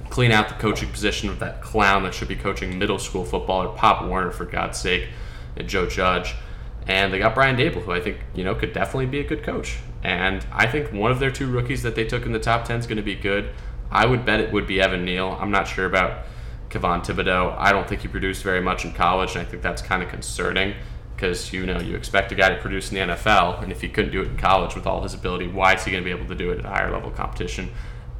Clean 0.10 0.32
out 0.32 0.49
the 0.49 0.56
coaching 0.56 0.89
position 0.89 1.30
of 1.30 1.39
that 1.39 1.62
clown 1.62 2.04
that 2.04 2.13
should 2.13 2.28
be 2.28 2.36
coaching 2.36 2.78
middle 2.78 2.99
school 2.99 3.25
football, 3.25 3.67
or 3.67 3.75
Pop 3.75 4.06
Warner 4.06 4.32
for 4.32 4.45
God's 4.45 4.80
sake, 4.80 5.10
and 5.56 5.67
Joe 5.67 5.88
Judge. 5.88 6.36
And 6.88 7.13
they 7.13 7.19
got 7.19 7.36
Brian 7.36 7.56
Daboll, 7.56 7.84
who 7.84 7.91
I 7.91 7.99
think 7.99 8.17
you 8.34 8.43
know 8.43 8.56
could 8.56 8.73
definitely 8.73 9.06
be 9.06 9.19
a 9.19 9.23
good 9.23 9.43
coach. 9.43 9.78
And 10.04 10.45
I 10.52 10.65
think 10.65 10.91
one 10.91 11.12
of 11.12 11.19
their 11.19 11.32
two 11.32 11.47
rookies 11.47 11.84
that 11.84 11.95
they 11.95 12.06
took 12.06 12.25
in 12.25 12.32
the 12.32 12.39
top 12.39 12.65
ten 12.65 12.80
is 12.80 12.88
going 12.88 12.97
to 12.97 13.04
be 13.04 13.15
good. 13.15 13.52
I 13.91 14.06
would 14.06 14.25
bet 14.25 14.39
it 14.39 14.54
would 14.54 14.67
be 14.67 14.82
Evan 14.82 15.06
Neal. 15.06 15.38
I'm 15.39 15.52
not 15.52 15.67
sure 15.67 15.86
about 15.86 16.25
Kayvon 16.69 17.04
Thibodeaux. 17.04 17.56
I 17.58 17.71
don't 17.71 17.88
think 17.88 18.02
he 18.02 18.08
produced 18.08 18.43
very 18.43 18.62
much 18.62 18.86
in 18.86 18.93
college, 18.93 19.36
and 19.36 19.41
I 19.41 19.45
think 19.45 19.62
that's 19.62 19.82
kind 19.82 20.04
of 20.04 20.10
concerning 20.10 20.75
because 21.15 21.52
you 21.52 21.65
know 21.65 21.80
you 21.80 21.95
expect 21.95 22.32
a 22.32 22.36
guy 22.36 22.49
to 22.49 22.62
produce 22.62 22.91
in 22.91 22.95
the 22.95 23.13
NFL, 23.13 23.62
and 23.62 23.71
if 23.71 23.82
he 23.82 23.89
couldn't 23.89 24.12
do 24.12 24.21
it 24.21 24.28
in 24.28 24.38
college 24.38 24.75
with 24.75 24.88
all 24.88 25.02
his 25.04 25.13
ability, 25.13 25.47
why 25.47 25.73
is 25.73 25.84
he 25.84 25.91
going 25.91 26.04
to 26.04 26.06
be 26.06 26.15
able 26.15 26.28
to 26.28 26.36
do 26.36 26.52
it 26.52 26.60
at 26.60 26.65
a 26.65 26.69
higher 26.69 26.91
level 26.91 27.12
competition? 27.12 27.69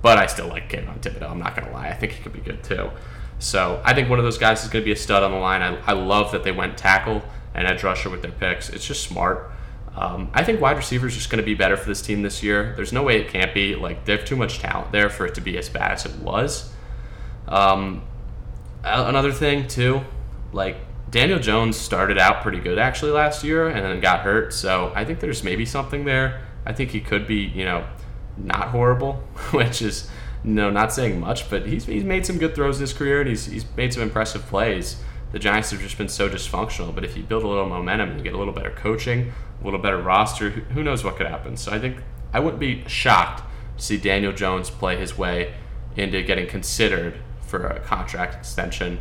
But 0.02 0.18
I 0.18 0.28
still 0.28 0.48
like 0.48 0.70
Kayvon 0.70 1.00
Thibodeaux. 1.00 1.30
I'm 1.30 1.40
not 1.40 1.56
going 1.56 1.68
to 1.68 1.74
lie. 1.74 1.90
I 1.90 1.94
think 1.94 2.14
he 2.14 2.24
could 2.24 2.34
be 2.34 2.40
good 2.40 2.64
too. 2.64 2.92
So 3.40 3.82
I 3.84 3.94
think 3.94 4.10
one 4.10 4.20
of 4.20 4.26
those 4.26 4.38
guys 4.38 4.64
is 4.64 4.70
going 4.70 4.84
to 4.84 4.86
be 4.86 4.92
a 4.92 4.98
stud 4.98 5.24
on 5.24 5.32
the 5.32 5.38
line. 5.38 5.62
I, 5.62 5.78
I 5.86 5.94
love 5.94 6.32
that 6.32 6.44
they 6.44 6.52
went 6.52 6.78
tackle 6.78 7.24
and 7.54 7.68
edge 7.68 7.84
rusher 7.84 8.10
with 8.10 8.22
their 8.22 8.32
picks. 8.32 8.70
It's 8.70 8.86
just 8.86 9.04
smart. 9.04 9.52
Um, 9.96 10.30
I 10.34 10.44
think 10.44 10.62
wide 10.62 10.78
receiver 10.78 11.08
is 11.08 11.16
just 11.16 11.30
going 11.30 11.42
to 11.42 11.46
be 11.46 11.56
better 11.56 11.76
for 11.76 11.88
this 11.88 12.02
team 12.02 12.22
this 12.22 12.44
year. 12.44 12.74
There's 12.76 12.94
no 12.94 13.04
way 13.04 13.20
it 13.20 13.30
can't 13.30 13.54
be. 13.54 13.76
Like 13.76 14.06
they 14.06 14.16
have 14.16 14.26
too 14.26 14.36
much 14.36 14.60
talent 14.60 14.92
there 14.92 15.10
for 15.10 15.26
it 15.26 15.36
to 15.36 15.42
be 15.42 15.58
as 15.58 15.68
bad 15.68 15.92
as 15.92 16.06
it 16.06 16.16
was. 16.20 16.72
Um, 17.48 18.04
another 18.84 19.32
thing 19.32 19.68
too, 19.68 20.02
like 20.54 20.78
Daniel 21.10 21.40
Jones 21.40 21.76
started 21.76 22.18
out 22.18 22.42
pretty 22.42 22.60
good 22.60 22.78
actually 22.78 23.12
last 23.12 23.44
year 23.44 23.68
and 23.68 23.84
then 23.84 24.00
got 24.00 24.22
hurt. 24.22 24.54
So 24.54 24.92
I 24.96 25.06
think 25.06 25.20
there's 25.20 25.44
maybe 25.44 25.66
something 25.66 26.06
there. 26.06 26.46
I 26.66 26.74
think 26.74 26.92
he 26.92 27.02
could 27.02 27.28
be, 27.28 27.38
you 27.38 27.66
know, 27.66 27.86
not 28.44 28.70
horrible, 28.70 29.14
which 29.52 29.82
is 29.82 30.10
no, 30.44 30.70
not 30.70 30.94
saying 30.94 31.20
much, 31.20 31.50
but 31.50 31.66
he's, 31.66 31.86
he's 31.86 32.04
made 32.04 32.26
some 32.26 32.38
good 32.38 32.56
throws 32.56 32.78
in 32.78 32.82
his 32.82 32.94
career 32.94 33.22
and 33.22 33.30
he's, 33.30 33.46
he's 33.46 33.66
made 33.76 33.94
some 33.94 34.04
impressive 34.04 34.44
plays. 34.44 34.98
The 35.32 35.40
Giants 35.40 35.72
have 35.72 35.82
just 35.82 35.98
been 35.98 36.10
so 36.10 36.30
dysfunctional, 36.30 36.96
but 36.96 37.04
if 37.04 37.16
you 37.16 37.24
build 37.24 37.44
a 37.44 37.48
little 37.48 37.68
momentum 37.68 38.10
and 38.10 38.18
you 38.18 38.24
get 38.24 38.34
a 38.34 38.38
little 38.38 38.54
better 38.54 38.72
coaching, 38.72 39.32
a 39.62 39.64
little 39.64 39.80
better 39.80 40.02
roster, 40.02 40.50
who 40.50 40.84
knows 40.84 41.04
what 41.04 41.18
could 41.18 41.28
happen. 41.28 41.58
So 41.58 41.72
I 41.72 41.80
think 41.80 41.98
I 42.34 42.40
wouldn't 42.40 42.60
be 42.60 42.84
shocked 42.88 43.44
to 43.78 43.84
see 43.84 43.98
Daniel 43.98 44.32
Jones 44.32 44.70
play 44.70 44.98
his 44.98 45.18
way 45.18 45.54
into 45.96 46.22
getting 46.24 46.48
considered 46.48 47.20
for 47.42 47.68
a 47.68 47.80
contract 47.80 48.36
extension. 48.36 49.00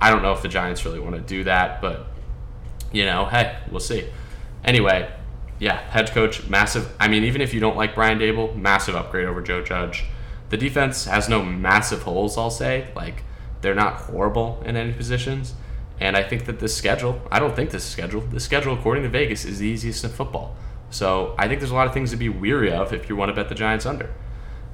I 0.00 0.10
don't 0.10 0.22
know 0.22 0.32
if 0.32 0.42
the 0.42 0.48
Giants 0.48 0.84
really 0.84 1.00
want 1.00 1.16
to 1.16 1.20
do 1.20 1.44
that, 1.44 1.80
but 1.80 2.06
you 2.92 3.04
know, 3.04 3.26
hey, 3.26 3.58
we'll 3.70 3.80
see. 3.80 4.08
Anyway, 4.64 5.10
yeah, 5.58 5.78
head 5.90 6.10
coach, 6.12 6.46
massive. 6.48 6.94
I 7.00 7.08
mean, 7.08 7.24
even 7.24 7.40
if 7.40 7.52
you 7.52 7.60
don't 7.60 7.76
like 7.76 7.94
Brian 7.94 8.18
Daboll, 8.18 8.54
massive 8.56 8.94
upgrade 8.94 9.26
over 9.26 9.42
Joe 9.42 9.62
Judge. 9.62 10.04
The 10.50 10.56
defense 10.56 11.04
has 11.04 11.28
no 11.28 11.42
massive 11.42 12.02
holes, 12.02 12.38
I'll 12.38 12.50
say. 12.50 12.90
Like, 12.94 13.24
they're 13.60 13.74
not 13.74 13.94
horrible 13.94 14.62
in 14.64 14.76
any 14.76 14.92
positions. 14.92 15.54
And 16.00 16.16
I 16.16 16.22
think 16.22 16.46
that 16.46 16.60
this 16.60 16.76
schedule, 16.76 17.20
I 17.30 17.38
don't 17.38 17.56
think 17.56 17.70
this 17.70 17.84
schedule, 17.84 18.20
the 18.20 18.40
schedule, 18.40 18.74
according 18.74 19.02
to 19.02 19.08
Vegas, 19.08 19.44
is 19.44 19.58
the 19.58 19.66
easiest 19.66 20.04
in 20.04 20.10
football. 20.10 20.56
So 20.90 21.34
I 21.36 21.48
think 21.48 21.60
there's 21.60 21.72
a 21.72 21.74
lot 21.74 21.86
of 21.86 21.92
things 21.92 22.12
to 22.12 22.16
be 22.16 22.28
weary 22.28 22.72
of 22.72 22.92
if 22.92 23.08
you 23.08 23.16
want 23.16 23.30
to 23.30 23.34
bet 23.34 23.48
the 23.48 23.54
Giants 23.54 23.84
under. 23.84 24.14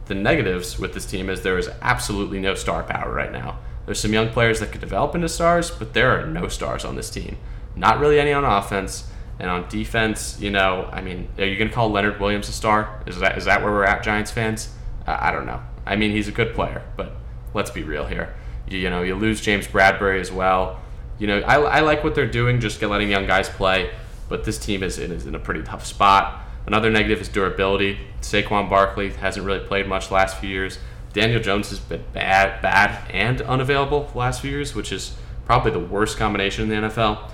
The 0.06 0.14
negatives 0.14 0.78
with 0.78 0.92
this 0.92 1.06
team 1.06 1.30
is 1.30 1.40
there 1.40 1.58
is 1.58 1.70
absolutely 1.80 2.38
no 2.40 2.54
star 2.54 2.82
power 2.82 3.12
right 3.12 3.32
now. 3.32 3.58
There's 3.86 4.00
some 4.00 4.12
young 4.12 4.28
players 4.28 4.60
that 4.60 4.70
could 4.70 4.82
develop 4.82 5.14
into 5.14 5.28
stars, 5.28 5.70
but 5.70 5.94
there 5.94 6.10
are 6.10 6.26
no 6.26 6.48
stars 6.48 6.84
on 6.84 6.94
this 6.94 7.10
team. 7.10 7.38
Not 7.74 7.98
really 7.98 8.20
any 8.20 8.32
on 8.32 8.44
offense. 8.44 9.08
And 9.38 9.50
on 9.50 9.68
defense, 9.68 10.38
you 10.40 10.50
know, 10.50 10.88
I 10.92 11.00
mean, 11.00 11.28
are 11.38 11.44
you 11.44 11.56
going 11.56 11.68
to 11.68 11.74
call 11.74 11.90
Leonard 11.90 12.20
Williams 12.20 12.48
a 12.48 12.52
star? 12.52 13.02
Is 13.06 13.18
that 13.18 13.36
is 13.36 13.46
that 13.46 13.62
where 13.62 13.72
we're 13.72 13.84
at, 13.84 14.02
Giants 14.02 14.30
fans? 14.30 14.72
I 15.06 15.32
don't 15.32 15.46
know. 15.46 15.60
I 15.84 15.96
mean, 15.96 16.12
he's 16.12 16.28
a 16.28 16.32
good 16.32 16.54
player, 16.54 16.82
but 16.96 17.12
let's 17.52 17.70
be 17.70 17.82
real 17.82 18.06
here. 18.06 18.34
You, 18.68 18.78
you 18.78 18.90
know, 18.90 19.02
you 19.02 19.14
lose 19.14 19.40
James 19.40 19.66
Bradberry 19.66 20.20
as 20.20 20.32
well. 20.32 20.80
You 21.18 21.26
know, 21.26 21.40
I, 21.40 21.56
I 21.56 21.80
like 21.80 22.02
what 22.02 22.14
they're 22.14 22.26
doing, 22.26 22.60
just 22.60 22.80
letting 22.80 23.10
young 23.10 23.26
guys 23.26 23.48
play, 23.48 23.90
but 24.28 24.44
this 24.44 24.58
team 24.58 24.82
is, 24.82 24.98
is 24.98 25.26
in 25.26 25.34
a 25.34 25.38
pretty 25.38 25.62
tough 25.62 25.84
spot. 25.84 26.42
Another 26.66 26.90
negative 26.90 27.20
is 27.20 27.28
durability. 27.28 27.98
Saquon 28.22 28.70
Barkley 28.70 29.10
hasn't 29.10 29.44
really 29.44 29.60
played 29.60 29.86
much 29.86 30.10
last 30.10 30.38
few 30.38 30.48
years. 30.48 30.78
Daniel 31.12 31.40
Jones 31.40 31.68
has 31.70 31.78
been 31.78 32.02
bad, 32.12 32.60
bad 32.62 33.08
and 33.10 33.40
unavailable 33.42 34.10
last 34.14 34.40
few 34.40 34.50
years, 34.50 34.74
which 34.74 34.90
is 34.90 35.14
probably 35.44 35.70
the 35.70 35.78
worst 35.78 36.16
combination 36.16 36.64
in 36.64 36.82
the 36.82 36.88
NFL. 36.88 37.30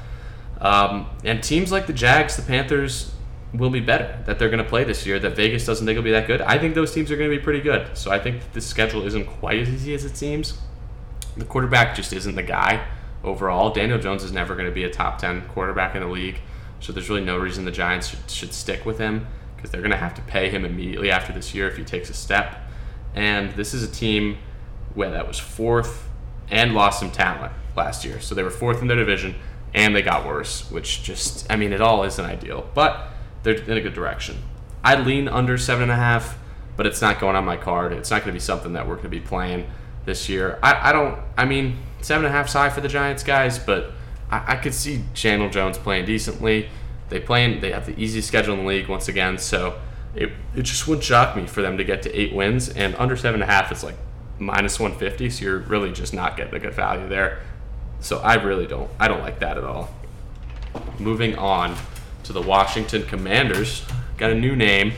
Um, 0.61 1.07
and 1.25 1.43
teams 1.43 1.73
like 1.73 1.87
the 1.87 1.93
Jags, 1.93 2.37
the 2.37 2.43
Panthers, 2.43 3.13
will 3.53 3.71
be 3.71 3.81
better 3.81 4.23
that 4.27 4.39
they're 4.39 4.51
going 4.51 4.63
to 4.63 4.69
play 4.69 4.85
this 4.85 5.07
year. 5.07 5.19
That 5.19 5.35
Vegas 5.35 5.65
doesn't 5.67 5.87
think 5.87 5.97
will 5.97 6.05
be 6.05 6.13
that 6.13 6.27
good. 6.27 6.41
I 6.43 6.59
think 6.59 6.75
those 6.75 6.93
teams 6.93 7.11
are 7.11 7.17
going 7.17 7.31
to 7.31 7.37
be 7.37 7.43
pretty 7.43 7.61
good. 7.61 7.97
So 7.97 8.11
I 8.11 8.19
think 8.19 8.53
this 8.53 8.67
schedule 8.67 9.05
isn't 9.07 9.27
quite 9.27 9.59
as 9.59 9.69
easy 9.69 9.95
as 9.95 10.05
it 10.05 10.17
seems. 10.17 10.59
The 11.37 11.45
quarterback 11.45 11.97
just 11.97 12.13
isn't 12.13 12.35
the 12.35 12.43
guy 12.43 12.87
overall. 13.25 13.71
Daniel 13.71 13.99
Jones 13.99 14.23
is 14.23 14.33
never 14.33 14.55
going 14.55 14.69
to 14.69 14.75
be 14.75 14.85
a 14.85 14.91
top 14.91 15.19
10 15.19 15.49
quarterback 15.49 15.95
in 15.95 16.03
the 16.03 16.09
league. 16.09 16.41
So 16.81 16.93
there's 16.93 17.09
really 17.09 17.25
no 17.25 17.39
reason 17.39 17.65
the 17.65 17.71
Giants 17.71 18.09
should, 18.09 18.31
should 18.31 18.55
stick 18.55 18.87
with 18.87 18.99
him 18.99 19.27
because 19.57 19.71
they're 19.71 19.83
going 19.83 19.91
to 19.91 19.97
have 19.97 20.15
to 20.15 20.23
pay 20.23 20.49
him 20.49 20.65
immediately 20.65 21.11
after 21.11 21.33
this 21.33 21.55
year 21.55 21.69
if 21.69 21.77
he 21.77 21.85
takes 21.85 22.09
a 22.09 22.15
step. 22.15 22.57
And 23.15 23.53
this 23.53 23.75
is 23.75 23.83
a 23.83 23.89
team 23.89 24.39
where 24.95 25.11
that 25.11 25.27
was 25.27 25.39
fourth 25.39 26.09
and 26.51 26.75
lost 26.75 27.01
some 27.01 27.11
talent 27.11 27.53
last 27.77 28.05
year. 28.05 28.21
So 28.21 28.35
they 28.35 28.43
were 28.43 28.51
fourth 28.51 28.81
in 28.81 28.89
their 28.89 28.97
division 28.97 29.35
and 29.75 29.95
they 29.95 30.03
got 30.03 30.27
worse, 30.27 30.71
which 30.71 31.03
just, 31.03 31.51
I 31.51 31.57
mean, 31.57 31.73
it 31.73 31.81
all 31.81 32.03
isn't 32.05 32.25
ideal, 32.25 32.69
but 32.75 33.09
they're 33.43 33.55
in 33.55 33.77
a 33.77 33.81
good 33.81 33.95
direction. 33.95 34.37
I 34.83 34.97
lean 34.97 35.29
under 35.29 35.59
seven 35.59 35.85
and 35.85 35.93
a 35.93 35.97
half, 35.97 36.39
but 36.77 36.87
it's 36.87 37.01
not 37.01 37.21
going 37.21 37.37
on 37.37 37.45
my 37.45 37.57
card. 37.57 37.93
It's 37.93 38.11
not 38.11 38.23
going 38.23 38.29
to 38.29 38.33
be 38.33 38.41
something 38.41 38.73
that 38.73 38.87
we're 38.87 38.95
going 38.95 39.05
to 39.05 39.11
be 39.11 39.21
playing 39.21 39.71
this 40.07 40.29
year. 40.29 40.59
I, 40.63 40.91
I 40.91 40.93
don't, 40.93 41.19
I 41.37 41.45
mean, 41.45 41.79
seven 42.01 42.25
and 42.25 42.35
a 42.35 42.37
half 42.37 42.53
high 42.53 42.71
for 42.71 42.81
the 42.81 42.89
Giants 42.89 43.23
guys, 43.23 43.59
but 43.59 43.93
I, 44.31 44.55
I 44.55 44.57
could 44.57 44.75
see 44.75 45.05
Daniel 45.15 45.51
Jones 45.51 45.79
playing 45.79 46.07
decently. 46.07 46.69
They 47.09 47.21
play, 47.21 47.59
they 47.59 47.73
have 47.73 47.87
the 47.87 47.99
easiest 48.01 48.29
schedule 48.29 48.55
in 48.55 48.61
the 48.61 48.67
league 48.67 48.89
once 48.89 49.09
again, 49.09 49.39
so 49.39 49.79
it, 50.15 50.33
it 50.55 50.63
just 50.63 50.87
wouldn't 50.89 51.05
shock 51.05 51.37
me 51.37 51.47
for 51.47 51.63
them 51.63 51.77
to 51.79 51.85
get 51.85 52.03
to 52.03 52.19
eight 52.19 52.35
wins, 52.35 52.69
and 52.69 52.95
under 52.97 53.17
seven 53.17 53.43
and 53.43 53.51
a 53.51 53.53
half 53.53 53.71
is 53.73 53.85
like 53.85 53.97
minus 54.39 54.81
150, 54.81 55.31
so 55.31 55.45
you're 55.45 55.59
really 55.59 55.93
just 55.93 56.15
not 56.15 56.37
getting 56.37 56.55
a 56.55 56.59
good 56.59 56.75
value 56.75 57.09
there. 57.09 57.41
So 58.01 58.19
I 58.19 58.35
really 58.35 58.67
don't, 58.67 58.91
I 58.99 59.09
don't 59.09 59.21
like 59.21 59.41
that 59.41 59.59
at 59.59 59.65
all. 59.65 59.95
Moving 60.99 61.37
on 61.37 61.77
to 62.25 62.33
the 62.33 62.43
Washington 62.43 63.03
Commanders, 63.05 63.85
got 64.17 64.31
a 64.31 64.35
new 64.35 64.57
name 64.57 64.93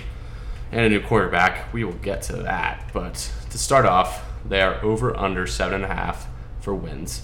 and 0.70 0.86
a 0.86 0.88
new 0.88 1.00
quarterback. 1.00 1.72
We 1.72 1.84
will 1.84 1.92
get 1.92 2.22
to 2.22 2.34
that, 2.36 2.90
but 2.92 3.32
to 3.50 3.58
start 3.58 3.86
off, 3.86 4.24
they 4.48 4.60
are 4.60 4.82
over 4.82 5.16
under 5.16 5.46
seven 5.46 5.82
and 5.82 5.92
a 5.92 5.94
half 5.94 6.26
for 6.60 6.74
wins. 6.74 7.22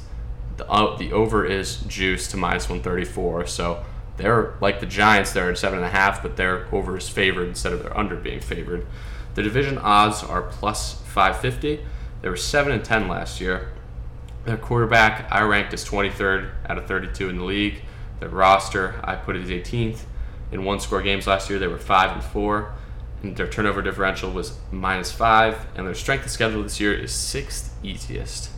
The, 0.57 0.69
uh, 0.69 0.97
the 0.97 1.13
over 1.13 1.45
is 1.45 1.81
juice 1.83 2.29
to 2.29 2.37
minus 2.37 2.69
134, 2.69 3.47
so 3.47 3.85
they're 4.17 4.55
like 4.61 4.81
the 4.81 4.87
Giants. 4.87 5.33
They're 5.33 5.51
at 5.51 5.59
seven 5.59 5.79
and 5.79 5.87
a 5.87 5.91
half, 5.91 6.23
but 6.23 6.37
their 6.37 6.67
over 6.75 6.97
is 6.97 7.09
favored 7.09 7.49
instead 7.49 7.73
of 7.73 7.83
their 7.83 7.97
under 7.97 8.17
being 8.17 8.41
favored. 8.41 8.87
The 9.35 9.43
division 9.43 9.79
odds 9.79 10.23
are 10.25 10.43
plus 10.43 10.95
550. 11.03 11.81
They 12.21 12.29
were 12.29 12.37
seven 12.37 12.73
and 12.73 12.85
10 12.85 13.07
last 13.07 13.41
year. 13.41 13.71
Their 14.49 14.57
quarterback 14.57 15.31
I 15.31 15.43
ranked 15.43 15.75
as 15.75 15.85
23rd 15.85 16.51
out 16.71 16.79
of 16.79 16.87
32 16.87 17.29
in 17.29 17.37
the 17.37 17.45
league. 17.45 17.83
Their 18.19 18.31
roster 18.31 18.99
I 19.05 19.15
put 19.15 19.37
it 19.37 19.43
as 19.43 19.51
18th. 19.51 20.05
In 20.51 20.65
one 20.65 20.81
score 20.81 21.03
games 21.03 21.27
last 21.27 21.51
year, 21.51 21.59
they 21.59 21.67
were 21.67 21.77
five 21.77 22.13
and 22.13 22.25
four. 22.25 22.73
And 23.23 23.37
their 23.37 23.47
turnover 23.47 23.83
differential 23.83 24.31
was 24.31 24.57
minus 24.73 25.13
five, 25.13 25.67
and 25.77 25.87
their 25.87 25.95
strength 25.95 26.25
of 26.25 26.31
schedule 26.31 26.63
this 26.63 26.81
year 26.81 26.95
is 26.95 27.13
sixth 27.13 27.75
easiest. 27.83 28.49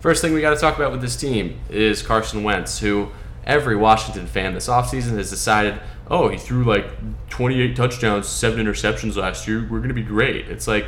First 0.00 0.22
thing 0.22 0.32
we 0.32 0.40
got 0.40 0.54
to 0.54 0.56
talk 0.56 0.76
about 0.76 0.90
with 0.90 1.02
this 1.02 1.16
team 1.16 1.60
is 1.68 2.00
Carson 2.00 2.42
Wentz, 2.42 2.78
who 2.78 3.10
every 3.46 3.76
Washington 3.76 4.26
fan 4.26 4.54
this 4.54 4.68
offseason 4.68 5.18
has 5.18 5.28
decided, 5.28 5.82
oh, 6.08 6.28
he 6.28 6.38
threw 6.38 6.64
like 6.64 6.86
28 7.28 7.76
touchdowns, 7.76 8.26
seven 8.26 8.64
interceptions 8.64 9.16
last 9.16 9.46
year. 9.46 9.60
We're 9.60 9.80
going 9.80 9.88
to 9.88 9.94
be 9.94 10.02
great. 10.02 10.48
It's 10.48 10.66
like 10.66 10.86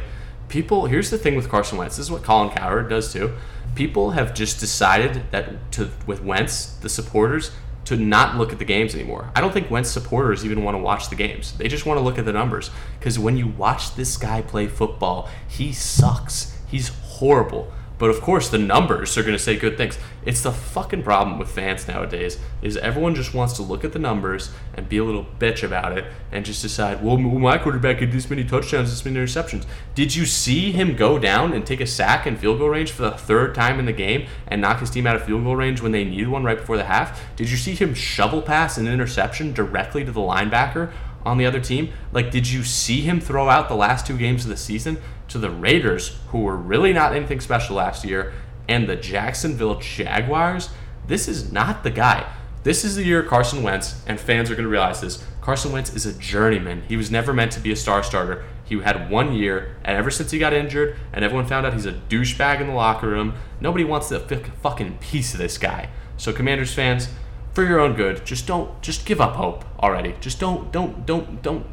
people, 0.48 0.86
here's 0.86 1.10
the 1.10 1.18
thing 1.18 1.36
with 1.36 1.50
Carson 1.50 1.76
Wentz. 1.76 1.98
This 1.98 2.06
is 2.06 2.10
what 2.10 2.22
Colin 2.22 2.48
Cowherd 2.48 2.88
does 2.88 3.12
too. 3.12 3.34
People 3.76 4.10
have 4.10 4.34
just 4.34 4.58
decided 4.58 5.30
that 5.30 5.70
to 5.72 5.90
with 6.06 6.22
Wentz, 6.22 6.66
the 6.78 6.88
supporters, 6.88 7.52
to 7.84 7.96
not 7.96 8.36
look 8.36 8.52
at 8.52 8.58
the 8.58 8.64
games 8.64 8.94
anymore. 8.94 9.30
I 9.36 9.40
don't 9.40 9.52
think 9.52 9.70
Wentz 9.70 9.90
supporters 9.90 10.44
even 10.44 10.64
want 10.64 10.74
to 10.74 10.82
watch 10.82 11.08
the 11.08 11.14
games. 11.14 11.56
They 11.56 11.68
just 11.68 11.86
want 11.86 11.98
to 11.98 12.02
look 12.02 12.18
at 12.18 12.24
the 12.24 12.32
numbers. 12.32 12.70
Because 12.98 13.16
when 13.18 13.36
you 13.36 13.46
watch 13.46 13.94
this 13.94 14.16
guy 14.16 14.42
play 14.42 14.66
football, 14.66 15.28
he 15.46 15.72
sucks. 15.72 16.58
He's 16.66 16.88
horrible. 16.88 17.72
But 17.98 18.10
of 18.10 18.20
course, 18.20 18.48
the 18.48 18.58
numbers 18.58 19.16
are 19.16 19.22
going 19.22 19.36
to 19.36 19.42
say 19.42 19.56
good 19.56 19.76
things. 19.76 19.98
It's 20.24 20.42
the 20.42 20.52
fucking 20.52 21.02
problem 21.02 21.38
with 21.38 21.48
fans 21.48 21.88
nowadays 21.88 22.38
is 22.60 22.76
everyone 22.76 23.14
just 23.14 23.32
wants 23.32 23.54
to 23.54 23.62
look 23.62 23.84
at 23.84 23.92
the 23.92 23.98
numbers 23.98 24.50
and 24.74 24.88
be 24.88 24.98
a 24.98 25.04
little 25.04 25.26
bitch 25.38 25.62
about 25.62 25.96
it 25.96 26.04
and 26.32 26.44
just 26.44 26.60
decide, 26.62 27.02
well, 27.02 27.16
my 27.16 27.58
quarterback 27.58 28.00
had 28.00 28.12
this 28.12 28.28
many 28.28 28.44
touchdowns, 28.44 28.90
this 28.90 29.04
many 29.04 29.16
interceptions. 29.16 29.64
Did 29.94 30.14
you 30.14 30.26
see 30.26 30.72
him 30.72 30.96
go 30.96 31.18
down 31.18 31.52
and 31.52 31.64
take 31.64 31.80
a 31.80 31.86
sack 31.86 32.26
in 32.26 32.36
field 32.36 32.58
goal 32.58 32.70
range 32.70 32.90
for 32.90 33.02
the 33.02 33.12
third 33.12 33.54
time 33.54 33.78
in 33.78 33.86
the 33.86 33.92
game 33.92 34.26
and 34.48 34.60
knock 34.60 34.80
his 34.80 34.90
team 34.90 35.06
out 35.06 35.16
of 35.16 35.24
field 35.24 35.44
goal 35.44 35.56
range 35.56 35.80
when 35.80 35.92
they 35.92 36.04
needed 36.04 36.28
one 36.28 36.44
right 36.44 36.58
before 36.58 36.76
the 36.76 36.84
half? 36.84 37.34
Did 37.36 37.50
you 37.50 37.56
see 37.56 37.74
him 37.74 37.94
shovel 37.94 38.42
pass 38.42 38.76
an 38.76 38.88
interception 38.88 39.52
directly 39.52 40.04
to 40.04 40.12
the 40.12 40.20
linebacker 40.20 40.92
on 41.26 41.36
the 41.36 41.44
other 41.44 41.60
team? 41.60 41.92
Like, 42.12 42.30
did 42.30 42.48
you 42.48 42.64
see 42.64 43.02
him 43.02 43.20
throw 43.20 43.50
out 43.50 43.68
the 43.68 43.76
last 43.76 44.06
two 44.06 44.16
games 44.16 44.44
of 44.44 44.50
the 44.50 44.56
season? 44.56 44.96
to 45.28 45.38
the 45.38 45.50
Raiders, 45.50 46.18
who 46.28 46.40
were 46.40 46.56
really 46.56 46.92
not 46.92 47.14
anything 47.14 47.40
special 47.40 47.76
last 47.76 48.04
year, 48.04 48.32
and 48.68 48.88
the 48.88 48.96
Jacksonville 48.96 49.78
Jaguars, 49.78 50.70
this 51.06 51.28
is 51.28 51.52
not 51.52 51.82
the 51.82 51.90
guy. 51.90 52.30
This 52.62 52.84
is 52.84 52.96
the 52.96 53.04
year 53.04 53.22
Carson 53.22 53.62
Wentz, 53.62 54.02
and 54.06 54.18
fans 54.18 54.50
are 54.50 54.54
going 54.54 54.64
to 54.64 54.70
realize 54.70 55.00
this. 55.00 55.24
Carson 55.40 55.72
Wentz 55.72 55.94
is 55.94 56.06
a 56.06 56.18
journeyman. 56.18 56.82
He 56.88 56.96
was 56.96 57.10
never 57.10 57.32
meant 57.32 57.52
to 57.52 57.60
be 57.60 57.70
a 57.70 57.76
star 57.76 58.02
starter. 58.02 58.44
He 58.64 58.80
had 58.80 59.08
one 59.08 59.32
year, 59.32 59.76
and 59.84 59.96
ever 59.96 60.10
since 60.10 60.32
he 60.32 60.40
got 60.40 60.52
injured, 60.52 60.96
and 61.12 61.24
everyone 61.24 61.46
found 61.46 61.66
out 61.66 61.74
he's 61.74 61.86
a 61.86 61.92
douchebag 61.92 62.60
in 62.60 62.66
the 62.66 62.72
locker 62.72 63.08
room, 63.08 63.34
nobody 63.60 63.84
wants 63.84 64.10
a 64.10 64.20
fucking 64.20 64.98
piece 64.98 65.32
of 65.32 65.38
this 65.38 65.58
guy. 65.58 65.88
So, 66.16 66.32
Commanders 66.32 66.74
fans, 66.74 67.08
for 67.56 67.64
your 67.64 67.80
own 67.80 67.94
good, 67.94 68.22
just 68.26 68.46
don't, 68.46 68.82
just 68.82 69.06
give 69.06 69.18
up 69.18 69.36
hope 69.36 69.64
already. 69.80 70.14
Just 70.20 70.38
don't, 70.38 70.70
don't, 70.70 71.06
don't, 71.06 71.40
don't, 71.40 71.64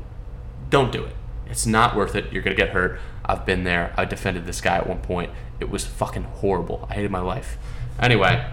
don't 0.69 0.93
do 0.93 1.03
it. 1.03 1.13
It's 1.47 1.65
not 1.65 1.93
worth 1.93 2.15
it. 2.15 2.31
You're 2.31 2.41
gonna 2.41 2.55
get 2.55 2.69
hurt. 2.69 3.01
I've 3.25 3.45
been 3.45 3.65
there. 3.65 3.93
I 3.97 4.05
defended 4.05 4.45
this 4.45 4.61
guy 4.61 4.77
at 4.77 4.87
one 4.87 4.99
point. 4.99 5.31
It 5.59 5.69
was 5.69 5.85
fucking 5.85 6.23
horrible. 6.23 6.87
I 6.89 6.93
hated 6.93 7.11
my 7.11 7.19
life. 7.19 7.57
Anyway, 7.99 8.49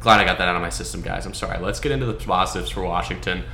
glad 0.00 0.20
I 0.20 0.24
got 0.24 0.36
that 0.36 0.48
out 0.48 0.54
of 0.54 0.60
my 0.60 0.68
system, 0.68 1.00
guys. 1.00 1.24
I'm 1.24 1.32
sorry. 1.32 1.58
Let's 1.58 1.80
get 1.80 1.92
into 1.92 2.04
the 2.04 2.12
positives 2.12 2.68
for 2.68 2.82
Washington. 2.82 3.44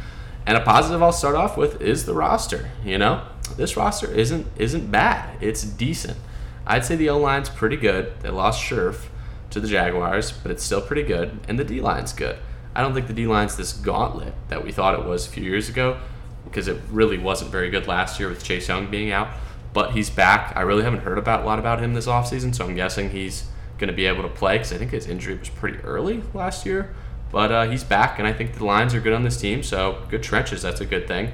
And 0.44 0.57
a 0.57 0.61
positive 0.61 1.01
I'll 1.01 1.12
start 1.12 1.37
off 1.37 1.57
with 1.57 1.81
is 1.81 2.07
the 2.07 2.14
roster. 2.14 2.73
You 2.85 2.99
know, 2.99 3.25
this 3.57 3.77
roster 3.77 4.11
isn't 4.12 4.49
isn't 4.57 4.90
bad. 4.90 5.40
It's 5.40 5.62
decent. 5.62 6.18
I'd 6.66 6.85
say 6.85 6.97
the 6.97 7.09
O 7.11 7.18
line's 7.18 7.51
pretty 7.51 7.77
good. 7.77 8.14
They 8.23 8.31
lost 8.31 8.61
Scherff 8.61 9.11
to 9.51 9.61
the 9.61 9.68
Jaguars, 9.68 10.33
but 10.33 10.51
it's 10.51 10.64
still 10.64 10.81
pretty 10.81 11.05
good. 11.05 11.38
And 11.47 11.57
the 11.57 11.62
D 11.62 11.81
line's 11.81 12.12
good. 12.12 12.37
I 12.79 12.83
don't 12.83 12.95
think 12.95 13.09
the 13.09 13.12
D 13.12 13.27
line's 13.27 13.57
this 13.57 13.75
gauntlet 13.75 14.33
that 14.49 14.64
we 14.64 14.73
thought 14.73 14.99
it 14.99 15.05
was 15.05 15.27
a 15.27 15.31
few 15.31 15.43
years 15.43 15.69
ago 15.69 16.01
because 16.45 16.69
it 16.69 16.81
really 16.91 17.19
wasn't 17.19 17.51
very 17.51 17.69
good 17.69 17.87
last 17.87 18.19
year 18.19 18.31
with 18.31 18.43
Chase 18.43 18.69
Young 18.69 18.91
being 18.91 19.11
out 19.12 19.29
but 19.73 19.93
he's 19.93 20.11
back. 20.11 20.53
I 20.57 20.62
really 20.62 20.83
haven't 20.83 21.01
heard 21.01 21.19
about 21.19 21.43
a 21.43 21.47
lot 21.47 21.59
about 21.59 21.81
him 21.81 21.95
this 21.95 22.07
offseason, 22.07 22.55
so 22.55 22.64
I'm 22.64 22.75
guessing 22.75 23.11
he's 23.11 23.45
going 23.79 23.88
to 23.88 23.95
be 23.95 24.07
able 24.07 24.23
to 24.23 24.29
play 24.29 24.57
because 24.57 24.73
I 24.73 24.79
think 24.79 24.91
his 24.91 25.07
injury 25.07 25.37
was 25.37 25.49
pretty 25.49 25.79
early 25.79 26.23
last 26.35 26.67
year. 26.67 26.95
But 27.31 27.53
uh, 27.53 27.69
he's 27.69 27.85
back, 27.85 28.19
and 28.19 28.27
I 28.27 28.33
think 28.33 28.55
the 28.55 28.64
lines 28.64 28.95
are 28.95 29.01
good 29.01 29.12
on 29.12 29.23
this 29.23 29.38
team, 29.38 29.62
so 29.62 30.03
good 30.09 30.23
trenches. 30.23 30.62
That's 30.62 30.81
a 30.81 30.87
good 30.87 31.07
thing. 31.07 31.33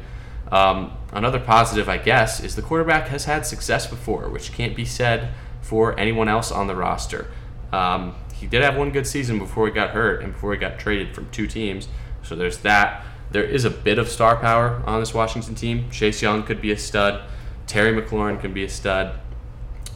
Um, 0.51 0.93
another 1.13 1.39
positive, 1.39 1.89
I 1.89 1.99
guess, 1.99 2.43
is 2.43 2.57
the 2.57 2.63
quarterback 2.63 3.09
has 3.09 3.25
had 3.25 3.47
success 3.47 3.87
before, 3.87 4.29
which 4.29 4.53
can't 4.53 4.75
be 4.75 4.85
said 4.85 5.33
for 5.63 5.99
anyone 5.99 6.29
else 6.29 6.51
on 6.51 6.67
the 6.67 6.75
roster. 6.75 7.31
Um, 7.73 8.15
he 8.45 8.51
did 8.51 8.63
have 8.63 8.77
one 8.77 8.91
good 8.91 9.07
season 9.07 9.39
before 9.39 9.67
he 9.67 9.73
got 9.73 9.93
hurt 9.93 10.23
and 10.23 10.35
before 10.35 10.53
he 10.53 10.59
got 10.59 10.79
traded 10.79 11.15
from 11.15 11.31
two 11.31 11.47
teams, 11.47 11.89
so 12.23 12.37
there's 12.37 12.59
that. 12.59 13.03
There 13.31 13.43
is 13.43 13.65
a 13.65 13.71
bit 13.71 13.99
of 13.99 14.07
star 14.07 14.37
power 14.37 14.83
on 14.85 15.01
this 15.01 15.15
Washington 15.15 15.55
team. 15.55 15.91
Chase 15.91 16.21
Young 16.21 16.43
could 16.43 16.61
be 16.61 16.71
a 16.71 16.77
stud. 16.77 17.23
Terry 17.67 17.99
McLaurin 17.99 18.39
can 18.39 18.53
be 18.53 18.63
a 18.63 18.69
stud. 18.69 19.19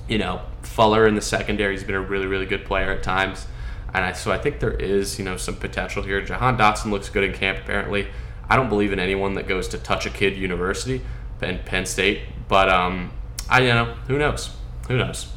You 0.08 0.16
know, 0.16 0.40
Fuller 0.62 1.06
in 1.06 1.14
the 1.14 1.20
secondary 1.20 1.74
has 1.74 1.84
been 1.84 1.94
a 1.94 2.00
really, 2.00 2.26
really 2.26 2.46
good 2.46 2.64
player 2.64 2.90
at 2.90 3.02
times. 3.02 3.46
And 3.92 4.02
I, 4.02 4.12
so 4.14 4.32
I 4.32 4.38
think 4.38 4.60
there 4.60 4.72
is, 4.72 5.18
you 5.18 5.26
know, 5.26 5.36
some 5.36 5.56
potential 5.56 6.02
here. 6.02 6.22
Jahan 6.22 6.56
Dotson 6.56 6.90
looks 6.90 7.10
good 7.10 7.24
in 7.24 7.34
camp, 7.34 7.58
apparently. 7.58 8.08
I 8.48 8.56
don't 8.56 8.70
believe 8.70 8.94
in 8.94 8.98
anyone 8.98 9.34
that 9.34 9.46
goes 9.46 9.68
to 9.68 9.78
Touch 9.78 10.06
a 10.06 10.10
Kid 10.10 10.38
University 10.38 11.02
and 11.42 11.62
Penn 11.66 11.84
State, 11.84 12.22
but 12.48 12.70
um, 12.70 13.12
I, 13.50 13.60
you 13.60 13.74
know, 13.74 13.92
who 14.06 14.16
knows? 14.16 14.56
Who 14.88 14.96
knows? 14.96 15.30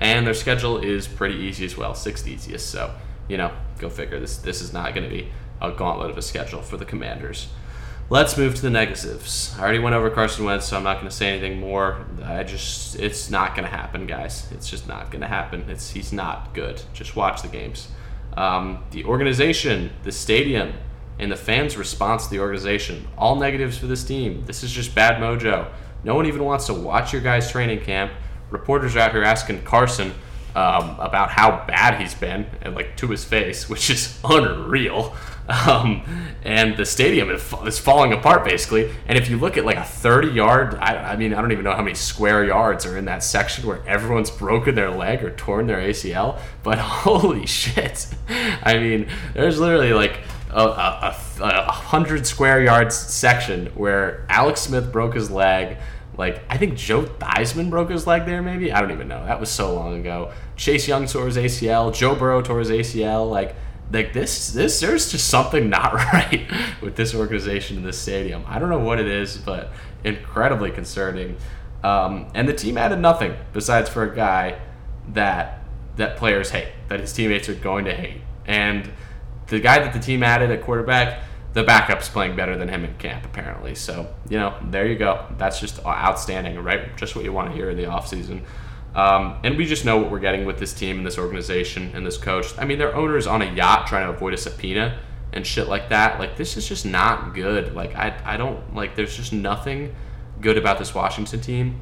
And 0.00 0.26
their 0.26 0.34
schedule 0.34 0.78
is 0.78 1.08
pretty 1.08 1.36
easy 1.36 1.64
as 1.64 1.76
well, 1.76 1.94
sixth 1.94 2.26
easiest. 2.26 2.70
So, 2.70 2.94
you 3.28 3.36
know, 3.36 3.52
go 3.78 3.88
figure. 3.88 4.20
This 4.20 4.38
this 4.38 4.60
is 4.60 4.72
not 4.72 4.94
going 4.94 5.08
to 5.08 5.14
be 5.14 5.28
a 5.60 5.72
gauntlet 5.72 6.10
of 6.10 6.18
a 6.18 6.22
schedule 6.22 6.62
for 6.62 6.76
the 6.76 6.84
Commanders. 6.84 7.48
Let's 8.10 8.38
move 8.38 8.54
to 8.54 8.62
the 8.62 8.70
negatives. 8.70 9.54
I 9.58 9.62
already 9.62 9.80
went 9.80 9.94
over 9.94 10.08
Carson 10.08 10.46
Wentz, 10.46 10.66
so 10.66 10.78
I'm 10.78 10.82
not 10.82 10.94
going 10.94 11.10
to 11.10 11.14
say 11.14 11.28
anything 11.28 11.60
more. 11.60 12.06
I 12.24 12.42
just, 12.42 12.96
it's 12.96 13.28
not 13.28 13.54
going 13.54 13.68
to 13.68 13.70
happen, 13.70 14.06
guys. 14.06 14.50
It's 14.50 14.70
just 14.70 14.88
not 14.88 15.10
going 15.10 15.20
to 15.20 15.26
happen. 15.26 15.66
It's 15.68 15.90
he's 15.90 16.10
not 16.10 16.54
good. 16.54 16.80
Just 16.94 17.16
watch 17.16 17.42
the 17.42 17.48
games. 17.48 17.88
Um, 18.34 18.84
the 18.92 19.04
organization, 19.04 19.90
the 20.04 20.12
stadium, 20.12 20.72
and 21.18 21.30
the 21.30 21.36
fans' 21.36 21.76
response 21.76 22.24
to 22.24 22.30
the 22.30 22.40
organization. 22.40 23.06
All 23.18 23.36
negatives 23.36 23.76
for 23.76 23.86
this 23.86 24.04
team. 24.04 24.44
This 24.46 24.62
is 24.62 24.72
just 24.72 24.94
bad 24.94 25.20
mojo. 25.20 25.70
No 26.02 26.14
one 26.14 26.24
even 26.24 26.44
wants 26.44 26.64
to 26.66 26.74
watch 26.74 27.12
your 27.12 27.20
guys' 27.20 27.50
training 27.50 27.80
camp. 27.80 28.12
Reporters 28.50 28.96
are 28.96 29.00
out 29.00 29.12
here 29.12 29.22
asking 29.22 29.62
Carson 29.62 30.12
um, 30.54 30.98
about 30.98 31.30
how 31.30 31.64
bad 31.66 32.00
he's 32.00 32.14
been, 32.14 32.46
and 32.62 32.74
like 32.74 32.96
to 32.96 33.06
his 33.08 33.24
face, 33.24 33.68
which 33.68 33.90
is 33.90 34.18
unreal. 34.24 35.14
Um, 35.48 36.02
and 36.42 36.76
the 36.76 36.84
stadium 36.84 37.30
is 37.30 37.78
falling 37.78 38.12
apart 38.12 38.44
basically. 38.44 38.90
And 39.06 39.16
if 39.16 39.30
you 39.30 39.38
look 39.38 39.56
at 39.56 39.64
like 39.64 39.78
a 39.78 39.84
30 39.84 40.28
yard, 40.28 40.74
I, 40.74 41.12
I, 41.12 41.16
mean, 41.16 41.32
I 41.32 41.40
don't 41.40 41.52
even 41.52 41.64
know 41.64 41.72
how 41.72 41.82
many 41.82 41.94
square 41.94 42.44
yards 42.44 42.84
are 42.84 42.98
in 42.98 43.06
that 43.06 43.24
section 43.24 43.66
where 43.66 43.82
everyone's 43.86 44.30
broken 44.30 44.74
their 44.74 44.90
leg 44.90 45.24
or 45.24 45.30
torn 45.30 45.66
their 45.66 45.78
ACL. 45.78 46.38
But 46.62 46.78
holy 46.78 47.46
shit! 47.46 48.08
I 48.28 48.78
mean, 48.78 49.08
there's 49.32 49.58
literally 49.58 49.94
like 49.94 50.20
a, 50.50 50.60
a, 50.60 51.16
a, 51.40 51.44
a 51.44 51.72
hundred 51.72 52.26
square 52.26 52.62
yards 52.62 52.96
section 52.96 53.66
where 53.68 54.26
Alex 54.28 54.62
Smith 54.62 54.92
broke 54.92 55.14
his 55.14 55.30
leg. 55.30 55.78
Like 56.18 56.42
I 56.50 56.58
think 56.58 56.76
Joe 56.76 57.04
Theismann 57.04 57.70
broke 57.70 57.90
his 57.90 58.06
leg 58.06 58.26
there. 58.26 58.42
Maybe 58.42 58.72
I 58.72 58.80
don't 58.80 58.90
even 58.90 59.06
know. 59.06 59.24
That 59.24 59.38
was 59.38 59.50
so 59.50 59.72
long 59.72 59.98
ago. 60.00 60.32
Chase 60.56 60.88
Young 60.88 61.06
tore 61.06 61.26
his 61.26 61.36
ACL. 61.36 61.94
Joe 61.94 62.16
Burrow 62.16 62.42
tore 62.42 62.58
his 62.58 62.70
ACL. 62.70 63.30
Like 63.30 63.54
like 63.92 64.12
this 64.12 64.52
this 64.52 64.80
there's 64.80 65.12
just 65.12 65.28
something 65.28 65.70
not 65.70 65.94
right 65.94 66.50
with 66.82 66.96
this 66.96 67.14
organization 67.14 67.76
in 67.76 67.84
this 67.84 67.98
stadium. 67.98 68.44
I 68.48 68.58
don't 68.58 68.68
know 68.68 68.80
what 68.80 68.98
it 68.98 69.06
is, 69.06 69.36
but 69.38 69.70
incredibly 70.02 70.72
concerning. 70.72 71.36
Um, 71.84 72.26
and 72.34 72.48
the 72.48 72.54
team 72.54 72.76
added 72.76 72.98
nothing 72.98 73.36
besides 73.52 73.88
for 73.88 74.02
a 74.02 74.14
guy 74.14 74.58
that 75.12 75.62
that 75.96 76.16
players 76.16 76.50
hate, 76.50 76.72
that 76.88 76.98
his 76.98 77.12
teammates 77.12 77.48
are 77.48 77.54
going 77.54 77.84
to 77.84 77.94
hate. 77.94 78.20
And 78.44 78.90
the 79.46 79.60
guy 79.60 79.78
that 79.78 79.92
the 79.92 80.00
team 80.00 80.24
added 80.24 80.50
at 80.50 80.62
quarterback, 80.62 81.22
the 81.58 81.64
backup's 81.64 82.08
playing 82.08 82.36
better 82.36 82.56
than 82.56 82.68
him 82.68 82.84
in 82.84 82.94
camp 82.98 83.24
apparently. 83.24 83.74
So, 83.74 84.14
you 84.28 84.38
know, 84.38 84.56
there 84.70 84.86
you 84.86 84.96
go. 84.96 85.26
That's 85.38 85.58
just 85.58 85.84
outstanding, 85.84 86.56
right? 86.62 86.96
Just 86.96 87.16
what 87.16 87.24
you 87.24 87.32
want 87.32 87.50
to 87.50 87.56
hear 87.56 87.68
in 87.68 87.76
the 87.76 87.82
offseason. 87.82 88.42
Um, 88.94 89.40
and 89.42 89.56
we 89.56 89.66
just 89.66 89.84
know 89.84 89.96
what 89.96 90.08
we're 90.08 90.20
getting 90.20 90.46
with 90.46 90.60
this 90.60 90.72
team 90.72 90.98
and 90.98 91.06
this 91.06 91.18
organization 91.18 91.90
and 91.94 92.06
this 92.06 92.16
coach. 92.16 92.56
I 92.58 92.64
mean, 92.64 92.78
their 92.78 92.94
owner 92.94 93.16
is 93.16 93.26
on 93.26 93.42
a 93.42 93.52
yacht 93.52 93.88
trying 93.88 94.06
to 94.06 94.12
avoid 94.12 94.34
a 94.34 94.36
subpoena 94.36 95.00
and 95.32 95.44
shit 95.44 95.66
like 95.66 95.88
that. 95.88 96.20
Like, 96.20 96.36
this 96.36 96.56
is 96.56 96.68
just 96.68 96.86
not 96.86 97.34
good. 97.34 97.74
Like, 97.74 97.92
I, 97.96 98.16
I 98.24 98.36
don't, 98.36 98.72
like, 98.72 98.94
there's 98.94 99.16
just 99.16 99.32
nothing 99.32 99.96
good 100.40 100.56
about 100.56 100.78
this 100.78 100.94
Washington 100.94 101.40
team. 101.40 101.80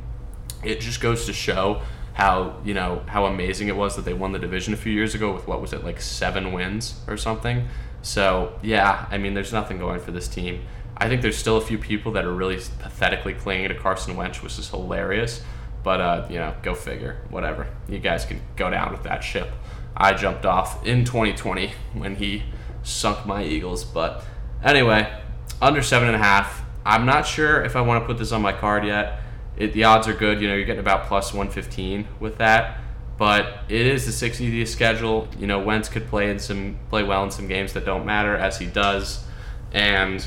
It 0.64 0.80
just 0.80 1.02
goes 1.02 1.26
to 1.26 1.34
show 1.34 1.82
how, 2.14 2.62
you 2.64 2.72
know, 2.72 3.02
how 3.08 3.26
amazing 3.26 3.68
it 3.68 3.76
was 3.76 3.94
that 3.96 4.06
they 4.06 4.14
won 4.14 4.32
the 4.32 4.38
division 4.38 4.72
a 4.72 4.78
few 4.78 4.92
years 4.92 5.14
ago 5.14 5.34
with 5.34 5.46
what 5.46 5.60
was 5.60 5.74
it, 5.74 5.84
like 5.84 6.00
seven 6.00 6.54
wins 6.54 6.94
or 7.06 7.18
something. 7.18 7.68
So, 8.06 8.56
yeah, 8.62 9.04
I 9.10 9.18
mean, 9.18 9.34
there's 9.34 9.52
nothing 9.52 9.78
going 9.78 9.98
for 9.98 10.12
this 10.12 10.28
team. 10.28 10.62
I 10.96 11.08
think 11.08 11.22
there's 11.22 11.36
still 11.36 11.57
a 11.57 11.61
few 11.61 11.76
people 11.76 12.12
that 12.12 12.24
are 12.24 12.32
really 12.32 12.54
pathetically 12.54 13.34
clinging 13.34 13.68
to 13.68 13.74
Carson 13.74 14.14
Wentz, 14.14 14.44
which 14.44 14.61
is 14.61 14.70
hilarious. 14.70 15.42
But 15.82 16.00
uh, 16.00 16.26
you 16.30 16.36
know, 16.36 16.54
go 16.62 16.72
figure. 16.72 17.20
Whatever. 17.30 17.66
You 17.88 17.98
guys 17.98 18.24
can 18.24 18.40
go 18.54 18.70
down 18.70 18.92
with 18.92 19.02
that 19.02 19.24
ship. 19.24 19.50
I 19.96 20.14
jumped 20.14 20.46
off 20.46 20.86
in 20.86 21.04
2020 21.04 21.72
when 21.94 22.14
he 22.14 22.44
sunk 22.84 23.26
my 23.26 23.42
Eagles. 23.42 23.82
But 23.82 24.24
anyway, 24.62 25.12
under 25.61 25.82
seven 25.82 26.07
and 26.07 26.16
a 26.16 26.20
half. 26.20 26.62
I'm 26.84 27.07
not 27.07 27.26
sure 27.26 27.64
if 27.64 27.74
I 27.74 27.80
want 27.80 28.04
to 28.04 28.07
put 28.07 28.18
this 28.18 28.30
on 28.30 28.40
my 28.40 28.52
card 28.52 28.84
yet. 28.84 29.18
It, 29.57 29.72
the 29.72 29.82
odds 29.82 30.07
are 30.07 30.14
good. 30.14 30.40
You 30.40 30.46
know, 30.46 30.54
you're 30.54 30.64
getting 30.64 30.78
about 30.78 31.07
plus 31.07 31.34
115 31.34 32.07
with 32.20 32.38
that. 32.38 32.78
But 33.18 33.60
it 33.68 33.86
is 33.86 34.04
the 34.04 34.12
60 34.12 34.66
schedule. 34.66 35.28
You 35.38 35.46
know, 35.46 35.58
Wentz 35.58 35.88
could 35.88 36.06
play 36.08 36.30
in 36.30 36.38
some 36.38 36.78
play 36.90 37.02
well 37.02 37.24
in 37.24 37.30
some 37.30 37.48
games 37.48 37.72
that 37.72 37.84
don't 37.84 38.04
matter 38.04 38.36
as 38.36 38.58
he 38.58 38.66
does, 38.66 39.24
and 39.72 40.26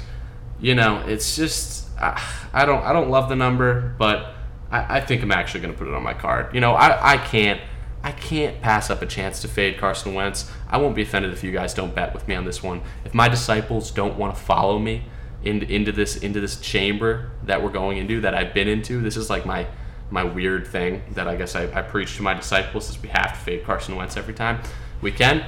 you 0.59 0.75
know, 0.75 1.03
it's 1.05 1.35
just 1.35 1.87
I, 1.99 2.21
I 2.53 2.65
don't 2.65 2.83
I 2.83 2.93
don't 2.93 3.09
love 3.09 3.29
the 3.29 3.35
number, 3.35 3.93
but 3.97 4.33
I, 4.71 4.97
I 4.97 5.01
think 5.01 5.21
I'm 5.21 5.31
actually 5.31 5.61
going 5.61 5.73
to 5.73 5.77
put 5.77 5.87
it 5.87 5.93
on 5.93 6.03
my 6.03 6.13
card. 6.13 6.53
You 6.53 6.61
know, 6.61 6.73
I, 6.73 7.13
I 7.13 7.17
can't 7.17 7.61
I 8.03 8.11
can't 8.11 8.61
pass 8.61 8.89
up 8.89 9.01
a 9.01 9.05
chance 9.05 9.41
to 9.41 9.47
fade 9.47 9.77
Carson 9.77 10.13
Wentz. 10.13 10.49
I 10.69 10.77
won't 10.77 10.95
be 10.95 11.01
offended 11.01 11.33
if 11.33 11.43
you 11.43 11.51
guys 11.51 11.73
don't 11.73 11.93
bet 11.93 12.13
with 12.13 12.27
me 12.27 12.35
on 12.35 12.45
this 12.45 12.63
one. 12.63 12.81
If 13.03 13.13
my 13.13 13.27
disciples 13.27 13.91
don't 13.91 14.17
want 14.17 14.35
to 14.35 14.41
follow 14.41 14.79
me 14.79 15.03
into, 15.43 15.71
into 15.71 15.91
this 15.91 16.17
into 16.17 16.39
this 16.39 16.59
chamber 16.59 17.31
that 17.43 17.61
we're 17.61 17.71
going 17.71 17.97
into 17.97 18.21
that 18.21 18.33
I've 18.33 18.53
been 18.53 18.67
into, 18.67 19.01
this 19.01 19.17
is 19.17 19.29
like 19.29 19.45
my 19.45 19.67
my 20.11 20.23
weird 20.23 20.67
thing 20.67 21.03
that 21.13 21.27
I 21.27 21.35
guess 21.35 21.55
I, 21.55 21.63
I 21.71 21.81
preach 21.81 22.15
to 22.17 22.23
my 22.23 22.33
disciples 22.33 22.89
is 22.89 23.01
we 23.01 23.09
have 23.09 23.33
to 23.33 23.39
fade 23.39 23.63
Carson 23.63 23.95
Wentz 23.95 24.17
every 24.17 24.33
time 24.33 24.61
we 25.01 25.11
can. 25.11 25.45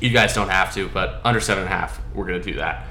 You 0.00 0.10
guys 0.10 0.34
don't 0.34 0.48
have 0.48 0.74
to, 0.74 0.88
but 0.88 1.20
under 1.24 1.40
seven 1.40 1.64
and 1.64 1.72
a 1.72 1.76
half, 1.76 2.00
we're 2.14 2.26
gonna 2.26 2.42
do 2.42 2.54
that. 2.54 2.86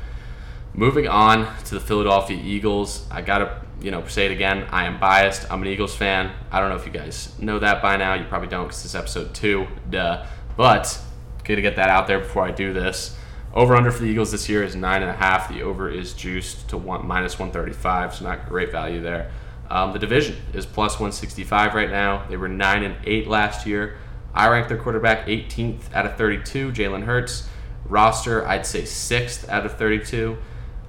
Moving 0.73 1.07
on 1.07 1.55
to 1.65 1.75
the 1.75 1.79
Philadelphia 1.79 2.37
Eagles, 2.41 3.07
I 3.11 3.21
gotta 3.21 3.61
you 3.81 3.91
know 3.91 4.05
say 4.07 4.25
it 4.25 4.31
again. 4.31 4.67
I 4.71 4.85
am 4.85 4.99
biased. 4.99 5.51
I'm 5.51 5.61
an 5.61 5.67
Eagles 5.67 5.95
fan. 5.95 6.31
I 6.51 6.59
don't 6.59 6.69
know 6.69 6.75
if 6.75 6.85
you 6.85 6.91
guys 6.91 7.37
know 7.39 7.59
that 7.59 7.81
by 7.81 7.97
now. 7.97 8.13
You 8.13 8.25
probably 8.25 8.47
don't 8.47 8.65
because 8.65 8.83
it's 8.85 8.95
episode 8.95 9.33
two. 9.33 9.67
Duh. 9.89 10.25
But 10.57 10.99
gotta 11.43 11.61
get 11.61 11.75
that 11.75 11.89
out 11.89 12.07
there 12.07 12.19
before 12.19 12.43
I 12.43 12.51
do 12.51 12.73
this. 12.73 13.17
Over 13.53 13.75
under 13.75 13.91
for 13.91 14.01
the 14.03 14.09
Eagles 14.09 14.31
this 14.31 14.49
year 14.49 14.63
is 14.63 14.75
nine 14.75 15.01
and 15.01 15.11
a 15.11 15.15
half. 15.15 15.47
The 15.47 15.61
over 15.61 15.89
is 15.89 16.13
juiced 16.13 16.67
to 16.69 16.77
one 16.77 17.07
minus 17.07 17.39
one 17.39 17.51
thirty 17.51 17.71
five, 17.71 18.13
so 18.13 18.25
not 18.25 18.49
great 18.49 18.71
value 18.71 19.01
there. 19.01 19.31
Um, 19.69 19.93
the 19.93 19.99
division 19.99 20.37
is 20.53 20.65
plus 20.65 20.93
165 20.93 21.73
right 21.73 21.89
now. 21.89 22.25
They 22.29 22.37
were 22.37 22.47
9 22.47 22.83
and 22.83 22.95
8 23.03 23.27
last 23.27 23.65
year. 23.65 23.97
I 24.33 24.49
rank 24.49 24.67
their 24.67 24.77
quarterback 24.77 25.27
18th 25.27 25.93
out 25.93 26.05
of 26.05 26.17
32, 26.17 26.71
Jalen 26.71 27.03
Hurts. 27.03 27.47
Roster, 27.85 28.47
I'd 28.47 28.65
say 28.65 28.81
6th 28.81 29.47
out 29.49 29.65
of 29.65 29.77
32. 29.77 30.37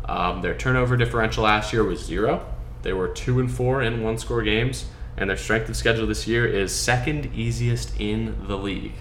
Um, 0.06 0.42
their 0.42 0.54
turnover 0.54 0.96
differential 0.96 1.44
last 1.44 1.72
year 1.72 1.84
was 1.84 2.04
zero. 2.04 2.46
They 2.82 2.92
were 2.92 3.08
2 3.08 3.40
and 3.40 3.50
4 3.50 3.82
in 3.82 4.02
one 4.02 4.18
score 4.18 4.42
games, 4.42 4.86
and 5.16 5.28
their 5.28 5.36
strength 5.36 5.68
of 5.68 5.76
schedule 5.76 6.06
this 6.06 6.26
year 6.26 6.46
is 6.46 6.74
second 6.74 7.32
easiest 7.34 7.98
in 8.00 8.46
the 8.46 8.56
league. 8.56 8.94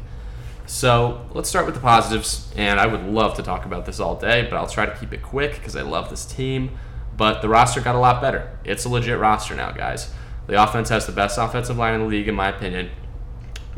So 0.66 1.28
let's 1.34 1.48
start 1.48 1.68
with 1.68 1.76
the 1.76 1.82
positives, 1.82 2.52
and 2.56 2.80
I 2.80 2.88
would 2.88 3.04
love 3.04 3.36
to 3.36 3.44
talk 3.44 3.66
about 3.66 3.86
this 3.86 4.00
all 4.00 4.16
day, 4.16 4.48
but 4.50 4.54
I'll 4.54 4.68
try 4.68 4.88
to 4.88 4.96
keep 4.98 5.14
it 5.14 5.22
quick 5.22 5.54
because 5.54 5.76
I 5.76 5.84
love 5.84 6.10
this 6.10 6.26
team. 6.26 6.72
But 7.18 7.42
the 7.42 7.50
roster 7.50 7.82
got 7.82 7.96
a 7.96 8.00
lot 8.00 8.22
better. 8.22 8.58
It's 8.64 8.86
a 8.86 8.90
legit 8.90 9.20
roster 9.20 9.56
now, 9.56 9.72
guys. 9.72 10.12
The 10.48 10.62
offense 10.62 10.90
has 10.90 11.06
the 11.06 11.12
best 11.12 11.38
offensive 11.38 11.78
line 11.78 11.96
in 11.96 12.02
the 12.02 12.08
league, 12.08 12.28
in 12.28 12.36
my 12.36 12.50
opinion. 12.50 12.90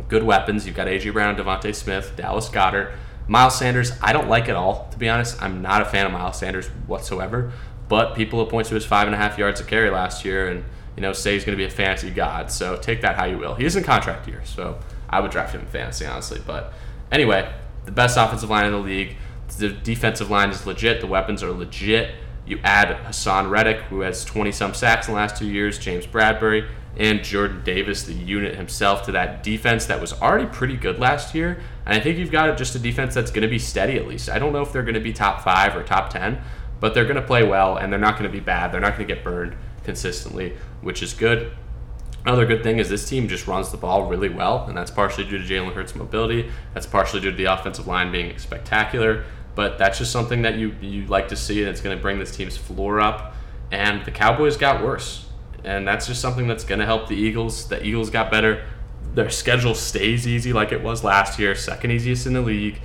Good 0.07 0.23
weapons. 0.23 0.65
You've 0.65 0.75
got 0.75 0.87
A.J. 0.87 1.11
Brown, 1.11 1.35
DeVonta 1.35 1.73
Smith, 1.73 2.13
Dallas 2.15 2.49
Goedert, 2.49 2.93
Miles 3.27 3.57
Sanders, 3.57 3.91
I 4.01 4.13
don't 4.13 4.29
like 4.29 4.47
at 4.47 4.55
all, 4.55 4.87
to 4.91 4.97
be 4.97 5.09
honest. 5.09 5.41
I'm 5.41 5.61
not 5.61 5.81
a 5.81 5.85
fan 5.85 6.05
of 6.05 6.13
Miles 6.13 6.39
Sanders 6.39 6.67
whatsoever. 6.87 7.51
But 7.89 8.15
people 8.15 8.39
will 8.39 8.47
point 8.47 8.67
to 8.67 8.75
his 8.75 8.85
five 8.85 9.07
and 9.07 9.15
a 9.15 9.17
half 9.17 9.37
yards 9.37 9.59
of 9.59 9.67
carry 9.67 9.89
last 9.89 10.25
year 10.25 10.49
and 10.49 10.63
you 10.95 11.01
know 11.01 11.13
say 11.13 11.33
he's 11.33 11.45
going 11.45 11.57
to 11.57 11.61
be 11.61 11.65
a 11.65 11.69
fantasy 11.69 12.09
god. 12.09 12.51
So 12.51 12.75
take 12.77 13.01
that 13.01 13.15
how 13.15 13.25
you 13.25 13.37
will. 13.37 13.55
He 13.55 13.65
is 13.65 13.75
in 13.75 13.83
contract 13.83 14.27
year, 14.27 14.41
so 14.43 14.79
I 15.09 15.19
would 15.21 15.31
draft 15.31 15.53
him 15.53 15.61
in 15.61 15.67
fantasy 15.67 16.05
honestly. 16.05 16.41
But 16.45 16.73
anyway, 17.11 17.53
the 17.85 17.91
best 17.91 18.17
offensive 18.17 18.49
line 18.49 18.65
in 18.65 18.71
the 18.71 18.79
league. 18.79 19.15
The 19.57 19.69
defensive 19.69 20.29
line 20.29 20.49
is 20.49 20.65
legit. 20.65 20.99
The 20.99 21.07
weapons 21.07 21.41
are 21.41 21.51
legit. 21.51 22.15
You 22.47 22.59
add 22.63 22.87
Haason 23.05 23.49
Reddick, 23.49 23.81
who 23.83 24.01
has 24.01 24.23
20 24.23 24.51
some 24.51 24.73
sacks 24.73 25.07
in 25.07 25.13
the 25.13 25.19
last 25.19 25.35
two 25.35 25.47
years, 25.47 25.77
James 25.77 26.07
Bradberry, 26.07 26.69
and 26.95 27.23
Jordan 27.23 27.61
Davis, 27.63 28.03
the 28.03 28.13
unit 28.13 28.55
himself, 28.55 29.03
to 29.03 29.11
that 29.11 29.43
defense 29.43 29.85
that 29.85 30.01
was 30.01 30.13
already 30.13 30.47
pretty 30.47 30.77
good 30.77 30.97
last 30.97 31.35
year. 31.35 31.59
And 31.85 31.93
I 31.95 31.99
think 31.99 32.17
you've 32.17 32.31
got 32.31 32.57
just 32.57 32.73
a 32.75 32.79
defense 32.79 33.13
that's 33.13 33.29
going 33.29 33.43
to 33.43 33.47
be 33.47 33.59
steady 33.59 33.97
at 33.97 34.07
least. 34.07 34.29
I 34.29 34.39
don't 34.39 34.53
know 34.53 34.61
if 34.61 34.73
they're 34.73 34.83
going 34.83 34.95
to 34.95 34.99
be 34.99 35.13
top 35.13 35.43
five 35.43 35.75
or 35.75 35.83
top 35.83 36.09
10, 36.09 36.41
but 36.79 36.93
they're 36.93 37.05
going 37.05 37.17
to 37.17 37.21
play 37.21 37.43
well 37.43 37.77
and 37.77 37.91
they're 37.91 37.99
not 37.99 38.17
going 38.17 38.29
to 38.29 38.35
be 38.35 38.43
bad. 38.43 38.71
They're 38.71 38.81
not 38.81 38.95
going 38.95 39.07
to 39.07 39.13
get 39.13 39.23
burned 39.23 39.55
consistently, 39.83 40.55
which 40.81 41.03
is 41.03 41.13
good. 41.13 41.51
Another 42.25 42.45
good 42.45 42.61
thing 42.63 42.79
is 42.79 42.89
this 42.89 43.07
team 43.07 43.27
just 43.29 43.47
runs 43.47 43.71
the 43.71 43.77
ball 43.77 44.07
really 44.07 44.27
well, 44.27 44.65
and 44.67 44.75
that's 44.75 44.91
partially 44.91 45.23
due 45.23 45.37
to 45.37 45.43
Jalen 45.45 45.73
Hurts' 45.73 45.95
mobility. 45.95 46.51
That's 46.73 46.85
partially 46.85 47.21
due 47.21 47.31
to 47.31 47.37
the 47.37 47.45
offensive 47.45 47.87
line 47.87 48.11
being 48.11 48.37
spectacular. 48.37 49.23
But 49.57 49.79
that's 49.79 49.97
just 49.97 50.11
something 50.11 50.43
that 50.43 50.59
you 50.59 50.75
you 50.81 51.07
like 51.07 51.29
to 51.29 51.35
see, 51.35 51.61
and 51.61 51.67
it's 51.67 51.81
going 51.81 51.97
to 51.97 52.01
bring 52.01 52.19
this 52.19 52.33
team's 52.33 52.55
floor 52.55 53.01
up. 53.01 53.33
And 53.71 54.05
the 54.05 54.11
Cowboys 54.11 54.55
got 54.55 54.83
worse, 54.83 55.25
and 55.63 55.85
that's 55.87 56.05
just 56.05 56.21
something 56.21 56.47
that's 56.47 56.63
going 56.63 56.77
to 56.77 56.85
help 56.85 57.07
the 57.07 57.15
Eagles. 57.15 57.67
The 57.67 57.83
Eagles 57.83 58.11
got 58.11 58.29
better. 58.29 58.63
Their 59.15 59.31
schedule 59.31 59.73
stays 59.73 60.27
easy 60.27 60.53
like 60.53 60.71
it 60.71 60.83
was 60.83 61.03
last 61.03 61.39
year, 61.39 61.55
second 61.55 61.89
easiest 61.89 62.27
in 62.27 62.33
the 62.33 62.41
league. 62.41 62.79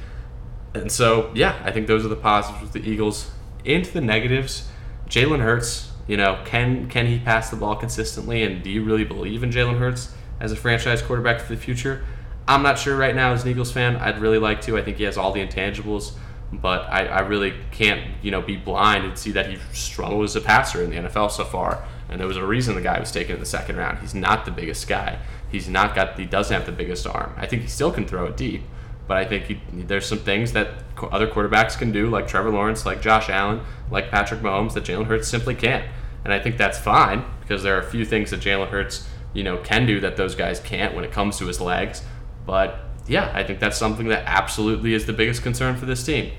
And 0.72 0.90
so, 0.90 1.30
yeah, 1.34 1.60
I 1.62 1.72
think 1.72 1.88
those 1.88 2.06
are 2.06 2.08
the 2.08 2.16
positives 2.16 2.62
with 2.62 2.72
the 2.72 2.90
Eagles. 2.90 3.30
Into 3.66 3.92
the 3.92 4.00
negatives, 4.00 4.70
Jalen 5.10 5.40
Hurts. 5.40 5.92
You 6.08 6.16
know, 6.16 6.40
can 6.46 6.88
can 6.88 7.04
he 7.04 7.18
pass 7.18 7.50
the 7.50 7.56
ball 7.56 7.76
consistently? 7.76 8.44
And 8.44 8.62
do 8.62 8.70
you 8.70 8.82
really 8.82 9.04
believe 9.04 9.42
in 9.42 9.50
Jalen 9.50 9.78
Hurts 9.78 10.14
as 10.40 10.52
a 10.52 10.56
franchise 10.56 11.02
quarterback 11.02 11.38
for 11.38 11.54
the 11.54 11.60
future? 11.60 12.02
I'm 12.48 12.62
not 12.62 12.78
sure 12.78 12.96
right 12.96 13.14
now 13.14 13.34
as 13.34 13.44
an 13.44 13.50
Eagles 13.50 13.70
fan. 13.70 13.96
I'd 13.96 14.20
really 14.20 14.38
like 14.38 14.62
to. 14.62 14.78
I 14.78 14.82
think 14.82 14.96
he 14.96 15.04
has 15.04 15.18
all 15.18 15.32
the 15.32 15.46
intangibles 15.46 16.14
but 16.52 16.82
I, 16.90 17.06
I 17.06 17.20
really 17.20 17.54
can't 17.70 18.14
you 18.22 18.30
know 18.30 18.42
be 18.42 18.56
blind 18.56 19.04
and 19.04 19.16
see 19.16 19.32
that 19.32 19.50
he 19.50 19.58
struggled 19.72 20.24
as 20.24 20.36
a 20.36 20.40
passer 20.40 20.82
in 20.82 20.90
the 20.90 20.96
NFL 20.96 21.30
so 21.30 21.44
far. 21.44 21.84
And 22.08 22.20
there 22.20 22.28
was 22.28 22.36
a 22.36 22.44
reason 22.44 22.74
the 22.74 22.82
guy 22.82 23.00
was 23.00 23.10
taken 23.10 23.34
in 23.34 23.40
the 23.40 23.46
second 23.46 23.76
round. 23.76 24.00
He's 24.00 24.14
not 24.14 24.44
the 24.44 24.50
biggest 24.50 24.86
guy. 24.86 25.18
He's 25.50 25.68
not 25.68 25.94
got. 25.94 26.18
He 26.18 26.26
doesn't 26.26 26.54
have 26.54 26.66
the 26.66 26.72
biggest 26.72 27.06
arm. 27.06 27.34
I 27.36 27.46
think 27.46 27.62
he 27.62 27.68
still 27.68 27.90
can 27.90 28.06
throw 28.06 28.26
it 28.26 28.36
deep, 28.36 28.62
but 29.08 29.16
I 29.16 29.24
think 29.24 29.44
he, 29.44 29.60
there's 29.72 30.06
some 30.06 30.18
things 30.18 30.52
that 30.52 30.68
other 31.10 31.26
quarterbacks 31.26 31.76
can 31.78 31.90
do, 31.90 32.10
like 32.10 32.28
Trevor 32.28 32.50
Lawrence, 32.50 32.84
like 32.84 33.00
Josh 33.00 33.30
Allen, 33.30 33.62
like 33.90 34.10
Patrick 34.10 34.40
Mahomes, 34.40 34.74
that 34.74 34.84
Jalen 34.84 35.06
Hurts 35.06 35.28
simply 35.28 35.54
can't. 35.54 35.86
And 36.24 36.32
I 36.32 36.38
think 36.38 36.56
that's 36.56 36.78
fine 36.78 37.24
because 37.40 37.62
there 37.62 37.76
are 37.76 37.80
a 37.80 37.90
few 37.90 38.04
things 38.04 38.30
that 38.30 38.40
Jalen 38.40 38.68
Hurts, 38.68 39.08
you 39.32 39.42
know, 39.42 39.58
can 39.58 39.86
do 39.86 40.00
that 40.00 40.16
those 40.16 40.34
guys 40.34 40.60
can't 40.60 40.94
when 40.94 41.04
it 41.04 41.12
comes 41.12 41.38
to 41.38 41.46
his 41.46 41.60
legs. 41.60 42.02
But 42.46 42.78
yeah, 43.06 43.30
I 43.34 43.42
think 43.42 43.60
that's 43.60 43.78
something 43.78 44.08
that 44.08 44.24
absolutely 44.26 44.94
is 44.94 45.06
the 45.06 45.12
biggest 45.12 45.42
concern 45.42 45.76
for 45.76 45.86
this 45.86 46.04
team. 46.04 46.32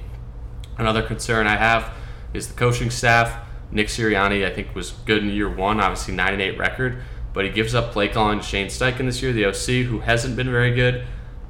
Another 0.78 1.04
concern 1.04 1.48
I 1.48 1.58
have 1.58 1.94
is 2.34 2.48
the 2.48 2.54
coaching 2.54 2.90
staff. 2.90 3.48
Nick 3.72 3.88
Sirianni, 3.88 4.46
I 4.46 4.54
think, 4.54 4.74
was 4.76 4.92
good 4.92 5.24
in 5.24 5.30
year 5.30 5.50
one, 5.50 5.80
obviously 5.80 6.14
9 6.14 6.34
and 6.34 6.42
8 6.42 6.58
record, 6.58 7.04
but 7.34 7.44
he 7.46 7.52
gives 7.52 7.74
up 7.74 7.92
play 7.92 8.08
calling 8.08 8.40
to 8.40 8.46
Shane 8.46 8.68
Steichen 8.68 9.06
this 9.06 9.22
year, 9.22 9.34
the 9.34 9.46
OC, 9.46 9.88
who 9.88 10.00
hasn't 10.00 10.36
been 10.36 10.52
very 10.52 10.74
good. 10.74 11.06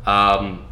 Um, 0.05 0.65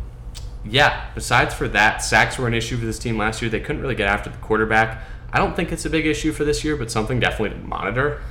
yeah, 0.63 1.09
besides 1.13 1.53
for 1.53 1.67
that, 1.69 2.03
sacks 2.03 2.37
were 2.37 2.47
an 2.47 2.53
issue 2.53 2.77
for 2.77 2.85
this 2.85 2.99
team 2.99 3.17
last 3.17 3.41
year. 3.41 3.49
They 3.49 3.59
couldn't 3.59 3.81
really 3.81 3.95
get 3.95 4.07
after 4.07 4.29
the 4.29 4.37
quarterback. 4.37 5.03
I 5.33 5.39
don't 5.39 5.55
think 5.55 5.71
it's 5.71 5.85
a 5.85 5.89
big 5.89 6.05
issue 6.05 6.31
for 6.31 6.43
this 6.43 6.63
year, 6.63 6.75
but 6.75 6.91
something 6.91 7.19
definitely 7.19 7.57
to 7.57 7.67
monitor. 7.67 8.21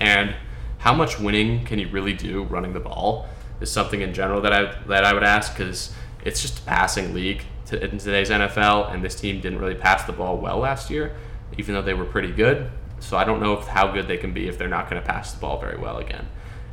And 0.00 0.34
how 0.78 0.94
much 0.94 1.18
winning 1.18 1.64
can 1.64 1.78
you 1.78 1.88
really 1.88 2.12
do 2.12 2.44
running 2.44 2.72
the 2.72 2.80
ball 2.80 3.28
is 3.60 3.70
something 3.70 4.00
in 4.00 4.14
general 4.14 4.40
that 4.42 4.52
I 4.52 4.74
that 4.86 5.04
I 5.04 5.12
would 5.12 5.24
ask 5.24 5.56
because 5.56 5.92
it's 6.24 6.42
just 6.42 6.58
a 6.60 6.62
passing 6.62 7.14
league 7.14 7.44
to, 7.66 7.82
in 7.82 7.98
today's 7.98 8.30
NFL, 8.30 8.92
and 8.92 9.04
this 9.04 9.14
team 9.14 9.40
didn't 9.40 9.58
really 9.58 9.74
pass 9.74 10.04
the 10.04 10.12
ball 10.12 10.38
well 10.38 10.58
last 10.58 10.90
year, 10.90 11.16
even 11.56 11.74
though 11.74 11.82
they 11.82 11.94
were 11.94 12.04
pretty 12.04 12.32
good. 12.32 12.70
So 13.00 13.16
I 13.16 13.24
don't 13.24 13.40
know 13.40 13.54
if, 13.54 13.66
how 13.66 13.92
good 13.92 14.08
they 14.08 14.16
can 14.16 14.32
be 14.32 14.48
if 14.48 14.58
they're 14.58 14.68
not 14.68 14.90
going 14.90 15.00
to 15.00 15.06
pass 15.06 15.32
the 15.32 15.40
ball 15.40 15.60
very 15.60 15.78
well 15.78 15.98
again. 15.98 16.26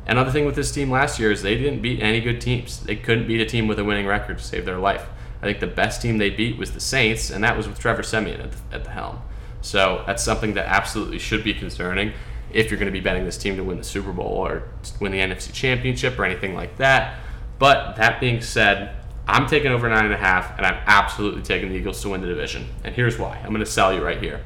Another 0.06 0.30
thing 0.30 0.46
with 0.46 0.54
this 0.54 0.72
team 0.72 0.90
last 0.90 1.18
year 1.18 1.30
is 1.30 1.42
they 1.42 1.56
didn't 1.56 1.82
beat 1.82 2.00
any 2.00 2.20
good 2.20 2.40
teams. 2.40 2.80
They 2.80 2.96
couldn't 2.96 3.26
beat 3.26 3.40
a 3.40 3.46
team 3.46 3.66
with 3.66 3.78
a 3.78 3.84
winning 3.84 4.06
record 4.06 4.38
to 4.38 4.44
save 4.44 4.64
their 4.64 4.78
life. 4.78 5.06
I 5.42 5.46
think 5.46 5.60
the 5.60 5.66
best 5.66 6.00
team 6.00 6.18
they 6.18 6.30
beat 6.30 6.56
was 6.56 6.72
the 6.72 6.80
Saints, 6.80 7.30
and 7.30 7.42
that 7.44 7.56
was 7.56 7.68
with 7.68 7.78
Trevor 7.78 8.02
Siemian 8.02 8.40
at 8.40 8.52
the, 8.52 8.58
at 8.76 8.84
the 8.84 8.90
helm. 8.90 9.20
So 9.60 10.02
that's 10.06 10.22
something 10.22 10.54
that 10.54 10.66
absolutely 10.66 11.18
should 11.18 11.44
be 11.44 11.52
concerning 11.52 12.12
if 12.52 12.70
you're 12.70 12.78
going 12.78 12.92
to 12.92 12.92
be 12.92 13.00
betting 13.00 13.24
this 13.24 13.36
team 13.36 13.56
to 13.56 13.64
win 13.64 13.78
the 13.78 13.84
Super 13.84 14.12
Bowl 14.12 14.26
or 14.26 14.68
win 15.00 15.12
the 15.12 15.18
NFC 15.18 15.52
Championship 15.52 16.18
or 16.18 16.24
anything 16.24 16.54
like 16.54 16.76
that. 16.78 17.18
But 17.58 17.96
that 17.96 18.20
being 18.20 18.40
said, 18.40 18.94
I'm 19.26 19.46
taking 19.46 19.72
over 19.72 19.88
nine 19.88 20.04
and 20.04 20.14
a 20.14 20.18
half, 20.18 20.56
and 20.56 20.64
I'm 20.64 20.80
absolutely 20.86 21.42
taking 21.42 21.70
the 21.70 21.74
Eagles 21.74 22.00
to 22.02 22.10
win 22.10 22.20
the 22.20 22.28
division. 22.28 22.68
And 22.84 22.94
here's 22.94 23.18
why. 23.18 23.38
I'm 23.38 23.48
going 23.48 23.60
to 23.60 23.66
sell 23.66 23.92
you 23.92 24.04
right 24.04 24.22
here. 24.22 24.44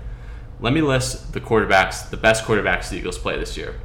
Let 0.61 0.73
me 0.73 0.81
list 0.81 1.33
the 1.33 1.41
quarterbacks, 1.41 2.09
the 2.09 2.17
best 2.17 2.45
quarterbacks 2.45 2.89
the 2.89 2.97
Eagles 2.97 3.19
play 3.19 3.39
this 3.39 3.57
year. 3.57 3.81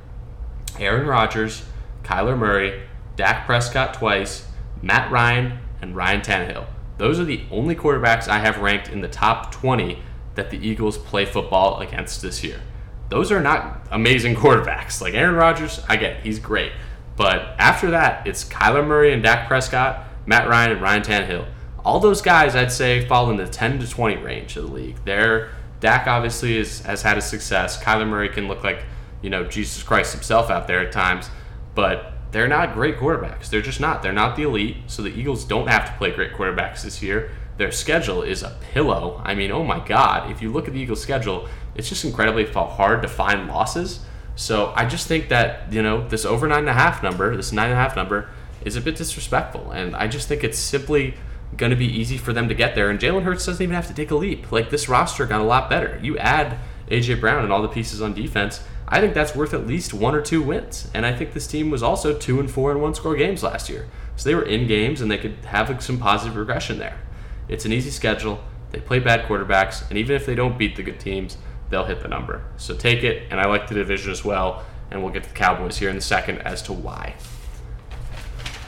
Aaron 0.79 1.07
Rodgers, 1.07 1.63
Kyler 2.03 2.37
Murray, 2.37 2.83
Dak 3.15 3.45
Prescott 3.45 3.93
twice, 3.93 4.47
Matt 4.81 5.11
Ryan, 5.11 5.59
and 5.81 5.95
Ryan 5.95 6.21
Tannehill. 6.21 6.65
Those 6.97 7.19
are 7.19 7.25
the 7.25 7.43
only 7.51 7.75
quarterbacks 7.75 8.27
I 8.27 8.39
have 8.39 8.59
ranked 8.59 8.89
in 8.89 9.01
the 9.01 9.07
top 9.07 9.51
20 9.51 9.99
that 10.35 10.49
the 10.49 10.65
Eagles 10.65 10.97
play 10.97 11.25
football 11.25 11.79
against 11.79 12.21
this 12.21 12.43
year. 12.43 12.61
Those 13.09 13.31
are 13.31 13.41
not 13.41 13.87
amazing 13.91 14.35
quarterbacks. 14.35 15.01
Like 15.01 15.13
Aaron 15.13 15.35
Rodgers, 15.35 15.81
I 15.87 15.95
get 15.97 16.17
it, 16.17 16.23
he's 16.23 16.39
great. 16.39 16.71
But 17.15 17.55
after 17.57 17.91
that, 17.91 18.27
it's 18.27 18.43
Kyler 18.43 18.85
Murray 18.85 19.13
and 19.13 19.23
Dak 19.23 19.47
Prescott 19.47 20.05
Matt 20.25 20.49
Ryan 20.49 20.71
and 20.71 20.81
Ryan 20.81 21.03
Tannehill. 21.03 21.47
All 21.83 21.99
those 21.99 22.21
guys, 22.21 22.55
I'd 22.55 22.71
say, 22.71 23.05
fall 23.07 23.29
in 23.29 23.37
the 23.37 23.47
10 23.47 23.79
to 23.79 23.89
20 23.89 24.17
range 24.17 24.57
of 24.57 24.67
the 24.67 24.71
league. 24.71 24.97
They're, 25.05 25.51
Dak 25.79 26.07
obviously 26.07 26.57
is, 26.57 26.81
has 26.81 27.03
had 27.03 27.17
a 27.17 27.21
success. 27.21 27.81
Kyler 27.81 28.07
Murray 28.07 28.29
can 28.29 28.47
look 28.47 28.63
like, 28.63 28.83
you 29.21 29.29
know, 29.29 29.45
Jesus 29.45 29.83
Christ 29.83 30.13
himself 30.13 30.49
out 30.49 30.67
there 30.67 30.79
at 30.79 30.91
times, 30.91 31.29
but 31.75 32.13
they're 32.31 32.47
not 32.47 32.73
great 32.73 32.97
quarterbacks. 32.97 33.49
They're 33.49 33.61
just 33.61 33.79
not. 33.79 34.01
They're 34.01 34.11
not 34.11 34.35
the 34.35 34.43
elite. 34.43 34.77
So 34.87 35.03
the 35.03 35.09
Eagles 35.09 35.45
don't 35.45 35.67
have 35.67 35.85
to 35.85 35.97
play 35.97 36.11
great 36.11 36.33
quarterbacks 36.33 36.81
this 36.81 37.01
year. 37.03 37.31
Their 37.57 37.71
schedule 37.71 38.21
is 38.21 38.43
a 38.43 38.55
pillow. 38.73 39.21
I 39.23 39.33
mean, 39.35 39.51
oh 39.51 39.63
my 39.63 39.79
God. 39.79 40.29
If 40.31 40.41
you 40.41 40.51
look 40.51 40.67
at 40.67 40.73
the 40.73 40.79
Eagles' 40.79 41.01
schedule, 41.01 41.47
it's 41.75 41.89
just 41.89 42.03
incredibly 42.03 42.45
hard 42.45 43.01
to 43.01 43.07
find 43.07 43.47
losses. 43.47 44.01
So 44.35 44.73
I 44.75 44.85
just 44.85 45.07
think 45.07 45.29
that, 45.29 45.71
you 45.71 45.81
know, 45.81 46.07
this 46.07 46.25
over 46.25 46.47
nine 46.47 46.59
and 46.59 46.69
a 46.69 46.73
half 46.73 47.01
number, 47.01 47.35
this 47.35 47.51
nine 47.51 47.69
and 47.69 47.73
a 47.73 47.81
half 47.81 47.95
number, 47.95 48.29
is 48.65 48.75
a 48.75 48.81
bit 48.81 48.97
disrespectful. 48.97 49.71
And 49.71 49.95
I 49.95 50.07
just 50.07 50.27
think 50.27 50.43
it's 50.43 50.59
simply 50.59 51.15
going 51.55 51.69
to 51.69 51.75
be 51.75 51.85
easy 51.85 52.17
for 52.17 52.33
them 52.33 52.49
to 52.49 52.53
get 52.55 52.75
there. 52.75 52.89
And 52.89 52.99
Jalen 52.99 53.23
Hurts 53.23 53.45
doesn't 53.45 53.63
even 53.63 53.75
have 53.75 53.87
to 53.87 53.93
take 53.93 54.11
a 54.11 54.15
leap. 54.15 54.51
Like 54.51 54.69
this 54.69 54.89
roster 54.89 55.25
got 55.25 55.39
a 55.39 55.45
lot 55.45 55.69
better. 55.69 55.99
You 56.03 56.17
add 56.17 56.57
AJ 56.89 57.21
Brown 57.21 57.43
and 57.43 57.53
all 57.53 57.61
the 57.61 57.69
pieces 57.69 58.01
on 58.01 58.13
defense. 58.13 58.61
I 58.87 58.99
think 58.99 59.13
that's 59.13 59.35
worth 59.35 59.53
at 59.53 59.65
least 59.65 59.93
one 59.93 60.13
or 60.13 60.21
two 60.21 60.41
wins. 60.41 60.89
And 60.93 61.05
I 61.05 61.15
think 61.15 61.33
this 61.33 61.47
team 61.47 61.71
was 61.71 61.81
also 61.81 62.17
two 62.17 62.39
and 62.39 62.51
four 62.51 62.71
in 62.71 62.81
one 62.81 62.93
score 62.93 63.15
games 63.15 63.41
last 63.41 63.69
year. 63.69 63.87
So 64.15 64.29
they 64.29 64.35
were 64.35 64.43
in 64.43 64.67
games 64.67 65.01
and 65.01 65.09
they 65.09 65.17
could 65.17 65.37
have 65.45 65.81
some 65.81 65.97
positive 65.97 66.35
regression 66.35 66.77
there. 66.77 66.99
It's 67.47 67.65
an 67.65 67.71
easy 67.71 67.91
schedule. 67.91 68.43
They 68.71 68.79
play 68.79 68.99
bad 68.99 69.25
quarterbacks, 69.25 69.87
and 69.89 69.97
even 69.97 70.15
if 70.15 70.25
they 70.25 70.35
don't 70.35 70.57
beat 70.57 70.75
the 70.75 70.83
good 70.83 70.99
teams, 70.99 71.37
they'll 71.69 71.85
hit 71.85 72.01
the 72.01 72.07
number. 72.07 72.43
So 72.57 72.75
take 72.75 73.03
it, 73.03 73.27
and 73.31 73.39
I 73.39 73.45
like 73.45 73.67
the 73.67 73.75
division 73.75 74.11
as 74.11 74.25
well. 74.25 74.65
And 74.91 75.01
we'll 75.01 75.11
get 75.11 75.23
to 75.23 75.29
the 75.29 75.35
Cowboys 75.35 75.77
here 75.77 75.89
in 75.89 75.97
a 75.97 76.01
second 76.01 76.39
as 76.39 76.61
to 76.63 76.73
why. 76.73 77.15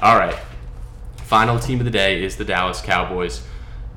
All 0.01 0.17
right, 0.17 0.37
final 1.17 1.59
team 1.59 1.79
of 1.79 1.85
the 1.85 1.91
day 1.91 2.23
is 2.23 2.37
the 2.37 2.45
Dallas 2.45 2.81
Cowboys. 2.81 3.43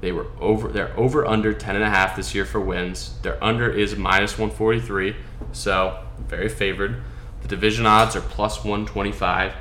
They 0.00 0.12
were 0.12 0.26
over. 0.38 0.68
They're 0.68 0.98
over 0.98 1.26
under 1.26 1.52
ten 1.52 1.76
and 1.76 1.84
a 1.84 1.90
half 1.90 2.16
this 2.16 2.34
year 2.34 2.44
for 2.44 2.60
wins. 2.60 3.18
Their 3.22 3.42
under 3.42 3.70
is 3.70 3.96
minus 3.96 4.38
one 4.38 4.50
forty 4.50 4.80
three, 4.80 5.16
so 5.52 6.02
very 6.18 6.48
favored. 6.48 7.02
The 7.42 7.48
division 7.48 7.86
odds 7.86 8.16
are 8.16 8.20
plus 8.20 8.64
one 8.64 8.86
twenty 8.86 9.12
five. 9.12 9.54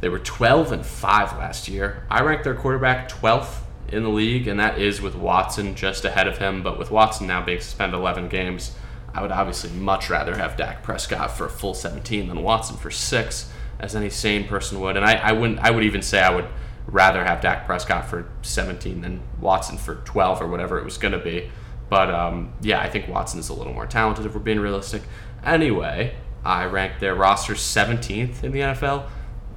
They 0.00 0.08
were 0.08 0.18
twelve 0.18 0.72
and 0.72 0.84
five 0.84 1.32
last 1.38 1.68
year. 1.68 2.06
I 2.10 2.22
ranked 2.22 2.44
their 2.44 2.54
quarterback 2.54 3.08
twelfth 3.08 3.64
in 3.90 4.02
the 4.02 4.08
league, 4.08 4.46
and 4.46 4.58
that 4.60 4.78
is 4.78 5.00
with 5.00 5.14
Watson 5.14 5.74
just 5.74 6.04
ahead 6.04 6.28
of 6.28 6.38
him. 6.38 6.62
But 6.62 6.78
with 6.78 6.90
Watson 6.90 7.26
now 7.26 7.44
being 7.44 7.60
suspended 7.60 7.98
11 7.98 8.28
games, 8.28 8.76
I 9.14 9.22
would 9.22 9.32
obviously 9.32 9.70
much 9.70 10.10
rather 10.10 10.36
have 10.36 10.56
Dak 10.56 10.82
Prescott 10.82 11.30
for 11.30 11.46
a 11.46 11.50
full 11.50 11.74
17 11.74 12.28
than 12.28 12.42
Watson 12.42 12.76
for 12.76 12.90
six, 12.90 13.50
as 13.78 13.96
any 13.96 14.10
sane 14.10 14.46
person 14.46 14.80
would. 14.80 14.96
And 14.96 15.04
I, 15.04 15.14
I 15.14 15.32
wouldn't. 15.32 15.58
I 15.60 15.70
would 15.70 15.84
even 15.84 16.02
say 16.02 16.20
I 16.20 16.34
would 16.34 16.46
rather 16.86 17.24
have 17.24 17.40
Dak 17.40 17.66
Prescott 17.66 18.06
for 18.06 18.30
17 18.42 19.02
than 19.02 19.22
Watson 19.40 19.76
for 19.76 19.96
12 19.96 20.42
or 20.42 20.46
whatever 20.46 20.78
it 20.78 20.84
was 20.84 20.98
going 20.98 21.12
to 21.12 21.18
be. 21.18 21.50
But 21.88 22.10
um, 22.10 22.52
yeah, 22.60 22.80
I 22.80 22.88
think 22.88 23.08
Watson 23.08 23.40
is 23.40 23.48
a 23.48 23.54
little 23.54 23.72
more 23.72 23.86
talented 23.86 24.26
if 24.26 24.34
we're 24.34 24.40
being 24.40 24.60
realistic. 24.60 25.02
Anyway, 25.44 26.14
I 26.44 26.64
ranked 26.64 27.00
their 27.00 27.14
roster 27.14 27.54
17th 27.54 28.42
in 28.42 28.52
the 28.52 28.60
NFL 28.60 29.08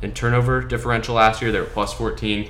in 0.02 0.14
turnover 0.14 0.62
differential 0.62 1.16
last 1.16 1.42
year. 1.42 1.52
They 1.52 1.60
were 1.60 1.66
plus 1.66 1.94
14 1.94 2.50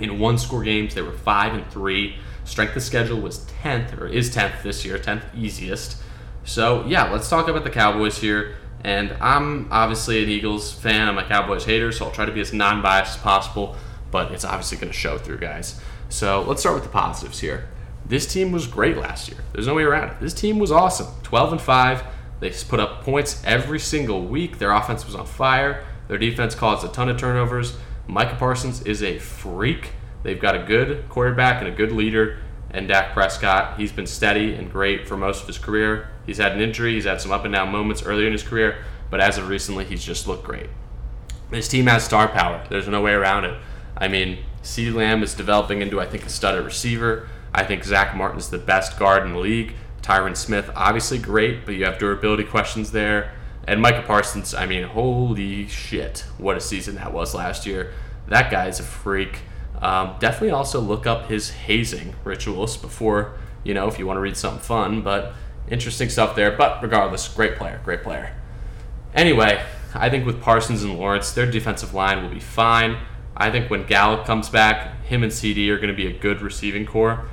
in 0.00 0.18
one 0.18 0.38
score 0.38 0.62
games, 0.62 0.94
they 0.94 1.02
were 1.02 1.12
five 1.12 1.54
and 1.54 1.66
three. 1.70 2.16
Strength 2.44 2.76
of 2.76 2.82
schedule 2.82 3.20
was 3.20 3.44
tenth 3.62 3.96
or 3.98 4.06
is 4.06 4.32
tenth 4.32 4.62
this 4.62 4.84
year, 4.84 4.98
tenth 4.98 5.24
easiest. 5.34 5.96
So 6.44 6.84
yeah, 6.86 7.10
let's 7.10 7.28
talk 7.28 7.48
about 7.48 7.64
the 7.64 7.70
Cowboys 7.70 8.18
here. 8.18 8.56
And 8.84 9.12
I'm 9.20 9.68
obviously 9.70 10.22
an 10.22 10.28
Eagles 10.28 10.72
fan. 10.72 11.08
I'm 11.08 11.18
a 11.18 11.24
Cowboys 11.24 11.64
hater, 11.64 11.92
so 11.92 12.06
I'll 12.06 12.10
try 12.10 12.24
to 12.24 12.32
be 12.32 12.40
as 12.40 12.52
non-biased 12.52 13.16
as 13.16 13.22
possible. 13.22 13.76
But 14.10 14.32
it's 14.32 14.44
obviously 14.44 14.78
going 14.78 14.92
to 14.92 14.98
show 14.98 15.18
through, 15.18 15.38
guys. 15.38 15.80
So 16.08 16.42
let's 16.42 16.60
start 16.60 16.74
with 16.74 16.84
the 16.84 16.90
positives 16.90 17.40
here. 17.40 17.68
This 18.04 18.30
team 18.30 18.50
was 18.50 18.66
great 18.66 18.96
last 18.96 19.28
year. 19.28 19.38
There's 19.52 19.68
no 19.68 19.74
way 19.74 19.84
around 19.84 20.10
it. 20.10 20.20
This 20.20 20.34
team 20.34 20.58
was 20.58 20.72
awesome. 20.72 21.06
12 21.22 21.52
and 21.52 21.60
five. 21.60 22.02
They 22.40 22.50
put 22.50 22.80
up 22.80 23.04
points 23.04 23.40
every 23.44 23.78
single 23.78 24.24
week. 24.24 24.58
Their 24.58 24.72
offense 24.72 25.06
was 25.06 25.14
on 25.14 25.26
fire. 25.26 25.84
Their 26.08 26.18
defense 26.18 26.56
caused 26.56 26.84
a 26.84 26.88
ton 26.88 27.08
of 27.08 27.16
turnovers. 27.16 27.76
Micah 28.06 28.36
Parsons 28.36 28.82
is 28.82 29.02
a 29.02 29.18
freak. 29.18 29.92
They've 30.22 30.40
got 30.40 30.54
a 30.54 30.64
good 30.64 31.08
quarterback 31.08 31.60
and 31.60 31.68
a 31.68 31.74
good 31.74 31.92
leader, 31.92 32.38
and 32.70 32.88
Dak 32.88 33.12
Prescott. 33.12 33.78
He's 33.78 33.92
been 33.92 34.06
steady 34.06 34.54
and 34.54 34.70
great 34.70 35.06
for 35.06 35.16
most 35.16 35.42
of 35.42 35.46
his 35.46 35.58
career. 35.58 36.08
He's 36.26 36.38
had 36.38 36.52
an 36.52 36.60
injury, 36.60 36.94
he's 36.94 37.04
had 37.04 37.20
some 37.20 37.32
up 37.32 37.44
and 37.44 37.54
down 37.54 37.70
moments 37.70 38.02
earlier 38.02 38.26
in 38.26 38.32
his 38.32 38.42
career, 38.42 38.84
but 39.10 39.20
as 39.20 39.38
of 39.38 39.48
recently, 39.48 39.84
he's 39.84 40.04
just 40.04 40.26
looked 40.26 40.44
great. 40.44 40.70
This 41.50 41.68
team 41.68 41.86
has 41.86 42.04
star 42.04 42.28
power. 42.28 42.64
There's 42.70 42.88
no 42.88 43.02
way 43.02 43.12
around 43.12 43.44
it. 43.44 43.58
I 43.96 44.08
mean, 44.08 44.38
CeeDee 44.62 44.94
Lamb 44.94 45.22
is 45.22 45.34
developing 45.34 45.82
into, 45.82 46.00
I 46.00 46.06
think, 46.06 46.24
a 46.24 46.30
stud 46.30 46.54
at 46.54 46.64
receiver. 46.64 47.28
I 47.52 47.64
think 47.64 47.84
Zack 47.84 48.16
Martin 48.16 48.38
is 48.38 48.48
the 48.48 48.58
best 48.58 48.98
guard 48.98 49.26
in 49.26 49.32
the 49.32 49.38
league. 49.38 49.74
Tyron 50.00 50.36
Smith, 50.36 50.70
obviously 50.74 51.18
great, 51.18 51.66
but 51.66 51.74
you 51.74 51.84
have 51.84 51.98
durability 51.98 52.44
questions 52.44 52.92
there. 52.92 53.32
And 53.66 53.80
Micah 53.80 54.02
Parsons, 54.02 54.54
I 54.54 54.66
mean, 54.66 54.82
holy 54.84 55.68
shit, 55.68 56.24
what 56.38 56.56
a 56.56 56.60
season 56.60 56.96
that 56.96 57.12
was 57.12 57.34
last 57.34 57.64
year. 57.64 57.92
That 58.28 58.50
guy's 58.50 58.80
a 58.80 58.82
freak. 58.82 59.40
Um, 59.80 60.16
definitely 60.18 60.50
also 60.50 60.80
look 60.80 61.06
up 61.06 61.28
his 61.28 61.50
hazing 61.50 62.14
rituals 62.24 62.76
before, 62.76 63.38
you 63.64 63.74
know, 63.74 63.88
if 63.88 63.98
you 63.98 64.06
want 64.06 64.16
to 64.16 64.20
read 64.20 64.36
something 64.36 64.60
fun, 64.60 65.02
but 65.02 65.34
interesting 65.68 66.08
stuff 66.08 66.34
there. 66.34 66.56
But 66.56 66.82
regardless, 66.82 67.28
great 67.28 67.56
player, 67.56 67.80
great 67.84 68.02
player. 68.02 68.34
Anyway, 69.14 69.62
I 69.94 70.08
think 70.08 70.26
with 70.26 70.40
Parsons 70.40 70.82
and 70.82 70.98
Lawrence, 70.98 71.32
their 71.32 71.50
defensive 71.50 71.94
line 71.94 72.22
will 72.22 72.30
be 72.30 72.40
fine. 72.40 72.98
I 73.36 73.50
think 73.50 73.70
when 73.70 73.86
Gallup 73.86 74.24
comes 74.24 74.48
back, 74.48 75.04
him 75.04 75.22
and 75.22 75.32
CeeDee 75.32 75.68
are 75.68 75.76
going 75.76 75.88
to 75.88 75.94
be 75.94 76.06
a 76.06 76.12
good 76.12 76.40
receiving 76.42 76.86
corps. 76.86 77.28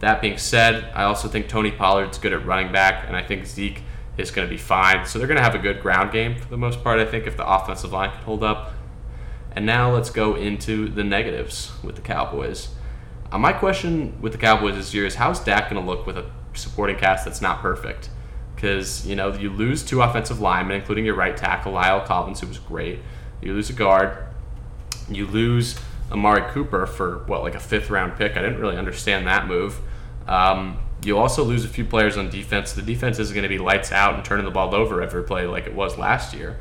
That 0.00 0.20
being 0.20 0.38
said, 0.38 0.90
I 0.94 1.04
also 1.04 1.28
think 1.28 1.48
Tony 1.48 1.70
Pollard's 1.70 2.18
good 2.18 2.32
at 2.32 2.44
running 2.44 2.72
back, 2.72 3.04
and 3.06 3.16
I 3.16 3.22
think 3.22 3.46
Zeke 3.46 3.82
is 4.16 4.30
going 4.30 4.46
to 4.46 4.50
be 4.50 4.58
fine. 4.58 5.06
So 5.06 5.18
they're 5.18 5.28
going 5.28 5.38
to 5.38 5.42
have 5.42 5.54
a 5.54 5.58
good 5.58 5.80
ground 5.80 6.12
game 6.12 6.36
for 6.36 6.48
the 6.48 6.56
most 6.56 6.82
part, 6.82 6.98
I 6.98 7.04
think, 7.04 7.26
if 7.26 7.36
the 7.36 7.46
offensive 7.46 7.92
line 7.92 8.10
can 8.10 8.22
hold 8.22 8.42
up. 8.42 8.72
And 9.52 9.64
now 9.66 9.92
let's 9.92 10.10
go 10.10 10.34
into 10.34 10.88
the 10.88 11.04
negatives 11.04 11.72
with 11.82 11.96
the 11.96 12.02
Cowboys. 12.02 12.68
Uh, 13.32 13.38
my 13.38 13.52
question 13.52 14.20
with 14.20 14.32
the 14.32 14.38
Cowboys 14.38 14.74
this 14.74 14.94
year 14.94 15.06
is 15.06 15.16
how's 15.16 15.40
Dak 15.40 15.70
going 15.70 15.82
to 15.82 15.86
look 15.88 16.06
with 16.06 16.16
a 16.16 16.30
supporting 16.54 16.96
cast 16.96 17.24
that's 17.24 17.40
not 17.40 17.60
perfect? 17.60 18.10
Because, 18.54 19.06
you 19.06 19.16
know, 19.16 19.32
you 19.34 19.50
lose 19.50 19.82
two 19.82 20.00
offensive 20.00 20.40
linemen, 20.40 20.76
including 20.76 21.04
your 21.04 21.14
right 21.14 21.36
tackle, 21.36 21.72
La'el 21.72 22.04
Collins, 22.06 22.40
who 22.40 22.46
was 22.46 22.58
great. 22.58 23.00
You 23.42 23.52
lose 23.52 23.68
a 23.68 23.74
guard. 23.74 24.16
You 25.10 25.26
lose 25.26 25.78
Amari 26.10 26.50
Cooper 26.52 26.86
for, 26.86 27.18
what, 27.26 27.42
like 27.42 27.54
a 27.54 27.60
fifth 27.60 27.90
round 27.90 28.16
pick? 28.16 28.36
I 28.36 28.42
didn't 28.42 28.60
really 28.60 28.78
understand 28.78 29.26
that 29.26 29.46
move. 29.46 29.80
Um, 30.26 30.78
you 31.04 31.18
also 31.18 31.44
lose 31.44 31.64
a 31.64 31.68
few 31.68 31.84
players 31.84 32.16
on 32.16 32.30
defense. 32.30 32.72
The 32.72 32.82
defense 32.82 33.18
isn't 33.18 33.34
going 33.34 33.42
to 33.42 33.48
be 33.48 33.58
lights 33.58 33.92
out 33.92 34.14
and 34.14 34.24
turning 34.24 34.44
the 34.44 34.50
ball 34.50 34.74
over 34.74 35.02
every 35.02 35.22
play 35.22 35.46
like 35.46 35.66
it 35.66 35.74
was 35.74 35.98
last 35.98 36.34
year. 36.34 36.58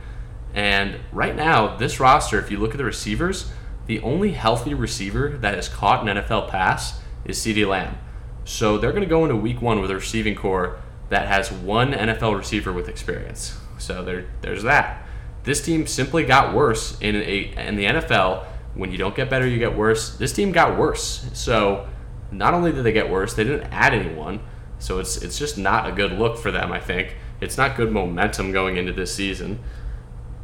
And 0.53 0.99
right 1.11 1.35
now, 1.35 1.75
this 1.75 1.99
roster, 1.99 2.39
if 2.39 2.51
you 2.51 2.57
look 2.57 2.71
at 2.71 2.77
the 2.77 2.85
receivers, 2.85 3.51
the 3.87 3.99
only 4.01 4.31
healthy 4.31 4.73
receiver 4.73 5.29
that 5.29 5.55
has 5.55 5.69
caught 5.69 6.07
an 6.07 6.17
NFL 6.17 6.49
pass 6.49 7.01
is 7.25 7.37
CeeDee 7.37 7.67
Lamb. 7.67 7.97
So 8.45 8.77
they're 8.77 8.91
going 8.91 9.03
to 9.03 9.09
go 9.09 9.23
into 9.23 9.35
week 9.35 9.61
one 9.61 9.81
with 9.81 9.91
a 9.91 9.95
receiving 9.95 10.35
corps 10.35 10.79
that 11.09 11.27
has 11.27 11.51
one 11.51 11.91
NFL 11.91 12.37
receiver 12.37 12.71
with 12.71 12.87
experience. 12.87 13.57
So 13.77 14.03
there, 14.03 14.25
there's 14.41 14.63
that. 14.63 15.05
This 15.43 15.63
team 15.63 15.85
simply 15.85 16.23
got 16.23 16.55
worse 16.55 16.99
in 17.01 17.15
a 17.15 17.53
in 17.57 17.75
the 17.75 17.85
NFL. 17.85 18.45
When 18.73 18.91
you 18.91 18.97
don't 18.97 19.15
get 19.15 19.29
better, 19.29 19.47
you 19.47 19.59
get 19.59 19.77
worse. 19.77 20.17
This 20.17 20.33
team 20.33 20.51
got 20.51 20.77
worse. 20.77 21.29
So 21.33 21.87
not 22.31 22.53
only 22.53 22.71
did 22.71 22.83
they 22.83 22.91
get 22.91 23.09
worse, 23.09 23.33
they 23.33 23.43
didn't 23.43 23.71
add 23.71 23.93
anyone. 23.93 24.41
So 24.79 24.99
it's 24.99 25.17
it's 25.17 25.37
just 25.37 25.57
not 25.57 25.87
a 25.87 25.91
good 25.91 26.11
look 26.13 26.37
for 26.37 26.51
them. 26.51 26.71
I 26.71 26.79
think 26.79 27.15
it's 27.41 27.57
not 27.57 27.77
good 27.77 27.91
momentum 27.91 28.51
going 28.51 28.77
into 28.77 28.93
this 28.93 29.13
season. 29.13 29.59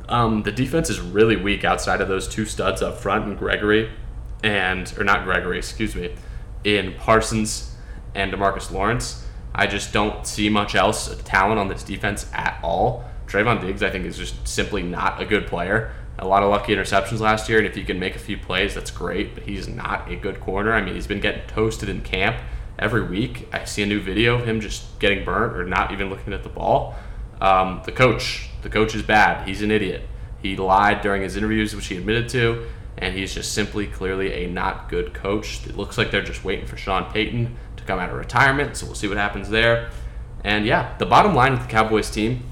Um, 0.08 0.44
the 0.44 0.52
defense 0.52 0.90
is 0.90 1.00
really 1.00 1.36
weak 1.36 1.64
outside 1.64 2.02
of 2.02 2.08
those 2.08 2.28
two 2.28 2.46
studs 2.46 2.82
up 2.82 2.98
front 2.98 3.26
and 3.26 3.38
Gregory 3.38 3.92
and 4.44 4.94
or 4.98 5.04
not 5.04 5.24
Gregory, 5.24 5.58
excuse 5.58 5.96
me, 5.96 6.16
in 6.64 6.94
Parsons 6.96 7.76
and 8.16 8.34
DeMarcus 8.34 8.72
Lawrence. 8.72 9.26
I 9.54 9.68
just 9.68 9.94
don't 9.94 10.26
see 10.26 10.50
much 10.50 10.76
else 10.76 11.16
talent 11.24 11.60
on 11.60 11.68
this 11.68 11.84
defense 11.84 12.30
at 12.34 12.60
all. 12.64 13.06
Trevon 13.28 13.62
Diggs, 13.62 13.84
I 13.84 13.90
think, 13.90 14.06
is 14.06 14.18
just 14.18 14.48
simply 14.48 14.82
not 14.84 15.22
a 15.22 15.26
good 15.26 15.48
player 15.48 15.94
a 16.22 16.28
lot 16.28 16.44
of 16.44 16.50
lucky 16.50 16.74
interceptions 16.74 17.20
last 17.20 17.50
year, 17.50 17.58
and 17.58 17.68
if 17.68 17.76
you 17.76 17.84
can 17.84 18.00
make 18.00 18.16
a 18.16 18.20
few 18.20 18.38
plays, 18.38 18.76
that's 18.76 18.92
great. 18.92 19.34
But 19.34 19.44
he's 19.44 19.68
not 19.68 20.10
a 20.10 20.16
good 20.16 20.40
corner. 20.40 20.72
I 20.72 20.82
mean, 20.82 20.94
he's 20.94 21.08
been 21.08 21.20
getting 21.20 21.46
toasted 21.48 21.90
in 21.90 22.02
camp 22.02 22.38
every 22.78 23.04
week. 23.04 23.50
I 23.52 23.66
see 23.66 23.82
a 23.84 23.86
new 23.86 24.00
video 24.00 24.36
of 24.36 24.48
him 24.48 24.62
just 24.62 25.00
getting 25.00 25.26
burnt 25.26 25.58
or 25.58 25.66
not 25.66 25.92
even 25.92 26.10
looking 26.10 26.32
at 26.32 26.44
the 26.44 26.50
ball. 26.50 26.96
Um, 27.42 27.82
the 27.86 27.92
coach, 27.92 28.50
the 28.62 28.70
coach 28.70 28.94
is 28.94 29.02
bad. 29.02 29.48
He's 29.48 29.64
an 29.64 29.72
idiot. 29.72 30.08
He 30.42 30.56
lied 30.56 31.02
during 31.02 31.24
his 31.24 31.36
interviews, 31.36 31.76
which 31.76 31.88
he 31.88 31.98
admitted 31.98 32.30
to, 32.30 32.68
and 32.98 33.16
he's 33.16 33.34
just 33.34 33.54
simply, 33.54 33.88
clearly 33.88 34.46
a 34.46 34.48
not 34.48 34.90
good 34.90 35.14
coach. 35.14 35.66
It 35.66 35.76
looks 35.76 35.98
like 35.98 36.12
they're 36.12 36.24
just 36.24 36.44
waiting 36.44 36.66
for 36.66 36.78
Sean 36.78 37.12
Payton 37.12 37.56
to 37.78 37.84
come 37.84 38.00
out 38.00 38.10
of 38.10 38.16
retirement, 38.16 38.78
so 38.78 38.86
we'll 38.86 38.96
see 38.96 39.08
what 39.08 39.18
happens 39.18 39.50
there. 39.50 39.90
And 40.44 40.66
yeah, 40.66 40.96
the 40.98 41.06
bottom 41.06 41.36
line 41.36 41.54
with 41.54 41.64
the 41.64 41.68
Cowboys 41.68 42.10
team 42.10 42.44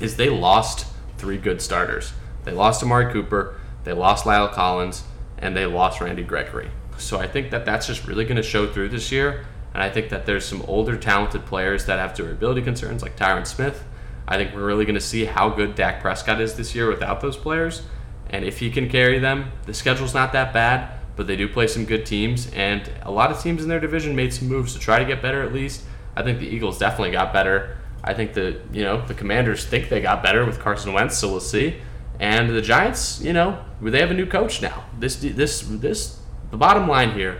is 0.00 0.16
they 0.16 0.28
lost 0.28 0.86
three 1.16 1.38
good 1.38 1.62
starters. 1.62 2.12
They 2.44 2.52
lost 2.52 2.82
Amari 2.82 3.12
Cooper, 3.12 3.58
they 3.84 3.92
lost 3.92 4.24
La'el 4.24 4.52
Collins, 4.52 5.04
and 5.38 5.56
they 5.56 5.66
lost 5.66 6.00
Randy 6.00 6.22
Gregory. 6.22 6.70
So 6.96 7.18
I 7.18 7.26
think 7.26 7.50
that 7.50 7.64
that's 7.64 7.86
just 7.86 8.06
really 8.06 8.24
going 8.24 8.36
to 8.36 8.42
show 8.42 8.66
through 8.66 8.90
this 8.90 9.10
year. 9.10 9.46
And 9.72 9.82
I 9.82 9.90
think 9.90 10.10
that 10.10 10.24
there's 10.26 10.44
some 10.44 10.62
older, 10.62 10.96
talented 10.96 11.44
players 11.46 11.86
that 11.86 11.98
have 11.98 12.14
durability 12.14 12.62
concerns, 12.62 13.02
like 13.02 13.16
Tyron 13.16 13.46
Smith. 13.46 13.84
I 14.26 14.36
think 14.36 14.54
we're 14.54 14.64
really 14.64 14.84
going 14.84 14.94
to 14.94 15.00
see 15.00 15.24
how 15.24 15.50
good 15.50 15.74
Dak 15.74 16.00
Prescott 16.00 16.40
is 16.40 16.54
this 16.54 16.74
year 16.74 16.88
without 16.88 17.20
those 17.20 17.36
players. 17.36 17.82
And 18.30 18.44
if 18.44 18.58
he 18.58 18.70
can 18.70 18.88
carry 18.88 19.18
them, 19.18 19.50
the 19.66 19.74
schedule's 19.74 20.14
not 20.14 20.32
that 20.32 20.52
bad, 20.52 20.98
but 21.16 21.26
they 21.26 21.36
do 21.36 21.48
play 21.48 21.66
some 21.66 21.84
good 21.84 22.06
teams. 22.06 22.50
And 22.52 22.88
a 23.02 23.10
lot 23.10 23.30
of 23.30 23.42
teams 23.42 23.62
in 23.62 23.68
their 23.68 23.80
division 23.80 24.16
made 24.16 24.32
some 24.32 24.48
moves 24.48 24.72
to 24.74 24.78
try 24.78 24.98
to 24.98 25.04
get 25.04 25.20
better 25.20 25.42
at 25.42 25.52
least. 25.52 25.84
I 26.16 26.22
think 26.22 26.38
the 26.38 26.46
Eagles 26.46 26.78
definitely 26.78 27.10
got 27.10 27.32
better. 27.32 27.76
I 28.02 28.14
think 28.14 28.34
the 28.34 28.60
you 28.70 28.82
know 28.82 29.04
the 29.06 29.14
Commanders 29.14 29.64
think 29.64 29.88
they 29.88 30.00
got 30.00 30.22
better 30.22 30.44
with 30.44 30.60
Carson 30.60 30.92
Wentz, 30.92 31.16
so 31.16 31.30
we'll 31.30 31.40
see. 31.40 31.80
And 32.20 32.50
the 32.50 32.62
Giants, 32.62 33.20
you 33.20 33.32
know, 33.32 33.64
they 33.80 34.00
have 34.00 34.10
a 34.10 34.14
new 34.14 34.26
coach 34.26 34.62
now. 34.62 34.84
This 34.98 35.16
this 35.16 35.62
this 35.62 36.20
the 36.50 36.56
bottom 36.56 36.88
line 36.88 37.12
here 37.12 37.38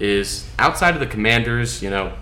is 0.00 0.48
outside 0.58 0.94
of 0.94 1.00
the 1.00 1.06
Commanders, 1.06 1.82
you 1.82 1.90
know, 1.90 2.14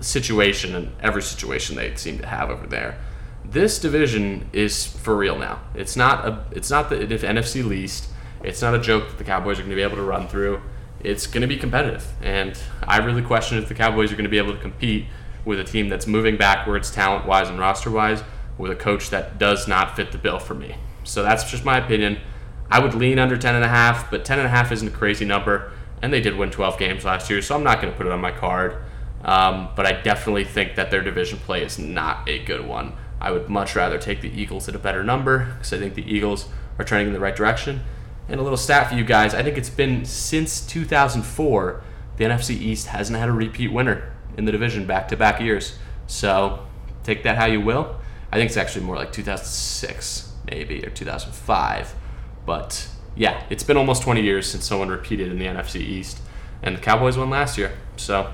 situation 0.00 0.74
and 0.74 0.92
every 1.00 1.22
situation 1.22 1.76
they 1.76 1.94
seem 1.96 2.18
to 2.18 2.26
have 2.26 2.50
over 2.50 2.66
there. 2.66 2.98
This 3.44 3.78
division 3.78 4.48
is 4.52 4.86
for 4.86 5.16
real 5.16 5.38
now. 5.38 5.60
It's 5.74 5.96
not 5.96 6.26
a 6.26 6.44
it's 6.52 6.70
not 6.70 6.90
the 6.90 7.00
if 7.00 7.22
NFC 7.22 7.64
least. 7.64 8.08
It's 8.42 8.62
not 8.62 8.74
a 8.74 8.78
joke 8.78 9.08
that 9.08 9.18
the 9.18 9.24
Cowboys 9.24 9.58
are 9.58 9.62
going 9.62 9.70
to 9.70 9.76
be 9.76 9.82
able 9.82 9.96
to 9.96 10.02
run 10.02 10.26
through. 10.26 10.62
It's 11.00 11.26
going 11.26 11.42
to 11.42 11.46
be 11.46 11.56
competitive, 11.56 12.06
and 12.22 12.58
I 12.82 12.98
really 12.98 13.22
question 13.22 13.58
if 13.58 13.68
the 13.68 13.74
Cowboys 13.74 14.12
are 14.12 14.16
going 14.16 14.24
to 14.24 14.30
be 14.30 14.38
able 14.38 14.52
to 14.52 14.60
compete 14.60 15.06
with 15.44 15.58
a 15.58 15.64
team 15.64 15.88
that's 15.88 16.06
moving 16.06 16.36
backwards 16.36 16.90
talent 16.90 17.26
wise 17.26 17.48
and 17.48 17.58
roster 17.58 17.90
wise 17.90 18.22
with 18.58 18.70
a 18.70 18.76
coach 18.76 19.08
that 19.10 19.38
does 19.38 19.66
not 19.66 19.96
fit 19.96 20.12
the 20.12 20.18
bill 20.18 20.38
for 20.38 20.54
me. 20.54 20.76
So 21.04 21.22
that's 21.22 21.50
just 21.50 21.64
my 21.64 21.78
opinion. 21.78 22.18
I 22.70 22.78
would 22.78 22.94
lean 22.94 23.18
under 23.18 23.36
10.5, 23.36 24.10
but 24.10 24.24
10.5 24.24 24.72
isn't 24.72 24.88
a 24.88 24.90
crazy 24.90 25.24
number, 25.24 25.72
and 26.02 26.12
they 26.12 26.20
did 26.20 26.36
win 26.36 26.50
12 26.50 26.78
games 26.78 27.04
last 27.04 27.28
year, 27.28 27.42
so 27.42 27.54
I'm 27.56 27.64
not 27.64 27.80
going 27.80 27.92
to 27.92 27.96
put 27.96 28.06
it 28.06 28.12
on 28.12 28.20
my 28.20 28.30
card. 28.30 28.76
Um, 29.24 29.68
but 29.76 29.86
I 29.86 30.00
definitely 30.00 30.44
think 30.44 30.76
that 30.76 30.90
their 30.90 31.02
division 31.02 31.38
play 31.38 31.62
is 31.62 31.78
not 31.78 32.28
a 32.28 32.38
good 32.44 32.66
one. 32.66 32.94
I 33.20 33.32
would 33.32 33.48
much 33.48 33.76
rather 33.76 33.98
take 33.98 34.22
the 34.22 34.30
Eagles 34.30 34.68
at 34.68 34.74
a 34.74 34.78
better 34.78 35.04
number 35.04 35.52
because 35.54 35.72
I 35.72 35.78
think 35.78 35.94
the 35.94 36.10
Eagles 36.10 36.48
are 36.78 36.84
trending 36.84 37.08
in 37.08 37.12
the 37.12 37.20
right 37.20 37.36
direction. 37.36 37.82
And 38.28 38.40
a 38.40 38.42
little 38.42 38.56
stat 38.56 38.88
for 38.88 38.94
you 38.94 39.04
guys 39.04 39.34
I 39.34 39.42
think 39.42 39.58
it's 39.58 39.70
been 39.70 40.04
since 40.04 40.64
2004 40.64 41.82
the 42.16 42.24
NFC 42.24 42.50
East 42.50 42.86
hasn't 42.88 43.18
had 43.18 43.28
a 43.28 43.32
repeat 43.32 43.72
winner 43.72 44.12
in 44.36 44.44
the 44.44 44.52
division 44.52 44.86
back 44.86 45.08
to 45.08 45.16
back 45.16 45.40
years. 45.40 45.78
So 46.06 46.66
take 47.02 47.22
that 47.24 47.36
how 47.36 47.46
you 47.46 47.60
will. 47.60 47.96
I 48.30 48.36
think 48.36 48.48
it's 48.48 48.56
actually 48.56 48.84
more 48.84 48.96
like 48.96 49.12
2006, 49.12 50.29
maybe, 50.48 50.84
or 50.84 50.90
2005. 50.90 51.94
But 52.46 52.88
yeah, 53.16 53.44
it's 53.50 53.62
been 53.62 53.76
almost 53.76 54.02
20 54.02 54.22
years 54.22 54.50
since 54.50 54.64
someone 54.64 54.88
repeated 54.88 55.30
in 55.30 55.38
the 55.38 55.46
NFC 55.46 55.80
East. 55.80 56.20
And 56.62 56.76
the 56.76 56.80
Cowboys 56.80 57.16
won 57.16 57.30
last 57.30 57.56
year. 57.58 57.72
So 57.96 58.32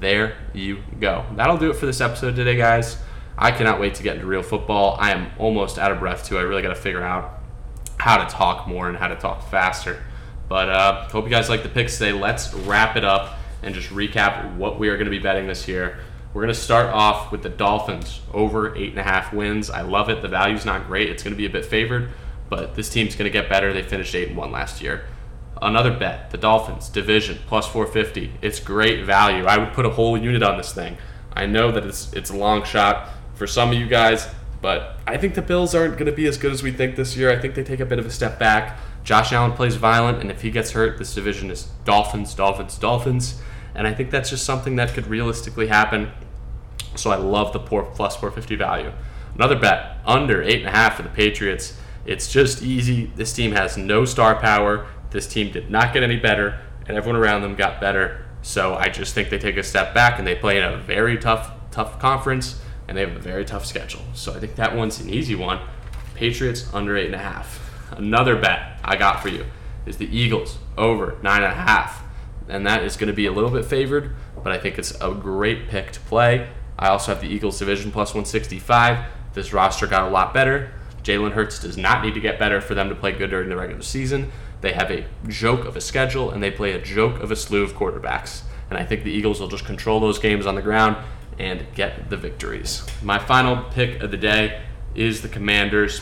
there 0.00 0.36
you 0.52 0.82
go. 1.00 1.24
That'll 1.36 1.56
do 1.56 1.70
it 1.70 1.76
for 1.76 1.86
this 1.86 2.00
episode 2.00 2.36
today, 2.36 2.56
guys. 2.56 2.98
I 3.36 3.50
cannot 3.50 3.80
wait 3.80 3.94
to 3.96 4.02
get 4.02 4.16
into 4.16 4.26
real 4.26 4.42
football. 4.42 4.96
I 5.00 5.10
am 5.10 5.30
almost 5.38 5.78
out 5.78 5.90
of 5.90 5.98
breath, 5.98 6.26
too. 6.26 6.38
I 6.38 6.42
really 6.42 6.62
got 6.62 6.68
to 6.68 6.74
figure 6.74 7.02
out 7.02 7.40
how 7.98 8.22
to 8.22 8.32
talk 8.32 8.68
more 8.68 8.88
and 8.88 8.96
how 8.96 9.08
to 9.08 9.16
talk 9.16 9.48
faster. 9.50 10.02
But 10.48 10.68
uh, 10.68 11.08
hope 11.08 11.24
you 11.24 11.30
guys 11.30 11.48
like 11.48 11.62
the 11.62 11.68
picks 11.68 11.98
today. 11.98 12.12
Let's 12.12 12.52
wrap 12.54 12.96
it 12.96 13.04
up 13.04 13.38
and 13.62 13.74
just 13.74 13.88
recap 13.88 14.56
what 14.56 14.78
we 14.78 14.88
are 14.88 14.96
going 14.96 15.06
to 15.06 15.10
be 15.10 15.18
betting 15.18 15.46
this 15.46 15.66
year. 15.66 15.98
We're 16.34 16.42
going 16.42 16.52
to 16.52 16.60
start 16.60 16.88
off 16.92 17.30
with 17.30 17.44
the 17.44 17.48
Dolphins 17.48 18.20
over 18.32 18.74
eight 18.74 18.90
and 18.90 18.98
a 18.98 19.04
half 19.04 19.32
wins. 19.32 19.70
I 19.70 19.82
love 19.82 20.08
it. 20.08 20.20
The 20.20 20.26
value's 20.26 20.64
not 20.64 20.88
great. 20.88 21.08
It's 21.08 21.22
going 21.22 21.32
to 21.32 21.38
be 21.38 21.46
a 21.46 21.50
bit 21.50 21.64
favored, 21.64 22.10
but 22.50 22.74
this 22.74 22.88
team's 22.90 23.14
going 23.14 23.30
to 23.30 23.32
get 23.32 23.48
better. 23.48 23.72
They 23.72 23.84
finished 23.84 24.12
eight 24.16 24.28
and 24.28 24.36
one 24.36 24.50
last 24.50 24.82
year. 24.82 25.04
Another 25.62 25.96
bet: 25.96 26.32
the 26.32 26.36
Dolphins 26.36 26.88
division 26.88 27.38
plus 27.46 27.68
450. 27.68 28.32
It's 28.42 28.58
great 28.58 29.04
value. 29.04 29.44
I 29.44 29.58
would 29.58 29.72
put 29.74 29.86
a 29.86 29.90
whole 29.90 30.18
unit 30.18 30.42
on 30.42 30.56
this 30.56 30.72
thing. 30.72 30.98
I 31.32 31.46
know 31.46 31.70
that 31.70 31.86
it's 31.86 32.12
it's 32.12 32.30
a 32.30 32.36
long 32.36 32.64
shot 32.64 33.10
for 33.34 33.46
some 33.46 33.70
of 33.70 33.78
you 33.78 33.86
guys, 33.86 34.26
but 34.60 34.98
I 35.06 35.16
think 35.18 35.36
the 35.36 35.42
Bills 35.42 35.72
aren't 35.72 35.94
going 35.94 36.06
to 36.06 36.12
be 36.12 36.26
as 36.26 36.36
good 36.36 36.50
as 36.50 36.64
we 36.64 36.72
think 36.72 36.96
this 36.96 37.16
year. 37.16 37.30
I 37.30 37.38
think 37.38 37.54
they 37.54 37.62
take 37.62 37.78
a 37.78 37.86
bit 37.86 38.00
of 38.00 38.06
a 38.06 38.10
step 38.10 38.40
back. 38.40 38.80
Josh 39.04 39.32
Allen 39.32 39.52
plays 39.52 39.76
violent, 39.76 40.20
and 40.20 40.32
if 40.32 40.42
he 40.42 40.50
gets 40.50 40.72
hurt, 40.72 40.98
this 40.98 41.14
division 41.14 41.48
is 41.52 41.68
Dolphins, 41.84 42.34
Dolphins, 42.34 42.76
Dolphins. 42.76 43.40
And 43.74 43.86
I 43.86 43.94
think 43.94 44.10
that's 44.10 44.30
just 44.30 44.44
something 44.44 44.76
that 44.76 44.94
could 44.94 45.06
realistically 45.06 45.66
happen. 45.66 46.10
So 46.94 47.10
I 47.10 47.16
love 47.16 47.52
the 47.52 47.58
poor 47.58 47.82
plus 47.82 48.14
450 48.16 48.56
value. 48.56 48.92
Another 49.34 49.58
bet 49.58 49.98
under 50.06 50.42
eight 50.42 50.60
and 50.60 50.68
a 50.68 50.70
half 50.70 50.96
for 50.96 51.02
the 51.02 51.08
Patriots. 51.08 51.76
It's 52.06 52.32
just 52.32 52.62
easy. 52.62 53.06
This 53.16 53.32
team 53.32 53.52
has 53.52 53.76
no 53.76 54.04
star 54.04 54.36
power. 54.36 54.86
This 55.10 55.26
team 55.26 55.50
did 55.52 55.70
not 55.70 55.92
get 55.92 56.02
any 56.02 56.16
better, 56.16 56.60
and 56.86 56.96
everyone 56.96 57.20
around 57.20 57.42
them 57.42 57.56
got 57.56 57.80
better. 57.80 58.26
So 58.42 58.74
I 58.74 58.88
just 58.90 59.14
think 59.14 59.30
they 59.30 59.38
take 59.38 59.56
a 59.56 59.62
step 59.62 59.94
back 59.94 60.18
and 60.18 60.26
they 60.26 60.34
play 60.34 60.58
in 60.58 60.64
a 60.64 60.76
very 60.76 61.16
tough, 61.18 61.50
tough 61.70 61.98
conference, 61.98 62.60
and 62.86 62.96
they 62.96 63.00
have 63.00 63.16
a 63.16 63.20
very 63.20 63.44
tough 63.44 63.64
schedule. 63.64 64.02
So 64.12 64.34
I 64.34 64.38
think 64.38 64.54
that 64.56 64.76
one's 64.76 65.00
an 65.00 65.08
easy 65.08 65.34
one. 65.34 65.60
Patriots 66.14 66.72
under 66.72 66.96
eight 66.96 67.06
and 67.06 67.14
a 67.14 67.18
half. 67.18 67.60
Another 67.92 68.36
bet 68.36 68.78
I 68.84 68.96
got 68.96 69.22
for 69.22 69.28
you 69.28 69.46
is 69.86 69.96
the 69.96 70.16
Eagles 70.16 70.58
over 70.76 71.16
nine 71.22 71.42
and 71.42 71.52
a 71.52 71.56
half 71.56 72.03
and 72.48 72.66
that 72.66 72.82
is 72.82 72.96
going 72.96 73.08
to 73.08 73.14
be 73.14 73.26
a 73.26 73.32
little 73.32 73.50
bit 73.50 73.64
favored, 73.64 74.14
but 74.42 74.52
I 74.52 74.58
think 74.58 74.78
it's 74.78 74.94
a 75.00 75.12
great 75.12 75.68
pick 75.68 75.92
to 75.92 76.00
play. 76.00 76.48
I 76.78 76.88
also 76.88 77.12
have 77.12 77.22
the 77.22 77.28
Eagles 77.28 77.58
division 77.58 77.90
plus 77.90 78.10
165. 78.10 79.06
This 79.32 79.52
roster 79.52 79.86
got 79.86 80.08
a 80.08 80.10
lot 80.10 80.34
better. 80.34 80.72
Jalen 81.02 81.32
Hurts 81.32 81.58
does 81.58 81.76
not 81.76 82.02
need 82.02 82.14
to 82.14 82.20
get 82.20 82.38
better 82.38 82.60
for 82.60 82.74
them 82.74 82.88
to 82.88 82.94
play 82.94 83.12
good 83.12 83.30
during 83.30 83.48
the 83.48 83.56
regular 83.56 83.82
season. 83.82 84.32
They 84.60 84.72
have 84.72 84.90
a 84.90 85.04
joke 85.28 85.66
of 85.66 85.76
a 85.76 85.80
schedule 85.80 86.30
and 86.30 86.42
they 86.42 86.50
play 86.50 86.72
a 86.72 86.80
joke 86.80 87.20
of 87.20 87.30
a 87.30 87.36
slew 87.36 87.62
of 87.62 87.74
quarterbacks. 87.74 88.42
And 88.70 88.78
I 88.78 88.84
think 88.84 89.04
the 89.04 89.10
Eagles 89.10 89.40
will 89.40 89.48
just 89.48 89.66
control 89.66 90.00
those 90.00 90.18
games 90.18 90.46
on 90.46 90.54
the 90.54 90.62
ground 90.62 90.96
and 91.38 91.66
get 91.74 92.08
the 92.08 92.16
victories. 92.16 92.86
My 93.02 93.18
final 93.18 93.64
pick 93.70 94.02
of 94.02 94.10
the 94.10 94.16
day 94.16 94.62
is 94.94 95.20
the 95.20 95.28
Commanders 95.28 96.00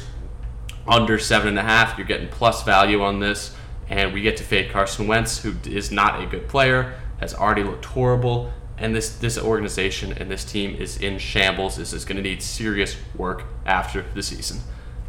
under 0.86 1.18
seven 1.18 1.49
and 1.49 1.59
a 1.59 1.62
half. 1.62 1.99
You're 1.99 2.07
getting 2.07 2.28
plus 2.28 2.62
value 2.62 3.03
on 3.03 3.18
this 3.18 3.55
and 3.93 4.14
we 4.14 4.22
get 4.22 4.38
to 4.38 4.43
fade 4.43 4.70
Carson 4.70 5.07
Wentz, 5.07 5.43
who 5.43 5.55
is 5.66 5.93
not 5.93 6.22
a 6.22 6.26
good 6.26 6.49
player, 6.49 6.95
has 7.20 7.34
already 7.34 7.62
looked 7.62 7.84
horrible, 7.84 8.51
and 8.78 8.97
this 8.97 9.18
this 9.18 9.38
organization 9.38 10.12
and 10.12 10.30
this 10.30 10.47
team 10.47 10.74
is 10.74 10.97
in 10.97 11.18
shambles. 11.18 11.76
This 11.76 11.93
is 11.93 12.07
going 12.07 12.16
to 12.16 12.22
need 12.22 12.43
serious 12.43 12.97
work 13.14 13.45
after 13.66 14.07
the 14.14 14.22
season. 14.22 14.61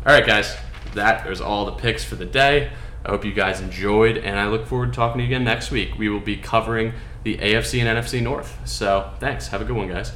All 0.06 0.12
right, 0.12 0.26
guys, 0.26 0.58
that 0.96 1.26
is 1.32 1.40
all 1.40 1.66
the 1.66 1.72
picks 1.72 2.04
for 2.04 2.16
the 2.16 2.26
day. 2.26 2.74
I 3.06 3.10
hope 3.10 3.24
you 3.24 3.32
guys 3.32 3.62
enjoyed, 3.62 4.18
and 4.18 4.38
I 4.38 4.48
look 4.48 4.68
forward 4.68 4.92
to 4.92 4.96
talking 4.98 5.20
to 5.20 5.24
you 5.24 5.30
again 5.30 5.46
next 5.46 5.72
week. 5.72 5.98
We 5.98 6.10
will 6.10 6.20
be 6.20 6.36
covering 6.36 6.92
the 7.24 7.38
AFC 7.38 7.82
and 7.82 7.98
NFC 7.98 8.22
North. 8.22 8.68
So, 8.68 9.12
thanks. 9.22 9.48
Have 9.48 9.62
a 9.62 9.66
good 9.66 9.78
one, 9.78 9.88
guys. 9.88 10.12